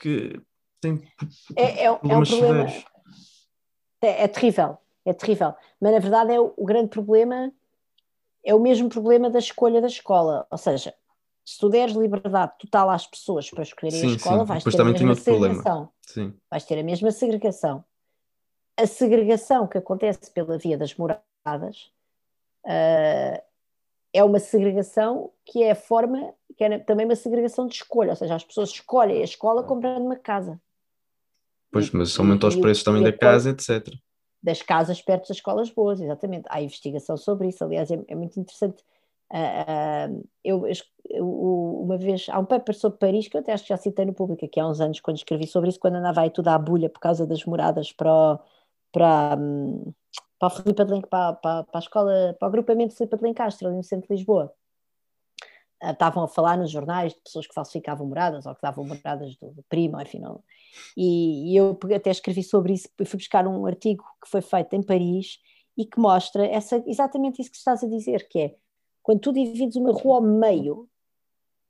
que 0.00 0.40
têm 0.80 1.00
é, 1.54 1.62
é, 1.62 1.84
é 1.84 1.90
um 1.92 1.98
problema, 2.00 2.66
é, 4.02 4.24
é, 4.24 4.26
terrível, 4.26 4.76
é 5.04 5.12
terrível, 5.12 5.54
mas 5.80 5.92
na 5.92 6.00
verdade 6.00 6.32
é 6.32 6.40
o, 6.40 6.52
o 6.56 6.64
grande 6.64 6.88
problema 6.88 7.52
é 8.44 8.52
o 8.52 8.60
mesmo 8.60 8.88
problema 8.88 9.30
da 9.30 9.38
escolha 9.38 9.80
da 9.80 9.86
escola, 9.86 10.48
ou 10.50 10.58
seja, 10.58 10.92
se 11.44 11.58
tu 11.58 11.68
deres 11.68 11.94
liberdade 11.94 12.52
total 12.58 12.88
às 12.90 13.06
pessoas 13.06 13.50
para 13.50 13.62
escolherem 13.62 14.00
sim, 14.00 14.12
a 14.12 14.16
escola, 14.16 14.40
sim. 14.40 14.44
vais 14.46 14.64
Depois 14.64 14.74
ter 14.74 14.82
a 14.82 14.84
mesma 14.84 15.14
segregação. 15.14 15.88
Vais 16.50 16.64
ter 16.64 16.78
a 16.78 16.82
mesma 16.82 17.10
segregação. 17.10 17.84
A 18.76 18.86
segregação 18.86 19.66
que 19.66 19.78
acontece 19.78 20.30
pela 20.32 20.56
via 20.56 20.78
das 20.78 20.96
moradas 20.96 21.92
uh, 22.64 23.42
é 24.12 24.24
uma 24.24 24.38
segregação 24.38 25.30
que 25.44 25.62
é 25.62 25.72
a 25.72 25.76
forma, 25.76 26.32
que 26.56 26.64
é 26.64 26.78
também 26.78 27.04
uma 27.04 27.14
segregação 27.14 27.66
de 27.66 27.74
escolha, 27.74 28.10
ou 28.10 28.16
seja, 28.16 28.34
as 28.34 28.44
pessoas 28.44 28.70
escolhem 28.70 29.20
a 29.20 29.24
escola 29.24 29.62
comprando 29.62 30.02
uma 30.02 30.16
casa. 30.16 30.60
Pois, 31.70 31.90
mas 31.90 32.18
aumenta 32.18 32.46
os 32.46 32.56
preços 32.56 32.84
também 32.84 33.02
da 33.02 33.12
casa, 33.12 33.50
etc. 33.50 33.92
Das 34.42 34.62
casas 34.62 35.02
perto 35.02 35.28
das 35.28 35.36
escolas 35.36 35.70
boas, 35.70 36.00
exatamente. 36.00 36.46
Há 36.48 36.62
investigação 36.62 37.16
sobre 37.16 37.48
isso, 37.48 37.62
aliás, 37.64 37.90
é, 37.90 38.02
é 38.08 38.14
muito 38.14 38.38
interessante 38.38 38.82
Uh, 39.32 40.26
eu, 40.44 40.66
eu, 41.08 41.80
uma 41.80 41.96
vez, 41.96 42.26
há 42.28 42.38
um 42.38 42.44
paper 42.44 42.74
sobre 42.74 42.98
Paris 42.98 43.28
que 43.28 43.36
eu 43.36 43.40
até 43.40 43.52
acho 43.52 43.64
que 43.64 43.70
já 43.70 43.76
citei 43.76 44.04
no 44.04 44.14
público 44.14 44.44
aqui 44.44 44.60
há 44.60 44.68
uns 44.68 44.80
anos, 44.80 45.00
quando 45.00 45.16
escrevi 45.16 45.46
sobre 45.46 45.70
isso, 45.70 45.80
quando 45.80 45.96
andava 45.96 46.20
aí 46.20 46.30
tudo 46.30 46.48
à 46.48 46.58
bulha 46.58 46.88
por 46.88 47.00
causa 47.00 47.26
das 47.26 47.44
moradas 47.44 47.92
para, 47.92 48.38
para, 48.92 49.36
para, 50.38 50.50
Filipe 50.50 51.08
para, 51.08 51.32
para, 51.34 51.64
para 51.64 51.64
a 51.74 51.78
escola, 51.78 52.36
para 52.38 52.46
o 52.46 52.48
agrupamento 52.48 52.90
de 52.90 52.96
Filipe 52.96 53.16
de 53.16 53.22
Lencastre, 53.22 53.66
ali 53.66 53.76
no 53.76 53.82
centro 53.82 54.08
de 54.08 54.14
Lisboa. 54.14 54.52
Uh, 55.82 55.90
estavam 55.90 56.24
a 56.24 56.28
falar 56.28 56.56
nos 56.56 56.70
jornais 56.70 57.12
de 57.12 57.20
pessoas 57.20 57.46
que 57.46 57.54
falsificavam 57.54 58.06
moradas 58.06 58.46
ou 58.46 58.54
que 58.54 58.62
davam 58.62 58.84
moradas 58.84 59.36
do, 59.36 59.50
do 59.50 59.62
primo, 59.64 60.00
enfim, 60.00 60.20
não. 60.20 60.42
E, 60.96 61.52
e 61.52 61.56
eu 61.56 61.78
até 61.94 62.10
escrevi 62.10 62.42
sobre 62.42 62.74
isso, 62.74 62.88
fui 63.04 63.18
buscar 63.18 63.46
um 63.46 63.66
artigo 63.66 64.04
que 64.22 64.28
foi 64.28 64.40
feito 64.40 64.74
em 64.74 64.82
Paris 64.82 65.38
e 65.76 65.84
que 65.84 65.98
mostra 65.98 66.46
essa, 66.46 66.82
exatamente 66.86 67.42
isso 67.42 67.50
que 67.50 67.56
estás 67.56 67.82
a 67.82 67.88
dizer, 67.88 68.28
que 68.28 68.38
é 68.38 68.54
quando 69.04 69.20
tu 69.20 69.32
divides 69.32 69.76
uma 69.76 69.92
rua 69.92 70.16
ao 70.16 70.22
meio, 70.22 70.88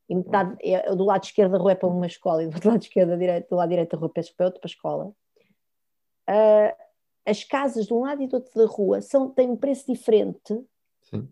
e 0.08 0.14
metade, 0.14 0.56
é, 0.62 0.94
do 0.94 1.04
lado 1.04 1.24
esquerdo 1.24 1.52
da 1.52 1.58
rua 1.58 1.72
é 1.72 1.74
para 1.74 1.88
uma 1.88 2.06
escola 2.06 2.42
e 2.44 2.46
do 2.46 2.68
lado 2.68 2.80
esquerdo 2.80 3.18
direito, 3.18 3.48
do 3.50 3.56
lado 3.56 3.68
direito 3.68 3.90
da 3.90 3.98
rua 3.98 4.12
é 4.14 4.22
para 4.36 4.46
outra 4.46 4.66
escola, 4.66 5.06
uh, 6.30 6.84
as 7.26 7.42
casas 7.42 7.86
de 7.86 7.92
um 7.92 8.00
lado 8.00 8.22
e 8.22 8.28
do 8.28 8.36
outro 8.36 8.52
da 8.54 8.66
rua 8.66 9.00
são, 9.00 9.28
têm 9.30 9.50
um 9.50 9.56
preço 9.56 9.92
diferente. 9.92 10.64
Sim. 11.02 11.28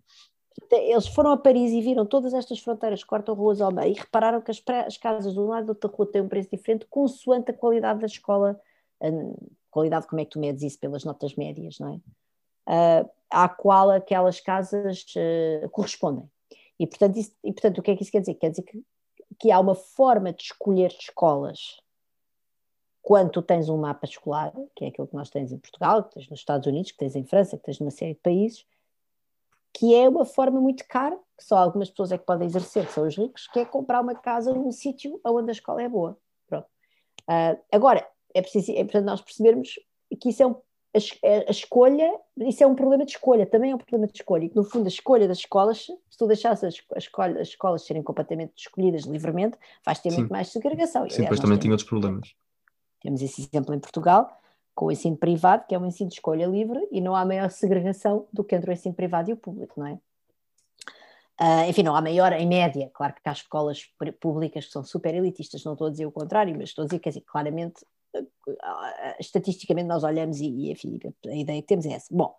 Eles 0.70 1.06
foram 1.06 1.30
a 1.30 1.36
Paris 1.36 1.70
e 1.70 1.80
viram 1.80 2.04
todas 2.04 2.34
estas 2.34 2.58
fronteiras 2.58 3.04
cortam 3.04 3.34
ruas 3.34 3.60
ao 3.60 3.72
meio 3.72 3.92
e 3.92 3.98
repararam 3.98 4.40
que 4.40 4.50
as, 4.50 4.62
as 4.86 4.96
casas 4.96 5.32
de 5.32 5.38
um 5.38 5.46
lado 5.46 5.64
e 5.64 5.66
do 5.66 5.70
outro 5.70 5.88
da 5.88 5.96
rua 5.96 6.10
têm 6.10 6.20
um 6.20 6.28
preço 6.28 6.50
diferente 6.50 6.84
consoante 6.86 7.52
a 7.52 7.54
qualidade 7.54 8.00
da 8.00 8.06
escola. 8.06 8.60
qualidade, 9.70 10.06
como 10.08 10.20
é 10.20 10.24
que 10.24 10.32
tu 10.32 10.40
medes 10.40 10.62
isso? 10.62 10.80
Pelas 10.80 11.04
notas 11.04 11.36
médias, 11.36 11.78
não 11.78 11.94
é? 11.94 12.00
Uh, 12.68 13.08
à 13.30 13.48
qual 13.48 13.90
aquelas 13.90 14.40
casas 14.40 15.04
uh, 15.16 15.68
correspondem. 15.70 16.30
E 16.78 16.86
portanto, 16.86 17.16
isso, 17.16 17.34
e 17.42 17.52
portanto, 17.52 17.78
o 17.78 17.82
que 17.82 17.90
é 17.90 17.96
que 17.96 18.02
isso 18.02 18.12
quer 18.12 18.20
dizer? 18.20 18.34
Quer 18.34 18.50
dizer 18.50 18.62
que, 18.62 18.84
que 19.38 19.50
há 19.50 19.58
uma 19.58 19.74
forma 19.74 20.32
de 20.32 20.42
escolher 20.42 20.90
escolas 20.98 21.80
quando 23.00 23.30
tu 23.30 23.42
tens 23.42 23.68
um 23.68 23.78
mapa 23.78 24.06
escolar, 24.06 24.52
que 24.76 24.84
é 24.84 24.88
aquilo 24.88 25.08
que 25.08 25.14
nós 25.14 25.28
temos 25.28 25.50
em 25.50 25.58
Portugal, 25.58 26.04
que 26.04 26.14
tens 26.14 26.30
nos 26.30 26.38
Estados 26.38 26.66
Unidos, 26.66 26.92
que 26.92 26.98
tens 26.98 27.16
em 27.16 27.24
França, 27.24 27.56
que 27.56 27.64
tens 27.64 27.80
numa 27.80 27.90
série 27.90 28.14
de 28.14 28.20
países, 28.20 28.64
que 29.74 29.94
é 29.94 30.08
uma 30.08 30.24
forma 30.24 30.60
muito 30.60 30.86
cara, 30.86 31.18
que 31.36 31.44
só 31.44 31.56
algumas 31.56 31.90
pessoas 31.90 32.12
é 32.12 32.18
que 32.18 32.24
podem 32.24 32.46
exercer, 32.46 32.86
que 32.86 32.92
são 32.92 33.06
os 33.06 33.16
ricos, 33.16 33.48
que 33.48 33.58
é 33.58 33.64
comprar 33.64 34.00
uma 34.00 34.14
casa 34.14 34.54
num 34.54 34.70
sítio 34.70 35.20
onde 35.24 35.50
a 35.50 35.52
escola 35.52 35.82
é 35.82 35.88
boa. 35.88 36.16
Pronto. 36.46 36.66
Uh, 37.22 37.60
agora, 37.72 38.06
é 38.34 38.40
preciso, 38.40 38.70
é 38.70 38.80
importante 38.80 39.04
nós 39.04 39.20
percebermos 39.20 39.74
que 40.20 40.28
isso 40.28 40.42
é 40.42 40.46
um 40.46 40.54
a, 40.94 41.50
escolha, 41.50 42.12
isso 42.38 42.62
é 42.62 42.66
um 42.66 42.74
problema 42.74 43.04
de 43.04 43.12
escolha, 43.12 43.46
também 43.46 43.70
é 43.70 43.74
um 43.74 43.78
problema 43.78 44.06
de 44.06 44.12
escolha, 44.14 44.44
e 44.44 44.48
que 44.50 44.56
no 44.56 44.64
fundo 44.64 44.84
a 44.84 44.88
escolha 44.88 45.26
das 45.26 45.38
escolas, 45.38 45.78
se 45.78 46.18
tu 46.18 46.26
deixasses 46.26 46.64
as, 46.64 47.02
escolha, 47.02 47.40
as 47.40 47.48
escolas 47.48 47.82
serem 47.82 48.02
completamente 48.02 48.52
escolhidas 48.56 49.04
livremente, 49.04 49.56
vais 49.84 49.98
ter 50.00 50.10
Sim. 50.10 50.18
muito 50.18 50.30
mais 50.30 50.48
segregação. 50.48 51.08
Sim, 51.08 51.22
depois 51.22 51.40
também 51.40 51.58
tem 51.58 51.70
outros 51.70 51.88
problemas. 51.88 52.34
Temos 53.00 53.22
esse 53.22 53.42
exemplo 53.42 53.74
em 53.74 53.78
Portugal, 53.78 54.30
com 54.74 54.86
o 54.86 54.92
ensino 54.92 55.16
privado, 55.16 55.64
que 55.66 55.74
é 55.74 55.78
um 55.78 55.86
ensino 55.86 56.08
de 56.08 56.16
escolha 56.16 56.46
livre, 56.46 56.86
e 56.90 57.00
não 57.00 57.16
há 57.16 57.24
maior 57.24 57.50
segregação 57.50 58.26
do 58.32 58.44
que 58.44 58.54
entre 58.54 58.70
o 58.70 58.72
ensino 58.72 58.94
privado 58.94 59.30
e 59.30 59.32
o 59.32 59.36
público, 59.36 59.80
não 59.80 59.86
é? 59.86 59.98
Uh, 61.40 61.68
enfim, 61.68 61.82
não 61.82 61.96
há 61.96 62.02
maior 62.02 62.32
em 62.34 62.46
média, 62.46 62.90
claro 62.92 63.14
que 63.14 63.20
há 63.24 63.32
escolas 63.32 63.90
públicas 64.20 64.66
que 64.66 64.70
são 64.70 64.84
super 64.84 65.14
elitistas, 65.14 65.64
não 65.64 65.72
estou 65.72 65.88
a 65.88 65.90
dizer 65.90 66.06
o 66.06 66.12
contrário, 66.12 66.54
mas 66.54 66.68
estou 66.68 66.82
a 66.82 66.86
dizer 66.86 66.98
que 66.98 67.08
assim, 67.08 67.22
claramente 67.26 67.84
estatisticamente 69.18 69.88
nós 69.88 70.04
olhamos 70.04 70.40
e, 70.40 70.46
e 70.46 70.72
enfim, 70.72 70.98
a 71.26 71.36
ideia 71.36 71.60
que 71.60 71.68
temos 71.68 71.86
é 71.86 71.92
essa. 71.92 72.08
Bom, 72.10 72.34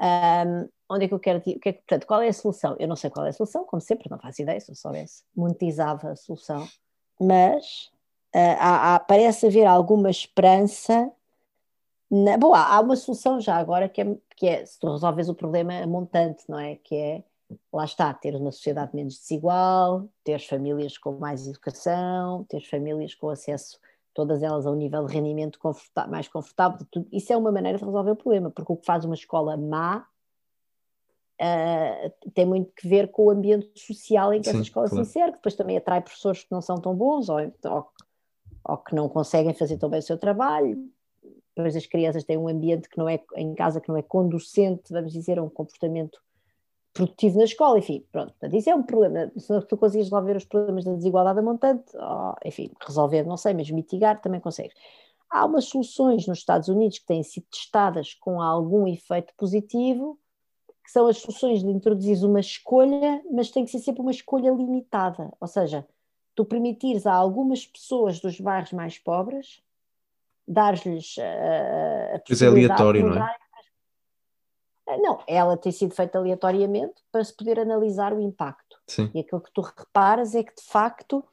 um, 0.00 0.68
onde 0.88 1.04
é 1.04 1.08
que 1.08 1.14
eu 1.14 1.20
quero 1.20 1.40
que 1.40 1.58
é, 1.64 1.72
portanto, 1.72 2.06
qual 2.06 2.22
é 2.22 2.28
a 2.28 2.32
solução? 2.32 2.76
Eu 2.78 2.88
não 2.88 2.96
sei 2.96 3.10
qual 3.10 3.26
é 3.26 3.30
a 3.30 3.32
solução, 3.32 3.64
como 3.64 3.80
sempre, 3.80 4.10
não 4.10 4.18
faço 4.18 4.42
ideia, 4.42 4.60
se 4.60 4.70
eu 4.70 4.74
soubesse, 4.74 5.24
monetizava 5.34 6.10
a 6.10 6.16
solução, 6.16 6.66
mas 7.20 7.90
uh, 8.34 8.56
há, 8.58 8.94
há, 8.94 9.00
parece 9.00 9.46
haver 9.46 9.66
alguma 9.66 10.10
esperança. 10.10 11.10
Na, 12.10 12.36
bom, 12.36 12.54
há, 12.54 12.76
há 12.76 12.80
uma 12.80 12.96
solução 12.96 13.40
já 13.40 13.56
agora 13.56 13.88
que 13.88 14.02
é, 14.02 14.16
que 14.36 14.46
é 14.46 14.66
se 14.66 14.78
tu 14.78 14.90
resolves 14.90 15.28
o 15.28 15.34
problema 15.34 15.86
montante, 15.86 16.44
não 16.48 16.58
é? 16.58 16.76
Que 16.76 16.96
é 16.96 17.24
lá 17.72 17.84
está, 17.84 18.12
ter 18.14 18.34
uma 18.34 18.50
sociedade 18.50 18.94
menos 18.94 19.18
desigual, 19.18 20.08
ter 20.24 20.38
famílias 20.40 20.96
com 20.96 21.12
mais 21.12 21.46
educação, 21.46 22.44
ter 22.44 22.62
famílias 22.62 23.14
com 23.14 23.28
acesso 23.28 23.78
todas 24.14 24.42
elas 24.42 24.66
a 24.66 24.70
um 24.70 24.76
nível 24.76 25.06
de 25.06 25.14
rendimento 25.14 25.58
mais 26.08 26.28
confortável. 26.28 26.86
Tudo. 26.90 27.08
Isso 27.12 27.32
é 27.32 27.36
uma 27.36 27.52
maneira 27.52 27.78
de 27.78 27.84
resolver 27.84 28.10
o 28.10 28.16
problema, 28.16 28.50
porque 28.50 28.72
o 28.72 28.76
que 28.76 28.86
faz 28.86 29.04
uma 29.04 29.14
escola 29.14 29.56
má 29.56 30.06
uh, 31.40 32.30
tem 32.32 32.46
muito 32.46 32.72
que 32.74 32.86
ver 32.88 33.10
com 33.10 33.26
o 33.26 33.30
ambiente 33.30 33.70
social 33.76 34.32
em 34.32 34.40
que 34.40 34.48
Sim, 34.48 34.56
essa 34.56 34.62
escola 34.62 34.88
claro. 34.88 35.04
se 35.04 35.10
insere, 35.10 35.32
que 35.32 35.38
depois 35.38 35.54
também 35.54 35.76
atrai 35.76 36.00
professores 36.00 36.44
que 36.44 36.52
não 36.52 36.60
são 36.60 36.76
tão 36.80 36.94
bons 36.94 37.28
ou, 37.28 37.38
ou, 37.38 37.88
ou, 38.64 38.76
que 38.78 38.94
não 38.94 39.08
conseguem 39.08 39.54
fazer 39.54 39.78
tão 39.78 39.88
bem 39.88 40.00
o 40.00 40.02
seu 40.02 40.18
trabalho. 40.18 40.88
Depois 41.54 41.76
as 41.76 41.86
crianças 41.86 42.24
têm 42.24 42.38
um 42.38 42.48
ambiente 42.48 42.88
que 42.88 42.96
não 42.96 43.08
é 43.08 43.20
em 43.36 43.54
casa 43.54 43.80
que 43.80 43.88
não 43.88 43.96
é 43.96 44.02
conducente, 44.02 44.92
vamos 44.92 45.12
dizer, 45.12 45.38
a 45.38 45.42
um 45.42 45.50
comportamento 45.50 46.18
produtivo 46.92 47.38
na 47.38 47.44
escola, 47.44 47.78
enfim, 47.78 48.04
pronto. 48.12 48.30
Portanto, 48.32 48.56
isso 48.56 48.70
é 48.70 48.74
um 48.74 48.82
problema. 48.82 49.30
Se 49.36 49.60
tu 49.62 49.76
consegues 49.76 50.06
resolver 50.06 50.36
os 50.36 50.44
problemas 50.44 50.84
da 50.84 50.94
desigualdade 50.94 51.38
a 51.38 51.42
montante, 51.42 51.84
oh, 51.96 52.34
enfim, 52.44 52.70
resolver, 52.86 53.24
não 53.24 53.36
sei, 53.36 53.54
mas 53.54 53.70
mitigar 53.70 54.20
também 54.20 54.40
consegues. 54.40 54.74
Há 55.30 55.46
umas 55.46 55.64
soluções 55.64 56.26
nos 56.26 56.38
Estados 56.38 56.68
Unidos 56.68 56.98
que 56.98 57.06
têm 57.06 57.22
sido 57.22 57.46
testadas 57.50 58.14
com 58.14 58.40
algum 58.40 58.86
efeito 58.86 59.32
positivo, 59.36 60.18
que 60.84 60.90
são 60.90 61.06
as 61.06 61.18
soluções 61.18 61.62
de 61.62 61.70
introduzir 61.70 62.22
uma 62.24 62.40
escolha, 62.40 63.22
mas 63.30 63.50
tem 63.50 63.64
que 63.64 63.70
ser 63.70 63.78
sempre 63.78 64.02
uma 64.02 64.10
escolha 64.10 64.50
limitada. 64.50 65.32
Ou 65.40 65.48
seja, 65.48 65.86
tu 66.34 66.44
permitires 66.44 67.06
a 67.06 67.14
algumas 67.14 67.66
pessoas 67.66 68.20
dos 68.20 68.38
bairros 68.38 68.72
mais 68.72 68.98
pobres 68.98 69.62
dar-lhes 70.46 71.16
uh, 71.18 72.16
a 72.16 72.18
possibilidade 72.18 72.42
é 72.42 72.48
aleatório, 72.48 73.02
de 73.02 73.08
não 73.08 73.24
é? 73.24 73.36
Ah, 74.92 74.98
não, 74.98 75.18
ela 75.26 75.56
tem 75.56 75.72
sido 75.72 75.94
feita 75.94 76.18
aleatoriamente 76.18 77.02
para 77.10 77.24
se 77.24 77.34
poder 77.34 77.58
analisar 77.58 78.12
o 78.12 78.20
impacto. 78.20 78.78
Sim. 78.86 79.10
E 79.14 79.20
aquilo 79.20 79.40
que 79.40 79.52
tu 79.52 79.60
reparas 79.60 80.34
é 80.34 80.42
que, 80.42 80.54
de 80.54 80.62
facto, 80.62 81.24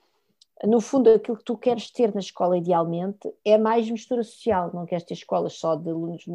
no 0.63 0.79
fundo, 0.79 1.09
aquilo 1.09 1.37
que 1.37 1.43
tu 1.43 1.57
queres 1.57 1.91
ter 1.91 2.13
na 2.13 2.19
escola, 2.19 2.57
idealmente, 2.57 3.33
é 3.43 3.57
mais 3.57 3.89
mistura 3.89 4.23
social. 4.23 4.71
Não 4.73 4.85
queres 4.85 5.03
ter 5.03 5.13
escolas 5.13 5.53
só 5.53 5.75
de 5.75 5.89
alunos. 5.89 6.25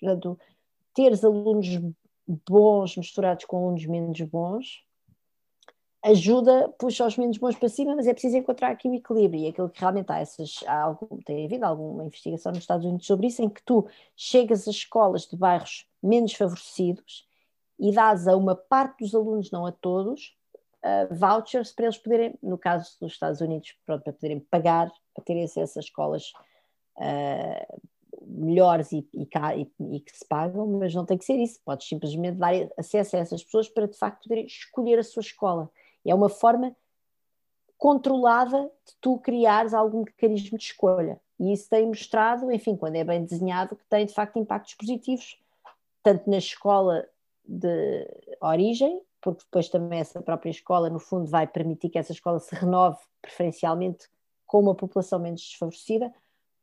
Portanto, 0.00 0.38
teres 0.94 1.24
alunos 1.24 1.68
bons 2.48 2.96
misturados 2.96 3.44
com 3.44 3.58
alunos 3.58 3.84
menos 3.86 4.20
bons 4.22 4.84
ajuda, 6.02 6.68
puxa 6.78 7.06
os 7.06 7.16
menos 7.16 7.36
bons 7.36 7.56
para 7.56 7.68
cima, 7.68 7.94
mas 7.94 8.06
é 8.06 8.12
preciso 8.12 8.36
encontrar 8.36 8.70
aqui 8.70 8.88
o 8.88 8.94
equilíbrio. 8.94 9.42
E 9.42 9.48
aquilo 9.48 9.68
que 9.68 9.80
realmente 9.80 10.10
há, 10.10 10.18
essas, 10.18 10.60
há 10.66 10.82
algum, 10.82 11.18
tem 11.18 11.44
havido 11.44 11.64
alguma 11.64 12.04
investigação 12.04 12.52
nos 12.52 12.62
Estados 12.62 12.86
Unidos 12.86 13.06
sobre 13.06 13.26
isso, 13.26 13.42
em 13.42 13.48
que 13.48 13.62
tu 13.62 13.86
chegas 14.16 14.66
a 14.66 14.70
escolas 14.70 15.26
de 15.26 15.36
bairros 15.36 15.86
menos 16.02 16.32
favorecidos 16.32 17.28
e 17.78 17.92
dás 17.92 18.26
a 18.26 18.36
uma 18.36 18.54
parte 18.54 19.04
dos 19.04 19.14
alunos, 19.14 19.50
não 19.50 19.66
a 19.66 19.72
todos, 19.72 20.36
uh, 20.84 21.14
vouchers 21.14 21.72
para 21.72 21.86
eles 21.86 21.98
poderem, 21.98 22.34
no 22.42 22.58
caso 22.58 22.96
dos 23.00 23.12
Estados 23.12 23.40
Unidos, 23.40 23.74
pronto, 23.84 24.02
para 24.02 24.12
poderem 24.12 24.40
pagar, 24.40 24.90
para 25.14 25.24
terem 25.24 25.44
acesso 25.44 25.78
a 25.78 25.82
escolas 25.82 26.32
uh, 26.96 27.80
melhores 28.22 28.92
e, 28.92 29.06
e, 29.14 29.28
e, 29.94 30.00
que 30.00 30.16
se 30.16 30.26
pagam, 30.26 30.66
mas 30.66 30.94
não 30.94 31.04
tem 31.04 31.16
que 31.16 31.24
ser 31.24 31.38
isso. 31.38 31.60
Podes 31.64 31.88
simplesmente 31.88 32.36
dar 32.36 32.52
acesso 32.78 33.16
a 33.16 33.20
essas 33.20 33.42
pessoas 33.42 33.68
para 33.68 33.86
de 33.86 33.96
facto 33.96 34.24
poderem 34.24 34.46
escolher 34.46 34.98
a 34.98 35.02
sua 35.02 35.22
escola. 35.22 35.70
É 36.04 36.14
uma 36.14 36.28
forma 36.28 36.74
controlada 37.76 38.70
de 38.86 38.94
tu 39.00 39.18
criares 39.18 39.72
algum 39.72 40.00
mecanismo 40.04 40.58
de 40.58 40.64
escolha. 40.64 41.20
E 41.38 41.52
isso 41.52 41.68
tem 41.70 41.86
mostrado, 41.86 42.52
enfim, 42.52 42.76
quando 42.76 42.96
é 42.96 43.04
bem 43.04 43.24
desenhado, 43.24 43.74
que 43.74 43.84
tem 43.86 44.04
de 44.04 44.12
facto 44.12 44.38
impactos 44.38 44.74
positivos, 44.74 45.40
tanto 46.02 46.28
na 46.28 46.36
escola 46.36 47.06
de 47.44 48.06
origem, 48.40 49.00
porque 49.20 49.44
depois 49.44 49.68
também 49.68 50.00
essa 50.00 50.20
própria 50.20 50.50
escola, 50.50 50.90
no 50.90 50.98
fundo, 50.98 51.30
vai 51.30 51.46
permitir 51.46 51.88
que 51.88 51.98
essa 51.98 52.12
escola 52.12 52.38
se 52.38 52.54
renove 52.54 52.98
preferencialmente 53.22 54.08
com 54.46 54.60
uma 54.60 54.74
população 54.74 55.18
menos 55.18 55.40
desfavorecida, 55.40 56.12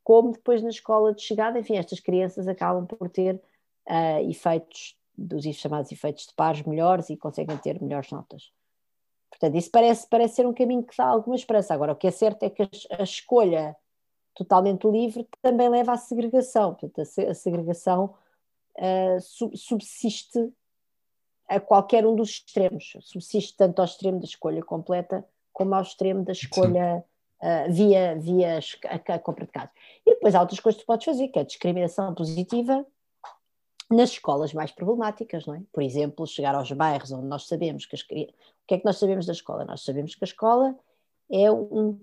como 0.03 0.31
depois 0.31 0.61
na 0.61 0.69
escola 0.69 1.13
de 1.13 1.21
chegada, 1.21 1.59
enfim, 1.59 1.77
estas 1.77 1.99
crianças 1.99 2.47
acabam 2.47 2.85
por 2.85 3.09
ter 3.09 3.41
uh, 3.87 4.29
efeitos, 4.29 4.95
dos 5.17 5.43
chamados 5.55 5.91
efeitos 5.91 6.27
de 6.27 6.33
pares 6.33 6.61
melhores 6.63 7.09
e 7.09 7.17
conseguem 7.17 7.57
ter 7.57 7.81
melhores 7.81 8.11
notas. 8.11 8.51
Portanto, 9.29 9.55
isso 9.55 9.69
parece, 9.71 10.07
parece 10.09 10.35
ser 10.35 10.47
um 10.47 10.53
caminho 10.53 10.83
que 10.83 10.95
dá 10.97 11.05
alguma 11.05 11.35
esperança. 11.35 11.73
Agora, 11.73 11.93
o 11.93 11.95
que 11.95 12.07
é 12.07 12.11
certo 12.11 12.43
é 12.43 12.49
que 12.49 12.63
a, 12.63 12.67
a 12.99 13.03
escolha 13.03 13.75
totalmente 14.33 14.87
livre 14.87 15.27
também 15.41 15.69
leva 15.69 15.93
à 15.93 15.97
segregação. 15.97 16.75
Portanto, 16.75 16.99
a, 16.99 17.31
a 17.31 17.33
segregação 17.33 18.13
uh, 18.77 19.21
sub, 19.21 19.57
subsiste 19.57 20.51
a 21.47 21.59
qualquer 21.59 22.05
um 22.05 22.15
dos 22.15 22.29
extremos. 22.29 22.93
Subsiste 23.01 23.55
tanto 23.55 23.79
ao 23.79 23.85
extremo 23.85 24.19
da 24.19 24.25
escolha 24.25 24.61
completa 24.63 25.25
como 25.53 25.73
ao 25.73 25.81
extremo 25.81 26.23
da 26.23 26.33
escolha 26.33 27.03
uh, 27.41 27.71
via, 27.71 28.15
via 28.19 28.59
a, 28.85 29.13
a, 29.15 29.19
compra 29.19 29.45
de 29.45 29.51
casa. 29.51 29.71
E 30.05 30.13
depois 30.13 30.35
há 30.35 30.41
outras 30.41 30.59
coisas 30.59 30.79
que 30.79 30.85
tu 30.85 30.87
podes 30.87 31.05
fazer, 31.05 31.27
que 31.29 31.39
é 31.39 31.41
a 31.41 31.45
discriminação 31.45 32.13
positiva 32.13 32.85
nas 33.89 34.11
escolas 34.11 34.53
mais 34.53 34.71
problemáticas, 34.71 35.45
não 35.45 35.55
é? 35.55 35.61
Por 35.71 35.81
exemplo, 35.81 36.27
chegar 36.27 36.55
aos 36.55 36.71
bairros 36.71 37.11
onde 37.11 37.27
nós 37.27 37.47
sabemos 37.47 37.85
que 37.85 37.95
as, 37.95 38.01
o 38.01 38.05
que 38.05 38.75
é 38.75 38.77
que 38.77 38.85
nós 38.85 38.97
sabemos 38.97 39.25
da 39.25 39.33
escola? 39.33 39.63
Nós 39.65 39.83
sabemos 39.83 40.13
que 40.13 40.23
a 40.23 40.27
escola 40.27 40.75
é 41.31 41.51
um, 41.51 41.99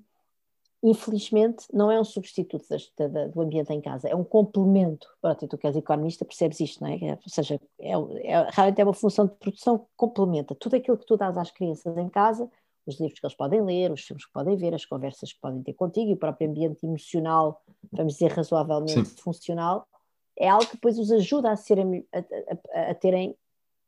infelizmente, 0.83 1.67
não 1.73 1.91
é 1.91 1.99
um 1.99 2.05
substituto 2.05 2.67
da, 2.69 3.09
da, 3.09 3.27
do 3.29 3.41
ambiente 3.41 3.73
em 3.73 3.81
casa, 3.81 4.07
é 4.07 4.15
um 4.15 4.23
complemento. 4.23 5.09
Pronto, 5.21 5.43
e 5.43 5.49
tu 5.49 5.57
que 5.57 5.67
és 5.67 5.77
economista 5.77 6.27
percebes 6.27 6.61
isto, 6.61 6.83
não 6.83 6.91
é? 6.91 6.97
é 6.97 7.13
ou 7.13 7.29
seja, 7.29 7.59
é, 7.79 7.93
é, 7.93 8.49
realmente 8.51 8.81
é 8.81 8.85
uma 8.85 8.93
função 8.93 9.27
de 9.27 9.33
produção 9.33 9.79
que 9.79 9.87
complementa 9.97 10.55
tudo 10.55 10.77
aquilo 10.77 10.99
que 10.99 11.07
tu 11.07 11.17
dás 11.17 11.39
às 11.39 11.51
crianças 11.51 11.97
em 11.97 12.09
casa, 12.11 12.51
os 12.87 13.01
livros 13.01 13.19
que 13.19 13.25
eles 13.25 13.35
podem 13.35 13.63
ler, 13.63 13.91
os 13.91 14.03
filmes 14.03 14.27
que 14.27 14.33
podem 14.33 14.57
ver, 14.57 14.75
as 14.75 14.85
conversas 14.85 15.33
que 15.33 15.41
podem 15.41 15.63
ter 15.63 15.73
contigo 15.73 16.11
e 16.11 16.13
o 16.15 16.19
próprio 16.19 16.51
ambiente 16.51 16.85
emocional, 16.85 17.63
vamos 17.91 18.15
dizer, 18.15 18.31
razoavelmente 18.31 19.09
Sim. 19.09 19.23
funcional, 19.23 19.89
é 20.37 20.49
algo 20.49 20.67
que 20.67 20.77
depois 20.77 20.99
os 20.99 21.11
ajuda 21.13 21.51
a, 21.51 21.53
a, 21.53 22.81
a, 22.81 22.91
a 22.91 22.95
terem 22.95 23.37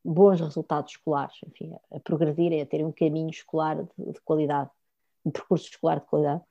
bons 0.05 0.41
resultados 0.41 0.93
escolares, 0.93 1.37
enfim, 1.47 1.75
a, 1.93 2.01
progredirem, 2.01 2.61
a 2.61 2.67
terem 2.67 2.87
um 2.87 2.93
caminho 2.93 3.31
escolar 3.31 3.83
de, 3.83 4.13
de, 4.13 4.21
qualidade, 4.21 4.71
um 5.25 5.31
percurso 5.31 5.69
escolar 5.69 6.01
de 6.01 6.07
qualidade. 6.07 6.43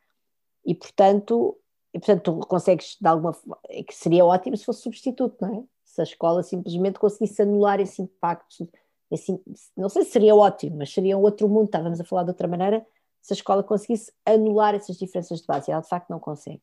E, 0.65 0.75
portanto, 0.75 1.57
e, 1.93 1.99
portanto, 1.99 2.39
tu 2.39 2.47
consegues, 2.47 2.97
de 2.99 3.07
alguma 3.07 3.33
forma, 3.33 3.57
é 3.69 3.83
que 3.83 3.95
seria 3.95 4.25
ótimo 4.25 4.57
se 4.57 4.65
fosse 4.65 4.81
substituto, 4.81 5.37
não 5.41 5.59
é? 5.59 5.63
Se 5.85 6.01
a 6.01 6.03
escola 6.03 6.43
simplesmente 6.43 6.99
conseguisse 6.99 7.41
anular 7.41 7.79
esse 7.79 8.01
impacto 8.01 8.67
assim, 9.11 9.39
não 9.75 9.89
sei 9.89 10.03
se 10.03 10.11
seria 10.11 10.35
ótimo, 10.35 10.77
mas 10.77 10.93
seria 10.93 11.17
um 11.17 11.21
outro 11.21 11.47
mundo, 11.47 11.65
estávamos 11.65 11.99
a 11.99 12.03
falar 12.03 12.23
de 12.23 12.29
outra 12.29 12.47
maneira, 12.47 12.85
se 13.21 13.33
a 13.33 13.35
escola 13.35 13.63
conseguisse 13.63 14.11
anular 14.25 14.75
essas 14.75 14.97
diferenças 14.97 15.41
de 15.41 15.47
base, 15.47 15.69
e 15.69 15.71
ela 15.71 15.81
de 15.81 15.87
facto 15.87 16.09
não 16.09 16.19
consegue. 16.19 16.61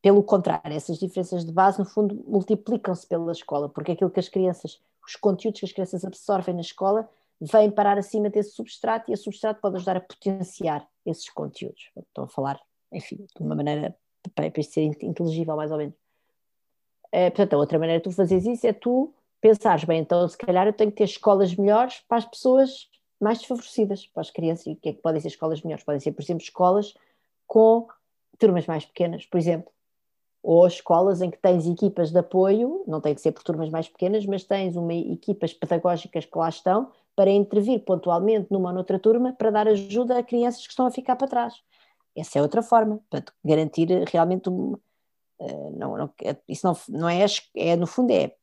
Pelo 0.00 0.22
contrário, 0.22 0.76
essas 0.76 0.98
diferenças 0.98 1.44
de 1.44 1.52
base, 1.52 1.78
no 1.78 1.84
fundo, 1.84 2.14
multiplicam-se 2.26 3.06
pela 3.06 3.32
escola, 3.32 3.68
porque 3.68 3.92
aquilo 3.92 4.10
que 4.10 4.20
as 4.20 4.28
crianças, 4.28 4.80
os 5.04 5.16
conteúdos 5.16 5.60
que 5.60 5.66
as 5.66 5.72
crianças 5.72 6.04
absorvem 6.04 6.54
na 6.54 6.60
escola, 6.60 7.08
vêm 7.40 7.70
parar 7.70 7.98
acima 7.98 8.30
desse 8.30 8.52
substrato 8.52 9.10
e 9.10 9.14
esse 9.14 9.24
substrato 9.24 9.60
pode 9.60 9.76
ajudar 9.76 9.96
a 9.96 10.00
potenciar 10.00 10.86
esses 11.04 11.28
conteúdos. 11.30 11.90
Estou 11.96 12.24
a 12.24 12.28
falar, 12.28 12.60
enfim, 12.92 13.16
de 13.36 13.42
uma 13.42 13.54
maneira 13.54 13.96
para, 14.34 14.50
para 14.50 14.62
ser 14.62 14.82
inteligível, 14.82 15.56
mais 15.56 15.70
ou 15.70 15.78
menos. 15.78 15.94
É, 17.10 17.30
portanto, 17.30 17.54
a 17.54 17.58
outra 17.58 17.78
maneira 17.78 18.00
de 18.00 18.04
tu 18.04 18.14
fazeres 18.14 18.44
isso 18.46 18.66
é 18.66 18.72
tu 18.72 19.12
pensares, 19.40 19.84
bem, 19.84 20.00
então 20.00 20.28
se 20.28 20.36
calhar 20.36 20.66
eu 20.66 20.72
tenho 20.72 20.90
que 20.90 20.98
ter 20.98 21.04
escolas 21.04 21.54
melhores 21.54 22.00
para 22.08 22.18
as 22.18 22.24
pessoas 22.24 22.88
mais 23.20 23.38
desfavorecidas, 23.38 24.06
para 24.06 24.20
as 24.20 24.30
crianças. 24.30 24.66
E 24.66 24.72
o 24.72 24.76
que 24.76 24.90
é 24.90 24.92
que 24.92 25.02
podem 25.02 25.20
ser 25.20 25.28
escolas 25.28 25.62
melhores? 25.62 25.84
Podem 25.84 26.00
ser, 26.00 26.12
por 26.12 26.22
exemplo, 26.22 26.42
escolas 26.42 26.94
com 27.46 27.88
turmas 28.38 28.66
mais 28.66 28.84
pequenas, 28.84 29.26
por 29.26 29.38
exemplo. 29.38 29.72
Ou 30.42 30.66
escolas 30.66 31.20
em 31.20 31.30
que 31.30 31.38
tens 31.38 31.66
equipas 31.66 32.10
de 32.10 32.18
apoio, 32.18 32.84
não 32.86 33.00
tem 33.00 33.14
que 33.14 33.20
ser 33.20 33.32
por 33.32 33.42
turmas 33.42 33.68
mais 33.70 33.88
pequenas, 33.88 34.24
mas 34.24 34.44
tens 34.44 34.76
uma 34.76 34.94
equipas 34.94 35.52
pedagógicas 35.52 36.24
que 36.24 36.38
lá 36.38 36.48
estão 36.48 36.90
para 37.16 37.30
intervir 37.30 37.80
pontualmente 37.80 38.46
numa 38.50 38.68
ou 38.68 38.74
noutra 38.74 38.98
turma 38.98 39.32
para 39.32 39.50
dar 39.50 39.66
ajuda 39.66 40.16
a 40.16 40.22
crianças 40.22 40.64
que 40.64 40.70
estão 40.70 40.86
a 40.86 40.90
ficar 40.90 41.16
para 41.16 41.26
trás. 41.26 41.54
Essa 42.16 42.38
é 42.38 42.42
outra 42.42 42.62
forma, 42.62 43.00
para 43.10 43.24
garantir 43.44 43.88
realmente 44.08 44.48
um, 44.48 44.74
uh, 45.40 45.76
não, 45.76 45.96
não, 45.96 46.10
isso 46.48 46.66
não, 46.66 46.76
não 46.88 47.08
é, 47.08 47.24
é, 47.56 47.76
no 47.76 47.86
fundo, 47.86 48.12
é 48.12 48.34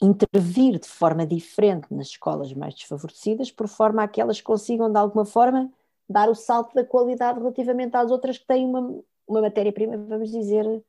intervir 0.00 0.78
de 0.78 0.88
forma 0.88 1.26
diferente 1.26 1.86
nas 1.90 2.08
escolas 2.08 2.52
mais 2.52 2.74
desfavorecidas, 2.74 3.50
por 3.50 3.68
forma 3.68 4.02
a 4.02 4.08
que 4.08 4.20
elas 4.20 4.40
consigam, 4.40 4.90
de 4.90 4.98
alguma 4.98 5.24
forma, 5.24 5.70
dar 6.08 6.28
o 6.28 6.34
salto 6.34 6.74
da 6.74 6.84
qualidade 6.84 7.38
relativamente 7.38 7.96
às 7.96 8.10
outras 8.10 8.38
que 8.38 8.46
têm 8.46 8.66
uma, 8.66 9.00
uma 9.26 9.40
matéria-prima, 9.40 9.96
vamos 9.96 10.30
dizer, 10.30 10.82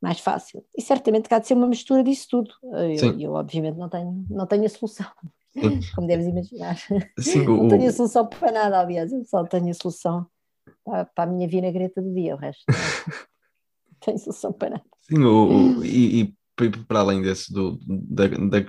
mais 0.00 0.18
fácil. 0.20 0.64
E 0.76 0.82
certamente 0.82 1.28
que 1.28 1.34
há 1.34 1.38
de 1.38 1.46
ser 1.46 1.54
uma 1.54 1.66
mistura 1.66 2.02
disso 2.02 2.26
tudo. 2.30 2.50
Eu, 2.62 3.20
eu 3.20 3.32
obviamente, 3.32 3.76
não 3.76 3.88
tenho, 3.88 4.24
não 4.30 4.46
tenho 4.46 4.64
a 4.64 4.68
solução, 4.68 5.06
Sim. 5.52 5.80
como 5.94 6.06
deves 6.06 6.26
imaginar. 6.26 6.76
Sim, 7.18 7.44
não 7.44 7.66
o... 7.66 7.68
tenho 7.68 7.88
a 7.88 7.92
solução 7.92 8.26
para 8.26 8.52
nada, 8.52 8.80
aliás, 8.80 9.12
eu 9.12 9.24
só 9.24 9.44
tenho 9.44 9.70
a 9.70 9.74
solução 9.74 10.26
para, 10.84 11.04
para 11.04 11.30
a 11.30 11.32
minha 11.32 11.48
vinagreta 11.48 12.00
do 12.00 12.12
dia, 12.14 12.34
o 12.34 12.38
resto 12.38 12.64
não 12.68 12.76
tenho 14.00 14.18
solução 14.18 14.52
para 14.52 14.70
nada. 14.70 14.84
Sim, 15.02 15.24
o, 15.24 15.84
e, 15.84 16.20
e 16.20 16.34
para 16.86 17.00
além 17.00 17.22
desse, 17.22 17.52
do, 17.52 17.78
da, 17.86 18.26
da, 18.26 18.60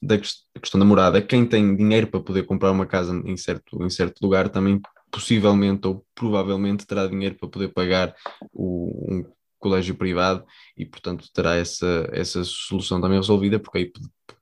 da, 0.00 0.18
questão 0.18 0.78
da 0.78 0.84
morada, 0.84 1.20
quem 1.20 1.44
tem 1.44 1.74
dinheiro 1.76 2.06
para 2.06 2.20
poder 2.20 2.44
comprar 2.44 2.70
uma 2.70 2.86
casa 2.86 3.20
em 3.24 3.36
certo, 3.36 3.82
em 3.82 3.90
certo 3.90 4.20
lugar 4.22 4.48
também 4.48 4.80
possivelmente 5.10 5.86
ou 5.86 6.04
provavelmente 6.14 6.86
terá 6.86 7.06
dinheiro 7.06 7.34
para 7.34 7.48
poder 7.48 7.68
pagar 7.68 8.14
o, 8.52 9.12
um 9.12 9.24
colégio 9.62 9.94
privado 9.94 10.44
e, 10.76 10.84
portanto, 10.84 11.30
terá 11.32 11.54
essa, 11.54 12.08
essa 12.12 12.42
solução 12.44 13.00
também 13.00 13.18
resolvida, 13.18 13.58
porque 13.60 13.78
aí 13.78 13.92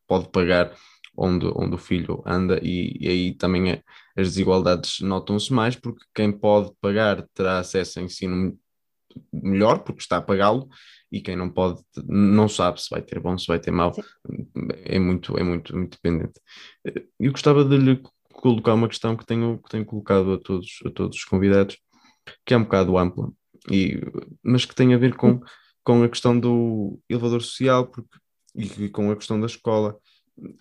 pode 0.07 0.29
pagar 0.31 0.75
onde, 1.17 1.47
onde 1.55 1.75
o 1.75 1.79
filho 1.79 2.23
anda 2.27 2.59
e, 2.63 2.97
e 2.99 3.09
aí 3.09 3.35
também 3.35 3.71
é, 3.71 3.83
as 4.17 4.29
desigualdades 4.29 5.01
notam-se 5.01 5.53
mais, 5.53 5.77
porque 5.77 6.03
quem 6.15 6.33
pode 6.33 6.73
pagar 6.81 7.27
terá 7.35 7.59
acesso 7.59 7.99
a 7.99 8.03
ensino 8.03 8.59
melhor, 9.33 9.81
porque 9.81 10.01
está 10.01 10.17
a 10.17 10.23
pagá-lo, 10.23 10.69
e 11.13 11.21
quem 11.21 11.37
não 11.37 11.51
pode 11.51 11.83
não 12.07 12.49
sabe 12.49 12.81
se 12.81 12.89
vai 12.91 13.03
ter 13.03 13.21
bom, 13.21 13.37
se 13.37 13.47
vai 13.47 13.59
ter 13.59 13.73
mau, 13.73 13.93
é 14.85 14.99
muito, 14.99 15.37
é 15.37 15.43
muito, 15.43 15.77
muito 15.77 15.97
dependente. 15.97 16.41
Eu 17.19 17.33
gostava 17.33 17.65
de 17.65 17.77
lhe 17.77 18.01
colocar 18.33 18.75
uma 18.75 18.89
questão 18.89 19.17
que 19.17 19.27
tenho, 19.27 19.59
que 19.59 19.69
tenho 19.69 19.85
colocado 19.85 20.33
a 20.35 20.39
todos, 20.39 20.79
a 20.87 20.91
todos 20.91 21.19
os 21.19 21.25
convidados, 21.25 21.77
que 22.47 22.55
é 22.55 22.57
um 22.57 22.63
bocado 22.63 22.97
ampla, 22.97 23.31
e, 23.71 24.01
mas 24.43 24.65
que 24.65 24.75
tem 24.75 24.95
a 24.95 24.99
ver 24.99 25.15
com, 25.17 25.41
com 25.83 26.03
a 26.03 26.09
questão 26.09 26.39
do 26.39 26.99
elevador 27.09 27.43
social 27.43 27.87
porque, 27.87 28.19
e 28.55 28.89
com 28.89 29.11
a 29.11 29.17
questão 29.17 29.41
da 29.41 29.47
escola. 29.47 29.97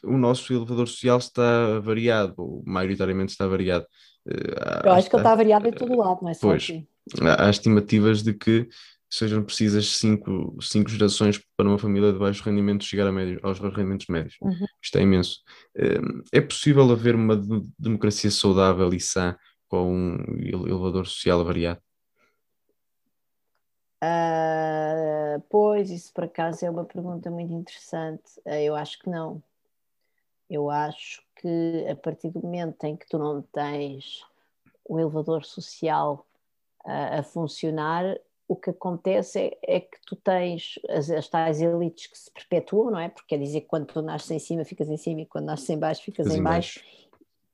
O 0.03 0.17
nosso 0.17 0.51
elevador 0.51 0.87
social 0.87 1.17
está 1.17 1.79
variado, 1.79 2.33
ou 2.37 2.63
maioritariamente 2.65 3.31
está 3.31 3.47
variado. 3.47 3.85
Eh, 4.27 4.81
Eu 4.83 4.91
acho 4.91 5.09
que 5.09 5.15
ele 5.15 5.21
está 5.21 5.35
variado 5.35 5.67
em 5.67 5.71
todo 5.71 5.95
lado, 5.95 6.19
não 6.21 6.29
é 6.29 6.33
só 6.33 6.47
pois, 6.47 6.63
aqui. 6.63 6.87
Há 7.21 7.49
estimativas 7.49 8.21
de 8.21 8.33
que 8.33 8.67
sejam 9.09 9.43
precisas 9.43 9.87
cinco, 9.87 10.55
cinco 10.61 10.89
gerações 10.89 11.41
para 11.57 11.67
uma 11.67 11.79
família 11.79 12.13
de 12.13 12.19
baixo 12.19 12.43
rendimento 12.43 12.83
chegar 12.83 13.11
médio, 13.11 13.39
aos 13.41 13.59
rendimentos 13.59 14.05
médios. 14.07 14.35
Uhum. 14.41 14.65
Isto 14.81 14.97
é 14.97 15.01
imenso. 15.01 15.39
Hum, 15.77 16.21
é 16.31 16.41
possível 16.41 16.89
haver 16.91 17.15
uma 17.15 17.41
democracia 17.77 18.29
saudável 18.29 18.93
e 18.93 18.99
sã 18.99 19.35
com 19.67 19.91
um 19.91 20.17
elevador 20.39 21.07
social 21.07 21.43
variado? 21.43 21.79
Uh, 24.01 25.41
pois, 25.49 25.89
isso 25.91 26.13
por 26.13 26.23
acaso 26.23 26.65
é 26.65 26.69
uma 26.69 26.85
pergunta 26.85 27.29
muito 27.29 27.53
interessante. 27.53 28.39
Uh, 28.45 28.53
eu 28.53 28.75
acho 28.75 28.99
que 28.99 29.09
não. 29.09 29.43
Eu 30.49 30.69
acho 30.69 31.21
que 31.35 31.85
a 31.89 31.95
partir 31.95 32.29
do 32.29 32.41
momento 32.41 32.83
em 32.85 32.95
que 32.95 33.07
tu 33.07 33.17
não 33.17 33.41
tens 33.41 34.25
o 34.87 34.99
elevador 34.99 35.43
social 35.43 36.25
uh, 36.85 37.19
a 37.19 37.23
funcionar, 37.23 38.17
o 38.47 38.55
que 38.55 38.71
acontece 38.71 39.39
é, 39.39 39.59
é 39.61 39.79
que 39.79 39.99
tu 40.07 40.15
tens 40.15 40.79
as, 40.89 41.09
as, 41.11 41.29
tais 41.29 41.61
elites 41.61 42.07
que 42.07 42.17
se 42.17 42.31
perpetuam, 42.31 42.89
não 42.89 42.99
é? 42.99 43.09
Porque 43.09 43.27
quer 43.35 43.43
dizer 43.43 43.61
que 43.61 43.67
quando 43.67 43.85
tu 43.85 44.01
nasces 44.01 44.31
em 44.31 44.39
cima 44.39 44.65
ficas 44.65 44.89
em 44.89 44.97
cima 44.97 45.21
e 45.21 45.25
quando 45.25 45.45
nasces 45.45 45.69
em 45.69 45.77
baixo 45.77 46.01
ficas 46.01 46.33
em 46.33 46.41
baixo. 46.41 46.83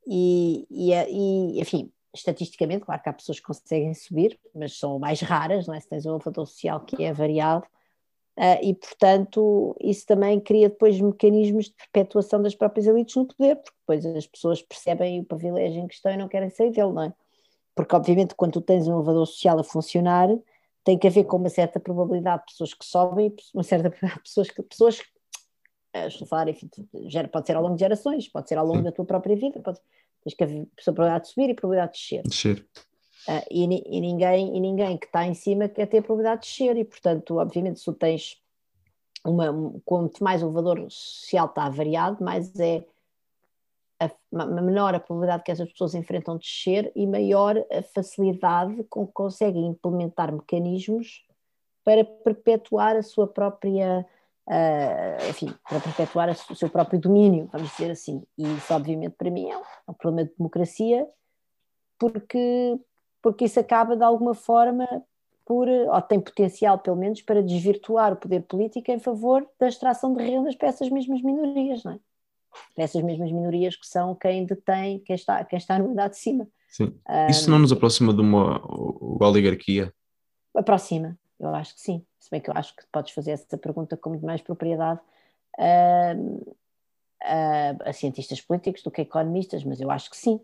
e, 0.08 0.66
e, 0.70 0.94
e, 0.94 1.60
enfim, 1.60 1.92
estatisticamente, 2.16 2.86
claro 2.86 3.02
que 3.02 3.10
há 3.10 3.14
pessoas 3.14 3.40
que 3.40 3.46
conseguem 3.46 3.94
subir, 3.94 4.40
mas 4.54 4.78
são 4.78 4.98
mais 4.98 5.22
raras, 5.22 5.68
não 5.68 5.74
é? 5.76 5.80
Se 5.80 5.88
tens 5.88 6.06
um 6.06 6.12
elevador 6.12 6.48
social 6.48 6.80
que 6.80 7.04
é 7.04 7.14
variado, 7.14 7.66
uh, 8.38 8.64
e 8.64 8.74
portanto 8.74 9.76
isso 9.80 10.06
também 10.06 10.40
cria 10.40 10.70
depois 10.70 11.00
mecanismos 11.00 11.66
de 11.66 11.76
perpetuação 11.92 12.42
das 12.42 12.56
próprias 12.56 12.88
elites 12.88 13.16
no 13.16 13.26
poder, 13.26 13.58
porque 13.58 13.78
depois 13.80 14.06
as 14.06 14.28
pessoas 14.28 14.62
percebem 14.62 15.20
o 15.20 15.26
privilégio 15.26 15.82
em 15.82 15.88
questão 15.88 16.12
e 16.12 16.18
não 16.18 16.28
querem 16.28 16.50
sair 16.50 16.72
dele, 16.72 16.92
não 16.92 17.04
é? 17.04 17.14
Porque 17.76 17.96
obviamente 17.96 18.36
quando 18.36 18.54
tu 18.54 18.62
tens 18.62 18.88
um 18.88 18.96
elevador 18.96 19.28
social 19.28 19.60
a 19.60 19.64
funcionar, 19.64 20.30
tem 20.84 20.98
que 20.98 21.08
haver 21.08 21.26
com 21.26 21.38
uma 21.38 21.50
certa 21.50 21.80
probabilidade 21.80 22.44
de 22.44 22.52
pessoas 22.54 22.74
que 22.74 22.86
sobem 22.86 23.28
e 23.28 23.36
uma 23.54 23.64
certa 23.64 23.90
pessoas 24.24 24.50
que 24.50 24.64
pessoas 24.64 25.00
uh, 25.00 26.08
estou 26.08 26.26
a 26.26 26.28
falar, 26.28 26.48
enfim, 26.48 26.70
pode 27.32 27.48
ser 27.48 27.56
ao 27.56 27.64
longo 27.64 27.76
de 27.76 27.82
gerações, 27.82 28.30
pode 28.30 28.48
ser 28.48 28.58
ao 28.58 28.66
longo 28.66 28.84
da 28.84 28.92
tua 28.92 29.06
própria 29.06 29.36
vida, 29.36 29.60
pode, 29.60 29.80
tens 30.26 30.34
que 30.36 30.44
haver 30.44 30.68
probabilidade 30.84 31.24
de 31.26 31.30
subir 31.30 31.50
e 31.50 31.54
probabilidade 31.54 31.94
de 31.94 32.00
descer. 32.00 32.24
Descer. 32.24 32.68
Uh, 33.28 33.46
e, 33.50 33.64
e, 33.64 34.02
ninguém, 34.02 34.56
e 34.56 34.60
ninguém 34.60 34.98
que 34.98 35.06
está 35.06 35.26
em 35.26 35.34
cima 35.34 35.70
quer 35.70 35.88
ter 35.88 36.00
a 36.00 36.02
probabilidade 36.02 36.42
de 36.42 36.48
descer, 36.48 36.78
e 36.78 36.84
portanto, 36.84 37.38
obviamente, 37.38 37.80
se 37.80 37.86
tu 37.86 37.94
tens 37.94 38.38
uma, 39.24 39.74
quanto 39.84 40.24
mais 40.24 40.44
o 40.44 40.52
valor 40.52 40.86
social 40.90 41.48
está 41.48 41.70
variado, 41.70 42.24
mais 42.24 42.60
é 42.60 42.86
a, 44.00 44.46
menor 44.46 44.94
a 44.94 45.00
probabilidade 45.00 45.44
que 45.44 45.52
essas 45.52 45.72
pessoas 45.72 45.96
enfrentam 45.96 46.38
descer 46.38 46.92
e 46.96 47.08
maior 47.08 47.58
a 47.72 47.82
facilidade 47.82 48.84
com 48.86 49.08
que 49.08 49.14
conseguem 49.14 49.68
implementar 49.68 50.32
mecanismos 50.32 51.26
para 51.84 52.04
perpetuar 52.04 52.96
a 52.96 53.04
sua 53.04 53.28
própria, 53.28 54.06
uh, 54.48 55.30
enfim, 55.30 55.54
para 55.68 55.80
perpetuar 55.80 56.30
o 56.30 56.56
seu 56.56 56.70
próprio 56.70 57.00
domínio, 57.00 57.50
vamos 57.52 57.70
dizer 57.72 57.92
assim. 57.92 58.24
E 58.38 58.44
isso, 58.56 58.74
obviamente, 58.74 59.16
para 59.18 59.30
mim 59.30 59.50
é 59.50 59.58
um, 59.58 59.62
é 59.62 59.92
um 59.92 59.94
problema 59.94 60.28
de 60.28 60.36
democracia, 60.38 61.08
porque, 62.00 62.80
porque 63.22 63.46
isso 63.46 63.60
acaba 63.60 63.96
de 63.96 64.04
alguma 64.04 64.34
forma 64.34 64.88
por, 65.46 65.68
ou 65.68 66.02
tem 66.02 66.20
potencial 66.20 66.80
pelo 66.80 66.98
menos, 66.98 67.22
para 67.22 67.44
desvirtuar 67.44 68.14
o 68.14 68.18
poder 68.18 68.42
político 68.42 68.92
em 68.92 69.00
favor 69.00 69.48
da 69.60 69.68
extração 69.68 70.14
de 70.14 70.24
rendas 70.24 70.56
para 70.56 70.70
essas 70.70 70.90
mesmas 70.90 71.22
minorias, 71.22 71.84
não 71.84 71.94
é? 71.94 72.00
essas 72.78 73.02
mesmas 73.02 73.32
minorias 73.32 73.76
que 73.76 73.86
são 73.86 74.16
quem 74.16 74.46
detém, 74.46 75.00
quem 75.00 75.16
está, 75.16 75.44
quem 75.44 75.58
está 75.58 75.78
no 75.78 75.92
andar 75.92 76.10
de 76.10 76.18
cima. 76.18 76.48
Sim. 76.70 76.94
Isso 77.30 77.50
não 77.50 77.60
nos 77.60 77.72
aproxima 77.72 78.14
de 78.14 78.22
uma 78.22 78.62
oligarquia? 79.22 79.94
Aproxima, 80.54 81.18
eu 81.40 81.54
acho 81.54 81.74
que 81.76 81.82
sim. 81.82 82.06
Se 82.20 82.30
bem 82.30 82.42
que 82.42 82.50
eu 82.50 82.54
acho 82.56 82.76
que 82.76 82.84
podes 82.92 83.14
fazer 83.14 83.32
essa 83.32 83.58
pergunta 83.58 83.98
com 83.98 84.10
muito 84.10 84.26
mais 84.26 84.42
propriedade 84.42 85.00
a, 85.58 86.14
a, 87.22 87.90
a 87.90 87.94
cientistas 87.94 88.42
políticos 88.42 88.82
do 88.82 88.92
que 88.92 89.02
a 89.02 89.04
economistas, 89.04 89.64
mas 89.64 89.80
eu 89.80 89.92
acho 89.92 90.10
que 90.10 90.18
sim. 90.18 90.40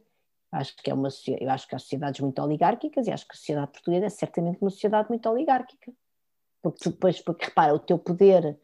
Acho 0.52 0.76
que 0.76 0.92
é 0.92 0.94
uma 0.94 1.08
eu 1.40 1.50
acho 1.50 1.68
que 1.68 1.76
há 1.76 1.80
sociedades 1.80 2.20
muito 2.20 2.42
oligárquicas 2.42 3.08
e 3.08 3.12
acho 3.12 3.26
que 3.26 3.34
a 3.34 3.38
sociedade 3.38 3.72
portuguesa 3.72 4.06
é 4.06 4.10
certamente 4.10 4.60
uma 4.62 4.70
sociedade 4.70 5.08
muito 5.08 5.30
oligárquica. 5.30 5.94
Porque 6.62 6.90
depois, 6.90 7.22
porque 7.22 7.46
repara, 7.46 7.74
o 7.74 7.80
teu 7.80 7.98
poder 7.98 8.60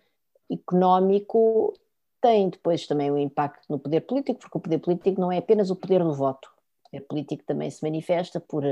económico 0.52 1.74
tem 2.22 2.50
depois 2.50 2.86
também 2.88 3.10
um 3.12 3.18
impacto 3.18 3.66
no 3.70 3.80
poder 3.80 4.02
político, 4.02 4.40
porque 4.40 4.58
o 4.58 4.62
poder 4.62 4.80
político 4.80 5.22
não 5.22 5.32
é 5.32 5.38
apenas 5.38 5.70
o 5.70 5.76
poder 5.76 6.04
do 6.04 6.14
voto. 6.14 6.50
O 6.86 6.90
poder 6.90 7.06
político 7.06 7.44
também 7.46 7.70
se 7.70 7.82
manifesta 7.84 8.40
por, 8.40 8.64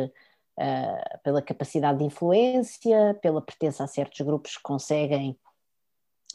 uh, 0.59 1.19
pela 1.23 1.41
capacidade 1.41 1.99
de 1.99 2.05
influência, 2.05 3.17
pela 3.21 3.41
pertença 3.41 3.83
a 3.83 3.87
certos 3.87 4.21
grupos 4.21 4.57
que 4.57 4.63
conseguem 4.63 5.37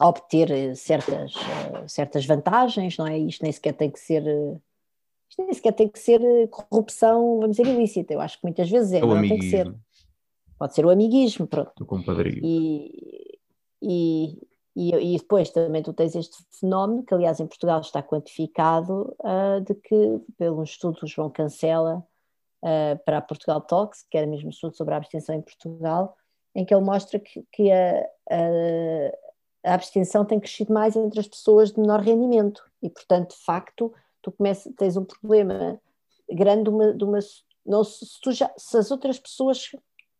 obter 0.00 0.50
eh, 0.50 0.74
certas, 0.74 1.34
uh, 1.34 1.86
certas 1.86 2.24
vantagens, 2.24 2.96
não 2.96 3.06
é? 3.06 3.18
Isto 3.18 3.42
nem 3.42 3.52
sequer 3.52 3.74
tem 3.74 3.90
que 3.90 4.00
ser. 4.00 4.22
Isto 5.28 5.42
nem 5.44 5.52
sequer 5.52 5.72
tem 5.72 5.88
que 5.88 5.98
ser 5.98 6.20
corrupção, 6.48 7.40
vamos 7.40 7.56
dizer, 7.56 7.68
ilícita. 7.68 8.14
Eu 8.14 8.20
acho 8.20 8.38
que 8.38 8.44
muitas 8.44 8.68
vezes 8.70 8.92
é, 8.92 8.98
é 8.98 9.00
não 9.00 9.20
tem 9.20 9.38
que 9.38 9.50
ser. 9.50 9.74
Pode 10.58 10.74
ser 10.74 10.84
o 10.84 10.90
amiguismo, 10.90 11.46
pronto. 11.46 11.72
O 11.80 11.86
compadrio. 11.86 12.40
E, 12.44 13.38
e, 13.80 14.38
e, 14.76 15.14
e, 15.14 15.18
depois 15.18 15.50
também 15.50 15.82
tu 15.82 15.92
tens 15.92 16.14
este 16.14 16.36
fenómeno, 16.58 17.02
que 17.02 17.14
aliás 17.14 17.40
em 17.40 17.46
Portugal 17.46 17.80
está 17.80 18.02
quantificado, 18.02 19.14
uh, 19.20 19.60
de 19.60 19.74
que, 19.74 20.20
pelo 20.36 20.62
estudo 20.62 21.00
do 21.00 21.06
João 21.06 21.30
Cancela 21.30 22.04
uh, 22.62 22.98
para 23.04 23.18
a 23.18 23.22
Portugal 23.22 23.60
Talks, 23.60 24.04
que 24.10 24.16
era 24.16 24.26
mesmo 24.26 24.50
estudo 24.50 24.76
sobre 24.76 24.94
a 24.94 24.96
abstenção 24.96 25.34
em 25.34 25.42
Portugal, 25.42 26.16
em 26.54 26.64
que 26.64 26.74
ele 26.74 26.84
mostra 26.84 27.18
que, 27.18 27.44
que 27.52 27.70
a, 27.70 28.00
a, 28.30 29.70
a, 29.70 29.74
abstenção 29.74 30.24
tem 30.24 30.40
crescido 30.40 30.72
mais 30.72 30.96
entre 30.96 31.20
as 31.20 31.28
pessoas 31.28 31.72
de 31.72 31.80
menor 31.80 32.00
rendimento. 32.00 32.62
E, 32.82 32.90
portanto, 32.90 33.36
de 33.36 33.44
facto, 33.44 33.92
tu 34.20 34.32
começas, 34.32 34.72
tens 34.76 34.96
um 34.96 35.04
problema 35.04 35.80
grande 36.30 36.64
de 36.64 36.70
uma, 36.70 36.94
de 36.94 37.04
uma 37.04 37.18
não, 37.64 37.84
se, 37.84 38.04
se, 38.06 38.32
já, 38.32 38.52
se 38.56 38.76
as 38.76 38.90
outras 38.90 39.18
pessoas 39.18 39.70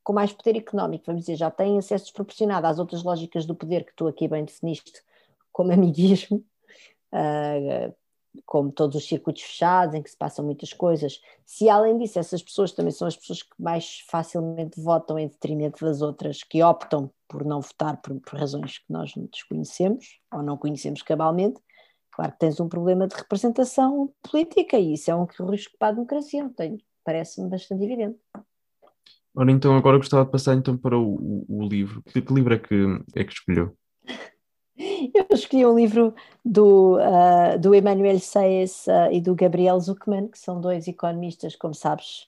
com 0.03 0.13
mais 0.13 0.33
poder 0.33 0.57
económico, 0.57 1.05
vamos 1.07 1.23
dizer, 1.23 1.37
já 1.37 1.51
têm 1.51 1.79
acesso 1.79 2.05
desproporcionado 2.07 2.67
às 2.67 2.79
outras 2.79 3.03
lógicas 3.03 3.45
do 3.47 3.55
poder 3.55 3.85
que 3.85 3.95
tu 3.95 4.07
aqui 4.09 4.27
bem 4.27 4.45
definiste 4.45 5.03
como 5.53 5.73
amiguismo, 5.73 6.45
uh, 7.13 7.95
como 8.47 8.71
todos 8.71 8.97
os 8.97 9.07
circuitos 9.07 9.43
fechados 9.43 9.95
em 9.95 10.03
que 10.03 10.11
se 10.11 10.17
passam 10.17 10.45
muitas 10.45 10.73
coisas. 10.73 11.21
Se 11.45 11.69
além 11.69 11.99
disso 11.99 12.19
essas 12.19 12.43
pessoas 12.43 12.73
também 12.73 12.93
são 12.93 13.09
as 13.09 13.17
pessoas 13.17 13.43
que 13.43 13.51
mais 13.59 14.01
facilmente 14.09 14.81
votam 14.81 15.19
em 15.19 15.29
detrimento 15.29 15.85
das 15.85 16.01
outras 16.01 16.43
que 16.43 16.63
optam 16.63 17.11
por 17.29 17.45
não 17.45 17.61
votar 17.61 18.01
por, 18.01 18.19
por 18.21 18.39
razões 18.39 18.79
que 18.79 18.93
nós 18.93 19.13
desconhecemos 19.33 20.21
ou 20.33 20.43
não 20.43 20.57
conhecemos 20.57 21.03
cabalmente, 21.03 21.61
claro 22.11 22.33
que 22.33 22.39
tens 22.39 22.61
um 22.61 22.69
problema 22.69 23.07
de 23.07 23.15
representação 23.15 24.13
política 24.23 24.79
e 24.79 24.95
isso 24.95 25.11
é 25.11 25.15
um 25.15 25.27
risco 25.49 25.77
para 25.79 25.89
a 25.89 25.93
democracia, 25.93 26.51
parece-me 27.05 27.49
bastante 27.49 27.85
evidente. 27.85 28.19
Ora, 29.35 29.53
então 29.53 29.77
agora 29.77 29.97
gostava 29.97 30.25
de 30.25 30.31
passar 30.33 30.57
então 30.57 30.77
para 30.77 30.99
o, 30.99 31.15
o, 31.49 31.61
o 31.61 31.69
livro. 31.69 32.03
Que, 32.03 32.21
que, 32.21 32.35
livro 32.35 32.53
é 32.53 32.59
que, 32.59 32.75
é 33.15 33.25
que 33.25 33.33
escolheu? 33.33 33.77
Eu 35.15 35.27
escolhi 35.31 35.67
um 35.67 35.77
livro 35.77 36.15
do, 36.43 36.97
uh, 36.97 37.59
do 37.59 37.75
Emmanuel 37.75 38.19
Sayes 38.19 38.87
uh, 38.87 39.13
e 39.13 39.21
do 39.21 39.35
Gabriel 39.35 39.79
Zuckman, 39.79 40.29
que 40.29 40.39
são 40.39 40.59
dois 40.59 40.89
economistas, 40.89 41.55
como 41.55 41.75
sabes, 41.75 42.27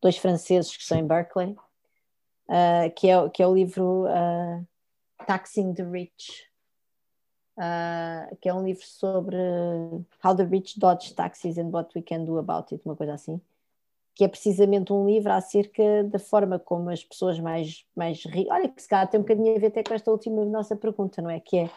dois 0.00 0.16
franceses 0.16 0.74
que 0.74 0.82
estão 0.82 0.98
em 0.98 1.06
Berkeley, 1.06 1.54
uh, 2.48 2.90
que, 2.96 3.10
é, 3.10 3.28
que 3.28 3.42
é 3.42 3.46
o 3.46 3.54
livro 3.54 4.06
Taxing 5.26 5.74
the 5.74 5.82
Rich, 5.82 6.48
que 8.40 8.48
é 8.48 8.54
um 8.54 8.64
livro 8.64 8.86
sobre 8.86 9.36
How 10.24 10.34
the 10.34 10.44
Rich 10.44 10.80
Dodge 10.80 11.14
Taxes 11.14 11.58
and 11.58 11.68
What 11.68 11.90
We 11.94 12.02
Can 12.02 12.24
Do 12.24 12.38
About 12.38 12.74
It, 12.74 12.82
uma 12.86 12.96
coisa 12.96 13.12
assim 13.12 13.40
que 14.20 14.24
é 14.24 14.28
precisamente 14.28 14.92
um 14.92 15.06
livro 15.06 15.32
acerca 15.32 16.04
da 16.04 16.18
forma 16.18 16.58
como 16.58 16.90
as 16.90 17.02
pessoas 17.02 17.40
mais, 17.40 17.86
mais 17.96 18.22
ricas. 18.26 18.54
Olha, 18.54 18.68
que 18.68 18.82
se 18.82 18.86
calhar 18.86 19.08
tem 19.08 19.18
um 19.18 19.22
bocadinho 19.22 19.56
a 19.56 19.58
ver 19.58 19.68
até 19.68 19.82
com 19.82 19.94
esta 19.94 20.10
última 20.10 20.44
nossa 20.44 20.76
pergunta, 20.76 21.22
não 21.22 21.30
é? 21.30 21.40
Que 21.40 21.60
é 21.60 21.70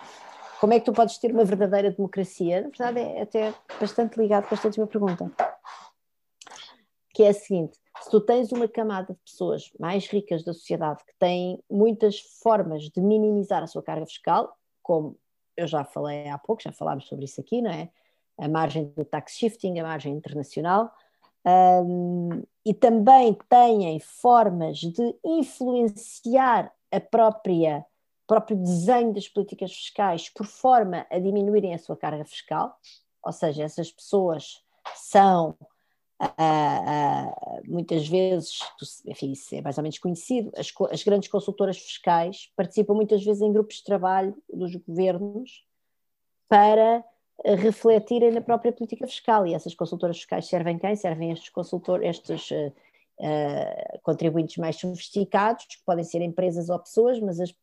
como 0.60 0.74
é 0.74 0.80
que 0.82 0.84
tu 0.84 0.91
podes 0.91 1.18
ter 1.20 1.32
uma 1.32 1.46
verdadeira 1.46 1.89
democracia? 1.89 2.60
Na 2.64 2.68
verdade, 2.68 3.00
é 3.00 3.22
até 3.22 3.54
bastante 3.80 4.20
ligado 4.20 4.50
com 4.50 4.56
esta 4.56 4.68
última 4.68 4.86
pergunta. 4.86 5.32
Que 7.14 7.24
é 7.24 7.30
a 7.30 7.34
seguinte: 7.34 7.80
se 8.02 8.12
tu 8.12 8.20
tens 8.20 8.52
uma 8.52 8.68
camada 8.68 9.14
de 9.14 9.20
pessoas 9.22 9.72
mais 9.80 10.06
ricas 10.08 10.44
da 10.44 10.54
sociedade 10.54 11.02
que 11.06 11.14
têm 11.18 11.64
muitas 11.72 12.20
formas 12.41 12.89
de 12.89 13.00
minimizar 13.00 13.64
a 13.64 13.68
sua 13.68 13.82
carga 13.82 14.06
fiscal, 14.06 14.54
como 14.82 15.18
eu 15.56 15.66
já 15.66 15.86
falei 15.86 16.28
há 16.28 16.38
pouco, 16.38 16.62
já 16.62 16.74
falámos 16.74 17.08
sobre 17.08 17.24
isso 17.24 17.39
aqui, 17.39 17.62
não 17.62 17.72
é? 17.72 17.89
A 18.38 18.50
margem 18.50 18.91
do 18.98 19.06
tax 19.06 19.32
shifting, 19.32 19.80
a 19.80 19.84
margem 19.84 20.14
internacional, 20.14 20.91
um, 21.46 22.44
e 22.66 22.74
também 22.74 23.38
têm 23.50 24.00
formas 24.00 24.78
de 24.80 25.16
influenciar 25.24 26.72
a 26.91 27.00
própria 27.00 27.86
próprio 28.26 28.56
desenho 28.58 29.14
das 29.14 29.28
políticas 29.28 29.74
fiscais 29.74 30.30
por 30.30 30.46
forma 30.46 31.06
a 31.10 31.20
diminuírem 31.20 31.74
a 31.74 31.78
sua 31.78 31.98
carga 31.98 32.24
fiscal, 32.24 32.76
ou 33.24 33.32
seja, 33.32 33.64
essas 33.64 33.91
pessoas 33.91 34.64
são 34.96 35.56
uh, 36.22 36.26
uh, 36.26 37.62
muitas 37.66 38.08
vezes, 38.08 38.60
enfim, 39.06 39.34
isso 39.34 39.54
é 39.56 39.62
mais 39.62 39.78
ou 39.78 39.84
menos 39.84 40.00
conhecido, 40.00 40.52
as, 40.58 40.72
as 40.89 41.04
grandes 41.04 41.30
consultoras 41.30 41.78
fiscais 41.78 42.52
participam 42.56 42.94
muitas 42.94 43.24
vezes 43.24 43.41
em 43.41 43.52
grupos 43.52 43.76
de 43.78 43.84
trabalho 43.84 44.36
dos 44.52 44.74
governos 44.76 45.66
para 46.48 47.04
refletirem 47.46 48.32
na 48.32 48.42
própria 48.42 48.72
política 48.72 49.08
fiscal. 49.08 49.46
E 49.46 49.54
essas 49.54 49.74
consultoras 49.74 50.18
fiscais 50.18 50.48
servem 50.48 50.78
quem? 50.78 50.96
Servem 50.96 51.32
estes 51.32 51.50
consultores, 51.50 52.08
estes 52.08 52.52
uh, 52.52 54.00
contribuintes 54.02 54.58
mais 54.58 54.78
sofisticados, 54.78 55.66
que 55.66 55.84
podem 55.86 56.04
ser 56.04 56.22
empresas 56.22 56.70
ou 56.70 56.80
pessoas, 56.80 57.20
mas 57.20 57.40
as, 57.40 57.54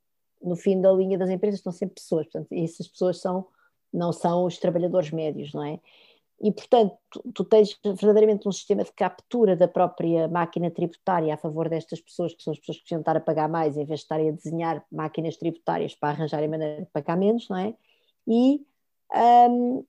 no 0.43 0.57
fim 0.57 0.81
da 0.81 0.93
linha 0.93 1.19
das 1.19 1.31
empresas 1.31 1.61
estão 1.61 1.73
sempre 1.73 1.97
pessoas. 1.97 2.27
Portanto, 2.27 2.53
essas 2.53 2.89
pessoas 2.89 3.21
são, 3.21 3.47
não 3.93 4.13
são 4.13 4.45
os 4.45 4.59
trabalhadores 4.59 5.11
médios, 5.11 5.53
não 5.53 5.65
é? 5.65 5.81
E, 6.43 6.51
portanto, 6.51 6.97
tu, 7.11 7.33
tu, 7.35 7.45
tens 7.45 7.79
verdadeiramente 7.85 8.49
um 8.49 8.53
sistema 8.53 8.83
de 8.83 8.93
captura 8.93 9.55
da 9.55 9.69
própria 9.69 10.27
máquina 10.27 10.71
tributária 10.71 11.35
a 11.35 11.37
favor 11.37 11.69
destas 11.69 12.01
pessoas, 12.01 12.33
que 12.33 12.43
são 12.43 12.53
as 12.53 12.59
pessoas 12.59 12.79
que 12.79 12.85
precisam 12.85 13.01
estar 13.01 13.15
a 13.15 13.21
pagar 13.21 13.47
mais, 13.47 13.77
em 13.77 13.85
vez 13.85 14.01
de 14.01 14.05
estarem 14.05 14.31
a 14.31 14.33
desenhar 14.33 14.83
máquinas 14.91 15.37
tributárias 15.37 15.95
para 15.95 16.09
arranjarem 16.09 16.49
maneira 16.49 16.81
de 16.81 16.91
pagar 16.91 17.19
menos, 17.19 17.47
não 17.47 17.59
é? 17.59 17.75
E 18.27 18.65
um, 19.15 19.85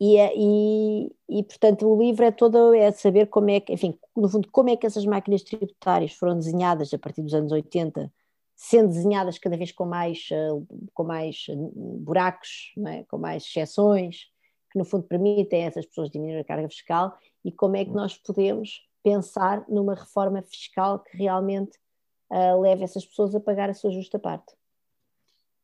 E, 0.00 0.16
é, 0.18 0.32
e, 0.36 1.16
e, 1.28 1.42
portanto, 1.44 1.86
o 1.86 1.98
livro 1.98 2.24
é 2.24 2.30
todo 2.30 2.74
é 2.74 2.90
saber 2.90 3.26
como 3.28 3.50
é 3.50 3.60
que, 3.60 3.72
enfim, 3.72 3.98
no 4.16 4.28
fundo, 4.28 4.48
como 4.50 4.68
é 4.68 4.76
que 4.76 4.86
essas 4.86 5.06
máquinas 5.06 5.42
tributárias 5.42 6.12
foram 6.12 6.36
desenhadas 6.36 6.92
a 6.92 6.98
partir 6.98 7.22
dos 7.22 7.32
anos 7.32 7.52
80, 7.52 8.12
sendo 8.56 8.88
desenhadas 8.88 9.38
cada 9.38 9.56
vez 9.56 9.72
com 9.72 9.86
mais, 9.86 10.28
eh, 10.32 10.48
com 10.92 11.04
mais 11.04 11.46
eh, 11.48 11.54
buracos, 11.54 12.72
é? 12.86 13.04
com 13.04 13.18
mais 13.18 13.44
exceções, 13.44 14.26
que 14.70 14.78
no 14.78 14.84
fundo 14.84 15.04
permitem 15.04 15.64
a 15.64 15.66
essas 15.68 15.86
pessoas 15.86 16.10
diminuir 16.10 16.40
a 16.40 16.44
carga 16.44 16.68
fiscal, 16.68 17.16
e 17.44 17.52
como 17.52 17.76
é 17.76 17.84
que 17.84 17.92
nós 17.92 18.16
podemos 18.16 18.86
pensar 19.02 19.64
numa 19.68 19.94
reforma 19.94 20.42
fiscal 20.42 20.98
que 20.98 21.16
realmente 21.16 21.78
uh, 22.30 22.60
leve 22.60 22.82
essas 22.82 23.04
pessoas 23.04 23.34
a 23.34 23.40
pagar 23.40 23.68
a 23.68 23.74
sua 23.74 23.90
justa 23.90 24.18
parte. 24.18 24.54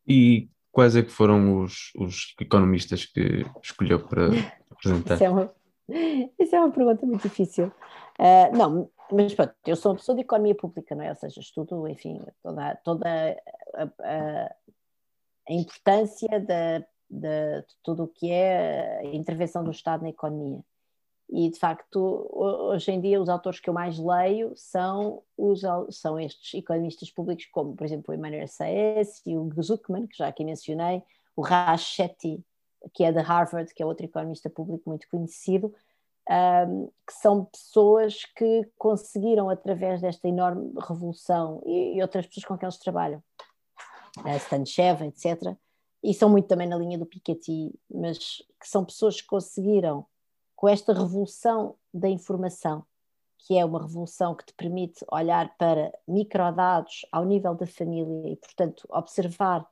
E 0.06 0.48
quais 0.73 0.97
é 0.97 1.03
que 1.03 1.11
foram 1.11 1.62
os, 1.62 1.93
os 1.97 2.35
economistas 2.41 3.05
que 3.05 3.45
escolheu 3.62 4.07
para 4.07 4.27
apresentar? 4.71 5.14
isso, 5.14 5.25
é 5.25 5.31
uma, 5.31 5.55
isso 6.39 6.57
é 6.57 6.61
uma 6.61 6.71
pergunta 6.71 7.07
muito 7.07 7.23
difícil. 7.23 7.66
Uh, 8.18 8.57
não, 8.57 8.91
mas 9.11 9.35
pronto, 9.35 9.55
eu 9.66 9.77
sou 9.77 9.93
uma 9.93 9.99
pessoa 9.99 10.14
de 10.14 10.23
economia 10.23 10.55
pública, 10.55 10.95
não 10.95 11.05
é? 11.05 11.11
Ou 11.11 11.16
seja, 11.16 11.41
estudo, 11.41 11.89
enfim, 11.89 12.21
toda, 12.43 12.77
toda 12.85 13.37
a, 13.75 13.83
a, 13.83 14.55
a 15.49 15.53
importância 15.53 16.41
da, 16.41 16.79
de 17.11 17.64
tudo 17.83 18.05
o 18.05 18.09
que 18.09 18.31
é 18.31 19.01
a 19.01 19.14
intervenção 19.14 19.64
do 19.64 19.71
Estado 19.71 20.03
na 20.03 20.11
economia. 20.11 20.61
E 21.33 21.49
de 21.49 21.59
facto, 21.59 22.28
hoje 22.33 22.91
em 22.91 23.01
dia, 23.01 23.20
os 23.20 23.28
autores 23.28 23.61
que 23.61 23.70
eu 23.70 23.74
mais 23.74 23.99
leio 23.99 24.53
são, 24.57 25.22
os, 25.37 25.61
são 25.91 26.18
estes 26.18 26.55
economistas 26.55 27.09
públicos, 27.11 27.47
como 27.47 27.76
por 27.76 27.85
exemplo 27.85 28.12
o 28.12 28.14
Emmanuel 28.14 28.49
Saez 28.49 29.22
e 29.24 29.37
o 29.37 29.49
Zuckman, 29.62 30.09
que 30.09 30.18
já 30.18 30.26
aqui 30.26 30.45
mencionei, 30.45 31.03
o 31.37 31.43
Raj 31.43 31.97
que 32.95 33.05
é 33.05 33.12
de 33.12 33.20
Harvard, 33.20 33.72
que 33.72 33.83
é 33.83 33.87
outro 33.87 34.07
economista 34.07 34.51
público 34.51 34.89
muito 34.89 35.07
conhecido, 35.09 35.72
um, 36.28 36.87
que 37.07 37.12
são 37.12 37.45
pessoas 37.45 38.24
que 38.37 38.68
conseguiram, 38.76 39.49
através 39.49 40.01
desta 40.01 40.26
enorme 40.26 40.72
revolução, 40.89 41.62
e, 41.64 41.97
e 41.97 42.03
outras 42.03 42.26
pessoas 42.26 42.47
com 42.47 42.59
quem 42.59 42.66
eles 42.66 42.78
trabalham, 42.78 43.22
a 44.24 44.37
Stanchev, 44.37 45.03
etc., 45.05 45.55
e 46.03 46.14
são 46.14 46.31
muito 46.31 46.49
também 46.49 46.66
na 46.66 46.76
linha 46.76 46.99
do 46.99 47.05
Piketty, 47.05 47.78
mas 47.91 48.18
que 48.59 48.66
são 48.66 48.85
pessoas 48.85 49.20
que 49.20 49.26
conseguiram 49.26 50.07
com 50.61 50.68
esta 50.68 50.92
revolução 50.92 51.74
da 51.92 52.06
informação, 52.06 52.84
que 53.38 53.56
é 53.56 53.64
uma 53.64 53.80
revolução 53.80 54.34
que 54.34 54.44
te 54.44 54.52
permite 54.52 55.02
olhar 55.11 55.56
para 55.56 55.90
microdados 56.06 57.06
ao 57.11 57.24
nível 57.24 57.54
da 57.54 57.66
família 57.66 58.28
e, 58.28 58.36
portanto, 58.36 58.86
observar 58.90 59.66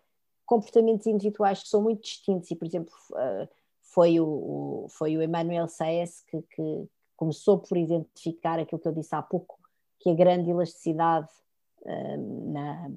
comportamentos 0.47 1.07
individuais 1.07 1.63
que 1.63 1.69
são 1.69 1.83
muito 1.83 2.05
distintos. 2.05 2.51
E, 2.51 2.57
por 2.57 2.67
exemplo, 2.67 2.95
eh, 3.19 3.49
foi 3.83 4.19
o, 4.19 4.87
foi 4.89 5.15
o 5.15 5.23
Emmanuel 5.23 5.69
Saez 5.69 6.23
que, 6.23 6.41
que 6.41 6.89
começou 7.15 7.59
por 7.59 7.77
identificar 7.77 8.59
aquilo 8.59 8.81
que 8.81 8.89
eu 8.89 8.95
disse 8.95 9.15
há 9.15 9.21
pouco, 9.21 9.59
que 10.01 10.09
a 10.09 10.15
grande 10.15 10.49
elasticidade 10.49 11.29
eh, 11.85 12.17
na, 12.17 12.91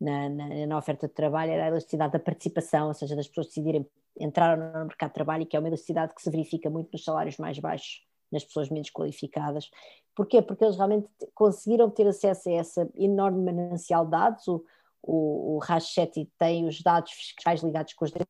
na, 0.00 0.28
na, 0.28 0.66
na, 0.66 0.78
oferta 0.78 1.08
de 1.08 1.14
trabalho 1.14 1.52
era 1.52 1.64
a 1.64 1.68
elasticidade 1.68 2.12
da 2.12 2.18
participação, 2.18 2.88
ou 2.88 2.94
seja, 2.94 3.16
das 3.16 3.28
pessoas 3.28 3.46
decidirem 3.46 3.86
entraram 4.18 4.72
no 4.72 4.86
mercado 4.86 5.10
de 5.10 5.14
trabalho 5.14 5.46
que 5.46 5.56
é 5.56 5.58
uma 5.58 5.68
elasticidade 5.68 6.14
que 6.14 6.22
se 6.22 6.30
verifica 6.30 6.70
muito 6.70 6.90
nos 6.92 7.04
salários 7.04 7.36
mais 7.36 7.58
baixos, 7.58 8.02
nas 8.32 8.44
pessoas 8.44 8.70
menos 8.70 8.90
qualificadas. 8.90 9.70
Porquê? 10.14 10.40
Porque 10.40 10.64
eles 10.64 10.76
realmente 10.76 11.08
conseguiram 11.34 11.90
ter 11.90 12.06
acesso 12.06 12.48
a 12.48 12.52
essa 12.52 12.88
enorme 12.94 13.44
manancial 13.44 14.04
de 14.04 14.10
dados. 14.10 14.48
O, 14.48 14.64
o, 15.02 15.56
o 15.56 15.58
Rachetti 15.58 16.30
tem 16.38 16.66
os 16.66 16.82
dados 16.82 17.12
fiscais 17.12 17.62
ligados 17.62 17.92
com 17.92 18.04
os 18.04 18.10
dos 18.10 18.26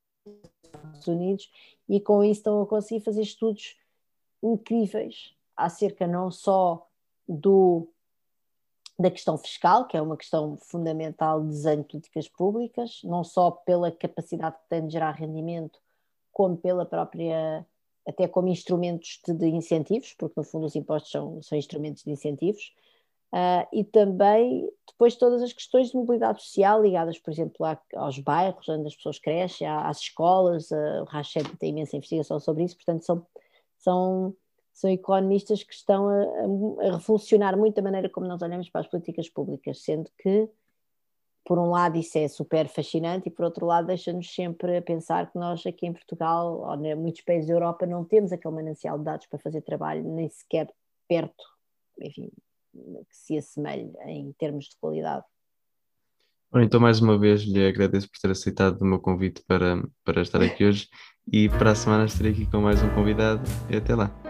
Estados 0.64 1.06
Unidos 1.06 1.50
e 1.88 2.00
com 2.00 2.22
isso 2.22 2.40
estão 2.40 2.62
a 2.62 2.66
conseguir 2.66 3.04
fazer 3.04 3.22
estudos 3.22 3.76
incríveis 4.42 5.34
acerca 5.56 6.06
não 6.06 6.30
só 6.30 6.86
do 7.28 7.88
da 8.98 9.10
questão 9.10 9.36
fiscal, 9.36 9.86
que 9.86 9.96
é 9.96 10.00
uma 10.00 10.16
questão 10.16 10.56
fundamental 10.56 11.42
de 11.42 11.48
desenho 11.48 11.82
de 11.82 11.88
políticas 11.88 12.28
públicas, 12.28 13.00
não 13.04 13.22
só 13.22 13.50
pela 13.50 13.92
capacidade 13.92 14.56
que 14.56 14.68
tem 14.68 14.86
de 14.86 14.92
gerar 14.92 15.12
rendimento, 15.12 15.78
como 16.32 16.56
pela 16.56 16.86
própria, 16.86 17.66
até 18.06 18.26
como 18.26 18.48
instrumentos 18.48 19.20
de, 19.26 19.34
de 19.34 19.48
incentivos, 19.48 20.14
porque 20.18 20.34
no 20.36 20.44
fundo 20.44 20.66
os 20.66 20.74
impostos 20.74 21.10
são, 21.10 21.42
são 21.42 21.58
instrumentos 21.58 22.04
de 22.04 22.10
incentivos, 22.10 22.72
uh, 23.34 23.68
e 23.70 23.84
também 23.84 24.66
depois 24.88 25.14
todas 25.16 25.42
as 25.42 25.52
questões 25.52 25.90
de 25.90 25.96
mobilidade 25.96 26.42
social 26.42 26.82
ligadas, 26.82 27.18
por 27.18 27.30
exemplo, 27.30 27.66
aos 27.94 28.18
bairros 28.18 28.66
onde 28.68 28.86
as 28.86 28.96
pessoas 28.96 29.18
crescem, 29.18 29.66
às 29.66 29.98
escolas, 29.98 30.70
uh, 30.70 31.02
o 31.02 31.04
Rachet 31.04 31.44
tem 31.58 31.70
imensa 31.70 31.96
investigação 31.96 32.40
sobre 32.40 32.64
isso, 32.64 32.76
portanto 32.76 33.04
são, 33.04 33.26
são 33.76 34.34
são 34.76 34.90
economistas 34.90 35.62
que 35.62 35.72
estão 35.72 36.06
a, 36.06 36.86
a, 36.86 36.96
revolucionar 36.98 37.56
muito 37.56 37.78
a 37.78 37.82
maneira 37.82 38.10
como 38.10 38.26
nós 38.26 38.42
olhamos 38.42 38.68
para 38.68 38.82
as 38.82 38.86
políticas 38.86 39.26
públicas, 39.26 39.82
sendo 39.82 40.10
que, 40.18 40.50
por 41.46 41.58
um 41.58 41.70
lado, 41.70 41.96
isso 41.96 42.18
é 42.18 42.28
super 42.28 42.68
fascinante 42.68 43.28
e, 43.28 43.30
por 43.30 43.46
outro 43.46 43.64
lado, 43.64 43.86
deixa-nos 43.86 44.30
sempre 44.34 44.76
a 44.76 44.82
pensar 44.82 45.32
que 45.32 45.38
nós 45.38 45.64
aqui 45.64 45.86
em 45.86 45.94
Portugal, 45.94 46.60
ou 46.60 46.84
em 46.84 46.94
muitos 46.94 47.22
países 47.22 47.46
da 47.48 47.54
Europa, 47.54 47.86
não 47.86 48.04
temos 48.04 48.32
aquele 48.32 48.54
manancial 48.54 48.98
de 48.98 49.04
dados 49.04 49.26
para 49.26 49.38
fazer 49.38 49.62
trabalho, 49.62 50.04
nem 50.04 50.28
sequer 50.28 50.70
perto, 51.08 51.44
enfim, 51.98 52.30
que 52.74 53.16
se 53.16 53.38
assemelhe 53.38 53.90
em 54.04 54.30
termos 54.34 54.66
de 54.66 54.76
qualidade. 54.78 55.24
então, 56.56 56.78
mais 56.78 57.00
uma 57.00 57.18
vez, 57.18 57.40
lhe 57.40 57.66
agradeço 57.66 58.10
por 58.10 58.18
ter 58.20 58.30
aceitado 58.30 58.82
o 58.82 58.84
meu 58.84 59.00
convite 59.00 59.42
para, 59.48 59.82
para 60.04 60.20
estar 60.20 60.42
aqui 60.42 60.66
hoje 60.66 60.86
e 61.32 61.48
para 61.48 61.70
a 61.70 61.74
semana 61.74 62.04
estarei 62.04 62.32
aqui 62.32 62.44
com 62.44 62.60
mais 62.60 62.82
um 62.82 62.94
convidado 62.94 63.42
e 63.70 63.76
até 63.78 63.94
lá. 63.94 64.25